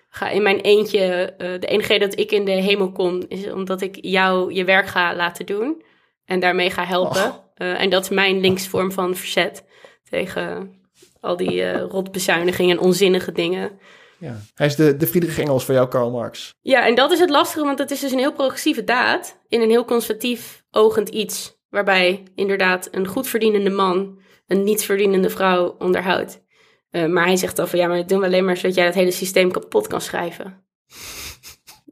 ga 0.09 0.29
in 0.29 0.41
mijn 0.41 0.59
eentje, 0.59 1.33
eh, 1.37 1.59
de 1.59 1.67
enige 1.67 1.87
reden 1.87 2.09
dat 2.09 2.19
ik 2.19 2.31
in 2.31 2.45
de 2.45 2.51
hemel 2.51 2.91
kom, 2.91 3.23
is 3.27 3.51
omdat 3.51 3.81
ik 3.81 3.97
jou 4.01 4.53
je 4.53 4.63
werk 4.63 4.87
ga 4.87 5.15
laten 5.15 5.45
doen 5.45 5.83
en 6.25 6.39
daarmee 6.39 6.69
ga 6.69 6.85
helpen. 6.85 7.41
En 7.55 7.89
dat 7.89 8.03
is 8.03 8.09
mijn 8.09 8.39
linksvorm 8.39 8.91
van 8.91 9.15
verzet 9.15 9.63
tegen 10.09 10.75
al 11.19 11.37
die 11.37 11.71
rotbezuinigingen 11.95 12.77
en 12.77 12.83
onzinnige 12.83 13.31
dingen. 13.31 13.71
ja. 14.17 14.35
Hij 14.55 14.67
is 14.67 14.75
de, 14.75 14.97
de 14.97 15.07
Friedrich 15.07 15.39
Engels 15.39 15.65
voor 15.65 15.73
jou, 15.73 15.87
Karl 15.87 16.11
Marx. 16.11 16.53
Ja, 16.61 16.85
en 16.85 16.95
dat 16.95 17.11
is 17.11 17.19
het 17.19 17.29
lastige, 17.29 17.65
want 17.65 17.79
het 17.79 17.91
is 17.91 17.99
dus 17.99 18.11
een 18.11 18.17
heel 18.17 18.33
progressieve 18.33 18.83
daad 18.83 19.37
in 19.47 19.61
een 19.61 19.69
heel 19.69 19.85
conservatief 19.85 20.62
ogend 20.75 21.09
iets. 21.09 21.61
Waarbij 21.69 22.23
inderdaad 22.35 22.87
een 22.91 23.07
goed 23.07 23.27
verdienende 23.27 23.69
man 23.69 24.21
een 24.47 24.63
niet 24.63 24.85
verdienende 24.85 25.29
vrouw 25.29 25.75
onderhoudt. 25.79 26.43
Eh, 26.89 27.05
maar 27.05 27.25
hij 27.25 27.35
zegt 27.35 27.55
dan 27.55 27.67
van 27.67 27.79
ja, 27.79 27.87
maar 27.87 27.97
dat 27.97 28.09
doen 28.09 28.19
we 28.19 28.25
alleen 28.25 28.45
maar 28.45 28.57
zodat 28.57 28.75
jij 28.75 28.85
dat 28.85 28.93
hele 28.93 29.11
systeem 29.11 29.51
kapot 29.51 29.87
kan 29.87 30.01
schrijven. 30.01 30.65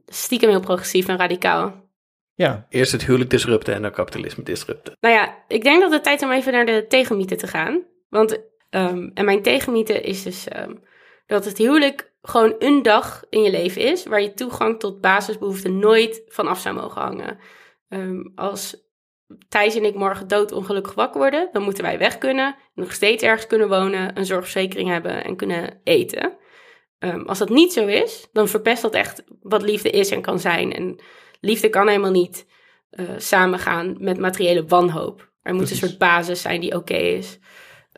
Stiekem 0.06 0.48
heel 0.48 0.60
progressief 0.60 1.08
en 1.08 1.16
radicaal. 1.16 1.90
Ja, 2.34 2.66
Eerst 2.68 2.92
het 2.92 3.04
huwelijk 3.04 3.30
disrupten 3.30 3.74
en 3.74 3.82
dan 3.82 3.90
kapitalisme 3.92 4.42
disrupten. 4.42 4.96
Nou 5.00 5.14
ja, 5.14 5.44
ik 5.48 5.62
denk 5.62 5.80
dat 5.80 5.92
het 5.92 6.02
tijd 6.02 6.20
is 6.20 6.26
om 6.26 6.32
even 6.32 6.52
naar 6.52 6.66
de 6.66 6.84
tegenmieten 6.88 7.36
te 7.36 7.46
gaan. 7.46 7.82
Want, 8.08 8.40
ehm, 8.70 9.10
en 9.14 9.24
mijn 9.24 9.42
tegenmiete 9.42 10.00
is 10.00 10.22
dus 10.22 10.48
ehm, 10.48 10.74
dat 11.26 11.44
het 11.44 11.58
huwelijk 11.58 12.12
gewoon 12.22 12.54
een 12.58 12.82
dag 12.82 13.24
in 13.30 13.42
je 13.42 13.50
leven 13.50 13.82
is... 13.82 14.04
waar 14.04 14.22
je 14.22 14.34
toegang 14.34 14.78
tot 14.80 15.00
basisbehoeften 15.00 15.78
nooit 15.78 16.22
van 16.26 16.46
af 16.46 16.60
zou 16.60 16.74
mogen 16.74 17.02
hangen. 17.02 17.38
Ehm, 17.92 18.22
als 18.34 18.90
Thijs 19.48 19.74
en 19.74 19.84
ik 19.84 19.94
morgen 19.94 20.28
doodongelukkig 20.28 20.94
wakker 20.94 21.20
worden... 21.20 21.48
dan 21.52 21.62
moeten 21.62 21.84
wij 21.84 21.98
weg 21.98 22.18
kunnen, 22.18 22.54
nog 22.74 22.92
steeds 22.92 23.22
ergens 23.22 23.46
kunnen 23.46 23.68
wonen... 23.68 24.18
een 24.18 24.26
zorgverzekering 24.26 24.88
hebben 24.88 25.24
en 25.24 25.36
kunnen 25.36 25.80
eten. 25.84 26.36
Ehm, 26.98 27.20
als 27.20 27.38
dat 27.38 27.48
niet 27.48 27.72
zo 27.72 27.86
is, 27.86 28.28
dan 28.32 28.48
verpest 28.48 28.82
dat 28.82 28.94
echt 28.94 29.24
wat 29.42 29.62
liefde 29.62 29.90
is 29.90 30.10
en 30.10 30.20
kan 30.22 30.38
zijn. 30.38 30.72
En 30.72 31.00
liefde 31.40 31.68
kan 31.68 31.88
helemaal 31.88 32.10
niet 32.10 32.46
uh, 32.90 33.10
samengaan 33.16 33.96
met 33.98 34.18
materiële 34.18 34.64
wanhoop. 34.66 35.32
Er 35.42 35.54
moet 35.54 35.70
een 35.70 35.76
soort 35.76 35.98
basis 35.98 36.42
zijn 36.42 36.60
die 36.60 36.76
oké 36.76 36.94
is. 36.94 37.38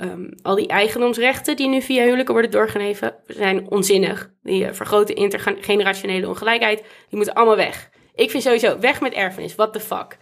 Um, 0.02 0.34
al 0.42 0.54
die 0.54 0.68
eigendomsrechten 0.68 1.56
die 1.56 1.68
nu 1.68 1.82
via 1.82 2.02
huwelijken 2.02 2.32
worden 2.32 2.50
doorgegeven, 2.50 3.16
zijn 3.26 3.70
onzinnig. 3.70 4.30
Die 4.42 4.64
uh, 4.64 4.72
vergroten 4.72 5.14
intergenerationele 5.14 6.28
ongelijkheid. 6.28 6.78
Die 6.78 7.16
moeten 7.16 7.34
allemaal 7.34 7.56
weg. 7.56 7.90
Ik 8.14 8.30
vind 8.30 8.42
sowieso 8.42 8.78
weg 8.78 9.00
met 9.00 9.12
erfenis. 9.12 9.54
What 9.54 9.72
the 9.72 9.80
fuck? 9.80 10.18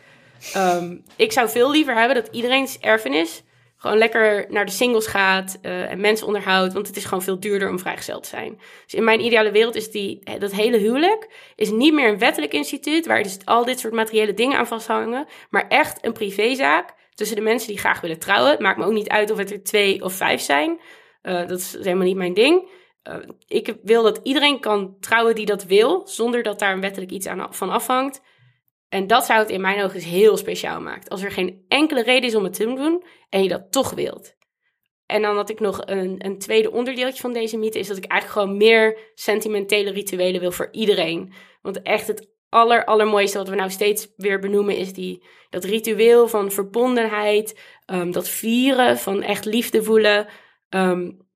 Um, 0.56 1.04
ik 1.16 1.32
zou 1.32 1.48
veel 1.48 1.70
liever 1.70 1.94
hebben 1.94 2.14
dat 2.22 2.34
iedereen's 2.34 2.78
erfenis 2.78 3.42
gewoon 3.76 3.98
lekker 3.98 4.46
naar 4.48 4.64
de 4.64 4.72
singles 4.72 5.06
gaat 5.06 5.58
uh, 5.62 5.90
en 5.90 6.00
mensen 6.00 6.26
onderhoudt. 6.26 6.72
Want 6.72 6.86
het 6.86 6.96
is 6.96 7.04
gewoon 7.04 7.22
veel 7.22 7.40
duurder 7.40 7.68
om 7.68 7.78
vrijgesteld 7.78 8.22
te 8.22 8.28
zijn. 8.28 8.60
Dus 8.84 8.94
in 8.94 9.04
mijn 9.04 9.24
ideale 9.24 9.50
wereld 9.50 9.74
is 9.74 9.90
die, 9.90 10.22
dat 10.38 10.52
hele 10.52 10.76
huwelijk 10.76 11.28
is 11.56 11.70
niet 11.70 11.92
meer 11.92 12.08
een 12.08 12.18
wettelijk 12.18 12.52
instituut... 12.52 13.06
waar 13.06 13.22
dus 13.22 13.38
al 13.44 13.64
dit 13.64 13.78
soort 13.80 13.92
materiële 13.92 14.34
dingen 14.34 14.58
aan 14.58 14.66
vasthangen... 14.66 15.26
maar 15.50 15.68
echt 15.68 16.04
een 16.04 16.12
privézaak 16.12 16.94
tussen 17.14 17.36
de 17.36 17.42
mensen 17.42 17.68
die 17.68 17.78
graag 17.78 18.00
willen 18.00 18.18
trouwen. 18.18 18.50
Het 18.50 18.60
maakt 18.60 18.78
me 18.78 18.84
ook 18.84 18.92
niet 18.92 19.08
uit 19.08 19.30
of 19.30 19.38
het 19.38 19.50
er 19.50 19.62
twee 19.62 20.04
of 20.04 20.12
vijf 20.12 20.40
zijn. 20.40 20.80
Uh, 21.22 21.48
dat 21.48 21.58
is 21.58 21.72
helemaal 21.72 22.06
niet 22.06 22.16
mijn 22.16 22.34
ding. 22.34 22.68
Uh, 23.08 23.16
ik 23.46 23.76
wil 23.82 24.02
dat 24.02 24.20
iedereen 24.22 24.60
kan 24.60 24.96
trouwen 25.00 25.34
die 25.34 25.46
dat 25.46 25.64
wil... 25.64 26.06
zonder 26.06 26.42
dat 26.42 26.58
daar 26.58 26.72
een 26.72 26.80
wettelijk 26.80 27.10
iets 27.10 27.26
aan, 27.26 27.54
van 27.54 27.70
afhangt... 27.70 28.22
En 28.92 29.06
dat 29.06 29.24
zou 29.24 29.38
het 29.38 29.50
in 29.50 29.60
mijn 29.60 29.82
ogen 29.82 29.94
dus 29.94 30.04
heel 30.04 30.36
speciaal 30.36 30.80
maken. 30.80 31.08
Als 31.08 31.22
er 31.22 31.30
geen 31.30 31.64
enkele 31.68 32.02
reden 32.02 32.28
is 32.28 32.34
om 32.34 32.44
het 32.44 32.52
te 32.52 32.64
doen 32.64 33.04
en 33.28 33.42
je 33.42 33.48
dat 33.48 33.72
toch 33.72 33.90
wilt. 33.90 34.34
En 35.06 35.22
dan 35.22 35.36
had 35.36 35.50
ik 35.50 35.60
nog 35.60 35.80
een, 35.84 36.24
een 36.24 36.38
tweede 36.38 36.70
onderdeeltje 36.70 37.20
van 37.20 37.32
deze 37.32 37.58
mythe, 37.58 37.78
is 37.78 37.86
dat 37.86 37.96
ik 37.96 38.04
eigenlijk 38.04 38.40
gewoon 38.40 38.58
meer 38.58 38.98
sentimentele 39.14 39.90
rituelen 39.90 40.40
wil 40.40 40.52
voor 40.52 40.68
iedereen. 40.72 41.32
Want 41.62 41.82
echt 41.82 42.06
het 42.06 42.28
aller, 42.48 42.84
allermooiste 42.84 43.38
wat 43.38 43.48
we 43.48 43.54
nou 43.54 43.70
steeds 43.70 44.08
weer 44.16 44.38
benoemen 44.38 44.76
is 44.76 44.92
die, 44.92 45.24
dat 45.50 45.64
ritueel 45.64 46.28
van 46.28 46.50
verbondenheid, 46.50 47.60
um, 47.86 48.12
dat 48.12 48.28
vieren 48.28 48.98
van 48.98 49.22
echt 49.22 49.44
liefde 49.44 49.82
voelen. 49.82 50.26
Um, 50.68 51.28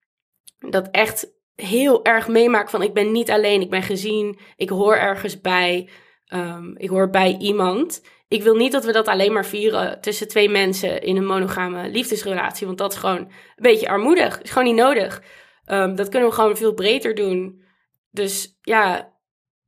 dat 0.59 0.89
echt 0.91 1.35
heel 1.57 2.05
erg 2.05 2.29
meemaken 2.29 2.71
van 2.71 2.83
ik 2.83 2.95
ben 2.95 3.13
niet 3.13 3.31
alleen, 3.31 3.61
ik 3.61 3.71
ben 3.71 3.83
gezien, 3.83 4.39
ik 4.57 4.69
hoor 4.69 4.95
ergens 4.95 5.41
bij. 5.41 5.89
Um, 6.35 6.75
ik 6.77 6.89
hoor 6.89 7.11
bij 7.11 7.37
iemand. 7.39 8.03
Ik 8.29 8.43
wil 8.43 8.55
niet 8.55 8.73
dat 8.73 8.85
we 8.85 8.93
dat 8.93 9.09
alleen 9.09 9.33
maar 9.33 9.47
vieren 9.47 10.01
tussen 10.01 10.29
twee 10.29 10.49
mensen 10.49 11.03
in 11.03 11.17
een 11.17 11.27
monogame 11.27 11.89
liefdesrelatie. 11.89 12.67
Want 12.67 12.79
dat 12.79 12.93
is 12.93 12.99
gewoon 12.99 13.19
een 13.19 13.31
beetje 13.57 13.89
armoedig. 13.89 14.43
Is 14.43 14.51
gewoon 14.51 14.69
niet 14.69 14.83
nodig. 14.83 15.23
Um, 15.71 15.95
dat 15.95 16.09
kunnen 16.09 16.29
we 16.29 16.35
gewoon 16.35 16.57
veel 16.57 16.75
breder 16.75 17.15
doen. 17.15 17.65
Dus 18.11 18.59
ja, 18.61 19.13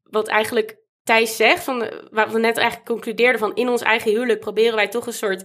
wat 0.03 0.29
eigenlijk 0.29 0.79
Thijs 1.09 1.37
zegt, 1.37 1.65
van, 1.65 1.91
wat 2.11 2.33
we 2.33 2.39
net 2.39 2.57
eigenlijk 2.57 2.89
concludeerden 2.89 3.39
van 3.39 3.55
in 3.55 3.69
ons 3.69 3.83
eigen 3.83 4.11
huwelijk 4.11 4.41
proberen 4.41 4.75
wij 4.75 4.89
toch 4.89 5.07
een 5.07 5.13
soort 5.13 5.45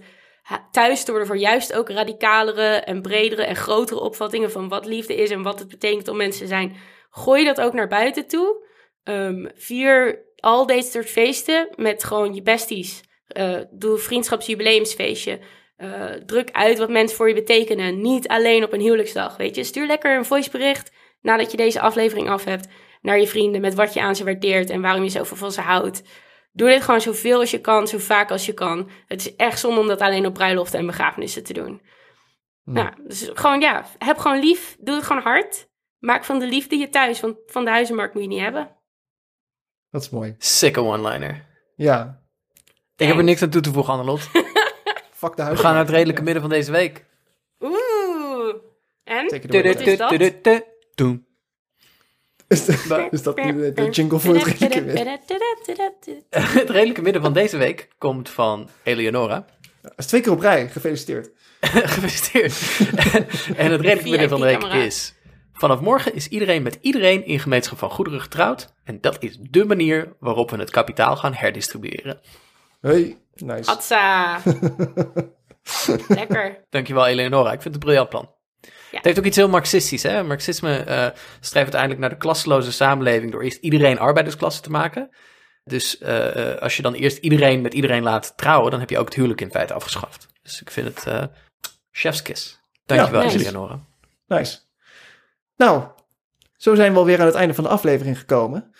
thuis 0.70 1.04
te 1.04 1.10
worden 1.10 1.28
voor 1.28 1.38
juist 1.38 1.72
ook 1.72 1.88
radicalere 1.88 2.74
en 2.74 3.02
bredere 3.02 3.44
en 3.44 3.56
grotere 3.56 4.00
opvattingen 4.00 4.50
van 4.50 4.68
wat 4.68 4.86
liefde 4.86 5.14
is 5.14 5.30
en 5.30 5.42
wat 5.42 5.58
het 5.58 5.68
betekent 5.68 6.08
om 6.08 6.16
mensen 6.16 6.40
te 6.42 6.46
zijn. 6.46 6.76
Gooi 7.10 7.44
dat 7.44 7.60
ook 7.60 7.72
naar 7.72 7.88
buiten 7.88 8.26
toe. 8.26 8.66
Um, 9.04 9.50
vier 9.54 10.24
al 10.36 10.66
deze 10.66 10.90
soort 10.90 11.10
feesten 11.10 11.68
met 11.76 12.04
gewoon 12.04 12.34
je 12.34 12.42
besties. 12.42 13.02
Uh, 13.36 13.58
doe 13.70 13.98
vriendschapsjubileumsfeestje. 13.98 15.38
Uh, 15.78 16.04
druk 16.26 16.50
uit 16.50 16.78
wat 16.78 16.88
mensen 16.88 17.16
voor 17.16 17.28
je 17.28 17.34
betekenen. 17.34 18.00
Niet 18.00 18.28
alleen 18.28 18.64
op 18.64 18.72
een 18.72 18.80
huwelijksdag, 18.80 19.36
weet 19.36 19.56
je. 19.56 19.64
Stuur 19.64 19.86
lekker 19.86 20.16
een 20.16 20.24
voicebericht 20.24 20.92
nadat 21.20 21.50
je 21.50 21.56
deze 21.56 21.80
aflevering 21.80 22.28
af 22.28 22.44
hebt 22.44 22.68
naar 23.02 23.18
je 23.18 23.26
vrienden 23.26 23.60
met 23.60 23.74
wat 23.74 23.94
je 23.94 24.00
aan 24.00 24.16
ze 24.16 24.24
waardeert 24.24 24.70
en 24.70 24.80
waarom 24.80 25.02
je 25.02 25.08
zoveel 25.08 25.36
van 25.36 25.52
ze 25.52 25.60
houdt. 25.60 26.02
Doe 26.56 26.68
dit 26.68 26.82
gewoon 26.82 27.00
zoveel 27.00 27.38
als 27.38 27.50
je 27.50 27.60
kan, 27.60 27.88
zo 27.88 27.98
vaak 27.98 28.30
als 28.30 28.46
je 28.46 28.52
kan. 28.52 28.90
Het 29.06 29.20
is 29.20 29.36
echt 29.36 29.58
zonde 29.58 29.80
om 29.80 29.86
dat 29.86 30.00
alleen 30.00 30.26
op 30.26 30.34
bruiloften 30.34 30.78
en 30.78 30.86
begrafenissen 30.86 31.44
te 31.44 31.52
doen. 31.52 31.82
Nou, 32.64 32.90
dus 33.06 33.30
gewoon 33.34 33.60
ja, 33.60 33.84
heb 33.98 34.18
gewoon 34.18 34.38
lief. 34.38 34.76
Doe 34.80 34.94
het 34.94 35.04
gewoon 35.04 35.22
hard. 35.22 35.68
Maak 35.98 36.24
van 36.24 36.38
de 36.38 36.46
liefde 36.46 36.76
je 36.76 36.88
thuis, 36.88 37.20
want 37.20 37.36
van 37.46 37.64
de 37.64 37.70
huizenmarkt 37.70 38.14
moet 38.14 38.22
je 38.22 38.28
niet 38.28 38.40
hebben. 38.40 38.76
Dat 39.90 40.02
is 40.02 40.10
mooi. 40.10 40.34
Sikke 40.38 40.80
one-liner. 40.80 41.46
Ja. 41.76 42.22
Ik 42.96 43.06
heb 43.06 43.16
er 43.16 43.24
niks 43.24 43.42
aan 43.42 43.50
toe 43.50 43.60
te 43.60 43.72
voegen, 43.72 43.92
Annelot. 43.92 44.20
Fuck 45.12 45.36
de 45.36 45.42
huis. 45.42 45.56
We 45.56 45.62
gaan 45.62 45.74
naar 45.74 45.84
het 45.84 45.94
redelijke 45.94 46.22
midden 46.22 46.42
van 46.42 46.50
deze 46.50 46.72
week. 46.72 47.04
Oeh. 47.60 48.54
En? 49.04 49.22
Wat 49.24 49.80
is 49.80 49.96
dat? 49.96 50.64
Is, 52.48 52.64
de- 52.64 53.08
is 53.10 53.22
dat 53.22 53.36
nu 53.36 53.52
de, 53.52 53.72
de 53.72 53.90
jingle 53.90 54.18
voor 54.18 54.34
het 54.34 54.44
redelijke 54.44 54.80
midden? 54.80 55.20
Het 56.60 56.70
redelijke 56.70 57.02
midden 57.02 57.22
van 57.22 57.32
deze 57.32 57.56
week 57.56 57.88
komt 57.98 58.28
van 58.28 58.68
Eleonora. 58.82 59.44
Dat 59.82 59.92
is 59.96 60.06
twee 60.06 60.20
keer 60.20 60.32
op 60.32 60.40
rij. 60.40 60.68
Gefeliciteerd. 60.68 61.30
Gefeliciteerd. 61.60 62.78
en 63.56 63.70
het 63.70 63.80
redelijke 63.80 64.10
midden 64.10 64.28
van 64.28 64.40
de 64.40 64.46
week 64.46 64.62
is... 64.62 65.14
Vanaf 65.52 65.80
morgen 65.80 66.14
is 66.14 66.28
iedereen 66.28 66.62
met 66.62 66.78
iedereen 66.80 67.26
in 67.26 67.38
gemeenschap 67.40 67.78
van 67.78 67.90
goederen 67.90 68.20
getrouwd. 68.20 68.74
En 68.84 69.00
dat 69.00 69.22
is 69.22 69.38
dé 69.38 69.64
manier 69.64 70.16
waarop 70.18 70.50
we 70.50 70.56
het 70.56 70.70
kapitaal 70.70 71.16
gaan 71.16 71.34
herdistribueren. 71.34 72.20
Hey, 72.80 73.18
nice. 73.34 73.70
Hatsa. 73.70 74.40
Lekker. 76.08 76.64
Dankjewel, 76.70 77.06
Eleonora. 77.06 77.52
Ik 77.52 77.62
vind 77.62 77.64
het 77.64 77.74
een 77.74 77.80
briljant 77.80 78.08
plan. 78.08 78.28
Ja. 78.94 79.00
Het 79.00 79.08
heeft 79.08 79.18
ook 79.18 79.24
iets 79.24 79.36
heel 79.36 79.48
marxistisch. 79.48 80.02
Hè? 80.02 80.22
Marxisme 80.22 80.76
eh, 80.76 81.06
streeft 81.40 81.54
uiteindelijk 81.54 82.00
naar 82.00 82.10
de 82.10 82.16
klasseloze 82.16 82.72
samenleving 82.72 83.32
door 83.32 83.42
eerst 83.42 83.58
iedereen 83.60 83.98
arbeidersklasse 83.98 84.60
te 84.60 84.70
maken. 84.70 85.10
Dus 85.64 85.98
eh, 85.98 86.52
eh, 86.52 86.60
als 86.60 86.76
je 86.76 86.82
dan 86.82 86.94
eerst 86.94 87.18
iedereen 87.18 87.60
met 87.60 87.74
iedereen 87.74 88.02
laat 88.02 88.32
trouwen, 88.36 88.70
dan 88.70 88.80
heb 88.80 88.90
je 88.90 88.98
ook 88.98 89.04
het 89.04 89.14
huwelijk 89.14 89.40
in 89.40 89.50
feite 89.50 89.74
afgeschaft. 89.74 90.26
Dus 90.42 90.60
ik 90.60 90.70
vind 90.70 90.86
het 90.86 91.06
eh 91.06 91.24
chefskis. 91.90 92.60
Dankjewel, 92.86 93.20
Ja, 93.20 93.26
nice. 93.26 93.38
Eleonora. 93.38 93.80
Nice. 94.26 94.58
Nou, 95.56 95.84
zo 96.56 96.74
zijn 96.74 96.92
we 96.92 96.98
alweer 96.98 97.20
aan 97.20 97.26
het 97.26 97.34
einde 97.34 97.54
van 97.54 97.64
de 97.64 97.70
aflevering 97.70 98.18
gekomen. 98.18 98.74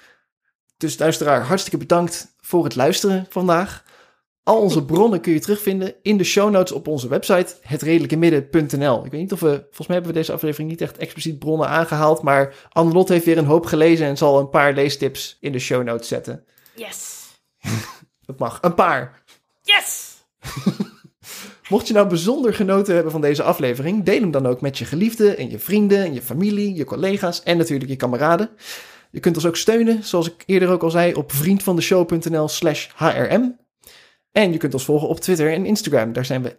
Dus 0.77 0.99
luisteraar, 0.99 1.43
hartstikke 1.43 1.79
bedankt 1.79 2.35
voor 2.41 2.65
het 2.65 2.75
luisteren 2.75 3.27
vandaag. 3.29 3.84
Al 4.45 4.61
onze 4.61 4.85
bronnen 4.85 5.21
kun 5.21 5.33
je 5.33 5.41
terugvinden 5.41 5.95
in 6.03 6.17
de 6.17 6.25
show 6.25 6.51
notes 6.51 6.73
op 6.73 6.89
onze 6.89 7.09
website, 7.09 7.55
hetredelijkemidden.nl. 7.61 9.05
Ik 9.05 9.11
weet 9.11 9.21
niet 9.21 9.33
of 9.33 9.41
we, 9.41 9.57
volgens 9.63 9.87
mij 9.87 9.97
hebben 9.97 10.13
we 10.13 10.19
deze 10.19 10.33
aflevering 10.33 10.71
niet 10.71 10.81
echt 10.81 10.97
expliciet 10.97 11.39
bronnen 11.39 11.69
aangehaald, 11.69 12.23
maar 12.23 12.55
Annelot 12.69 13.09
heeft 13.09 13.25
weer 13.25 13.39
een 13.39 13.45
hoop 13.45 13.67
gelezen 13.67 14.07
en 14.07 14.17
zal 14.17 14.39
een 14.39 14.49
paar 14.49 14.73
leestips 14.73 15.37
in 15.41 15.53
de 15.53 15.59
show 15.59 15.85
notes 15.85 16.09
zetten. 16.09 16.45
Yes. 16.75 17.27
Dat 18.27 18.39
mag, 18.39 18.59
een 18.63 18.75
paar. 18.75 19.23
Yes. 19.63 20.15
Mocht 21.69 21.87
je 21.87 21.95
nou 21.95 22.09
bijzonder 22.09 22.55
genoten 22.55 22.95
hebben 22.95 23.13
van 23.13 23.21
deze 23.21 23.43
aflevering, 23.43 24.05
deel 24.05 24.21
hem 24.21 24.31
dan 24.31 24.47
ook 24.47 24.61
met 24.61 24.79
je 24.79 24.85
geliefden 24.85 25.37
en 25.37 25.51
je 25.51 25.59
vrienden 25.59 26.05
en 26.05 26.15
je 26.15 26.23
familie, 26.23 26.75
je 26.75 26.85
collega's 26.85 27.43
en 27.43 27.57
natuurlijk 27.57 27.91
je 27.91 27.97
kameraden. 27.97 28.51
Je 29.11 29.21
kunt 29.21 29.37
ons 29.37 29.47
ook 29.47 29.57
steunen, 29.57 30.05
zoals 30.05 30.29
ik 30.29 30.43
eerder 30.47 30.69
ook 30.69 30.83
al 30.83 30.91
zei, 30.91 31.15
op 31.15 31.33
vriendvandeshow.nl 31.33 32.49
slash 32.49 32.89
hrm. 32.95 33.63
En 34.35 34.53
je 34.53 34.59
kunt 34.59 34.75
ons 34.75 34.85
volgen 34.85 35.09
op 35.09 35.21
Twitter 35.21 35.53
en 35.53 35.67
Instagram, 35.67 36.13
daar 36.13 36.25
zijn 36.25 36.43
we 36.43 36.57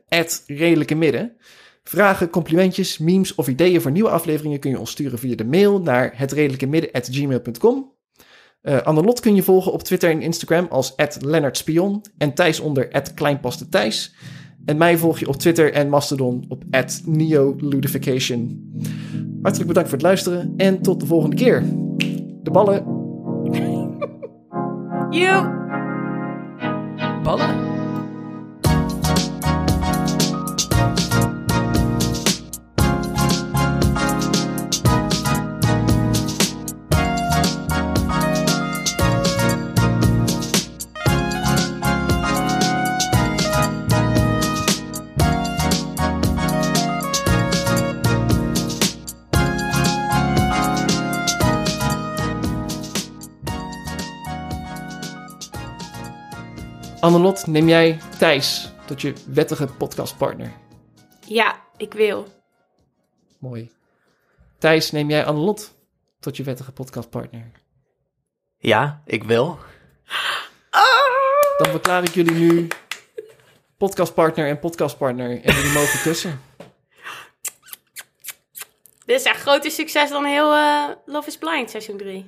redelijke 0.47 0.95
midden. 0.95 1.37
Vragen, 1.83 2.29
complimentjes, 2.29 2.97
memes 2.97 3.35
of 3.35 3.47
ideeën 3.47 3.81
voor 3.81 3.91
nieuwe 3.91 4.09
afleveringen 4.09 4.59
kun 4.59 4.69
je 4.69 4.79
ons 4.79 4.91
sturen 4.91 5.19
via 5.19 5.35
de 5.35 5.45
mail 5.45 5.81
naar 5.81 6.13
hetredelijkemidden.gmail.com. 6.15 7.93
Eh 8.61 8.81
Annelot 8.81 9.19
kun 9.19 9.35
je 9.35 9.43
volgen 9.43 9.71
op 9.71 9.83
Twitter 9.83 10.09
en 10.09 10.21
Instagram 10.21 10.67
als 10.69 10.93
@leonardspion 11.19 12.01
en 12.17 12.33
Thijs 12.33 12.59
onder 12.59 12.87
@kleinpastethijs. 13.15 14.15
En 14.65 14.77
mij 14.77 14.97
volg 14.97 15.19
je 15.19 15.27
op 15.27 15.35
Twitter 15.35 15.73
en 15.73 15.89
Mastodon 15.89 16.45
op 16.47 16.63
@neoludification. 17.05 18.71
Hartelijk 19.41 19.67
bedankt 19.67 19.89
voor 19.89 19.97
het 19.97 20.07
luisteren 20.07 20.53
en 20.57 20.81
tot 20.81 20.99
de 20.99 21.05
volgende 21.05 21.35
keer. 21.35 21.63
De 22.43 22.51
ballen. 22.51 22.93
You. 25.09 25.63
Ballen. 27.23 27.64
Annelot, 57.05 57.47
neem 57.47 57.67
jij 57.67 57.99
Thijs 58.17 58.71
tot 58.85 59.01
je 59.01 59.13
wettige 59.27 59.65
podcastpartner. 59.65 60.51
Ja, 61.27 61.61
ik 61.77 61.93
wil. 61.93 62.27
Mooi. 63.39 63.71
Thijs, 64.57 64.91
neem 64.91 65.09
jij 65.09 65.25
Annelot 65.25 65.75
tot 66.19 66.37
je 66.37 66.43
wettige 66.43 66.71
podcastpartner? 66.71 67.51
Ja, 68.57 69.01
ik 69.05 69.23
wil. 69.23 69.59
Dan 71.57 71.71
verklaar 71.71 72.03
ik 72.03 72.13
jullie 72.13 72.33
nu 72.35 72.67
podcastpartner 73.77 74.47
en 74.47 74.59
podcastpartner. 74.59 75.43
En 75.43 75.55
jullie 75.55 75.71
mogen 75.71 76.01
kussen. 76.01 76.41
Dit 79.05 79.19
is 79.19 79.23
echt 79.23 79.41
groter 79.41 79.71
succes 79.71 80.09
dan 80.09 80.25
heel 80.25 80.53
eh, 80.53 80.89
Love 81.05 81.27
is 81.27 81.37
Blind 81.37 81.69
seizoen 81.69 81.97
3. 81.97 82.25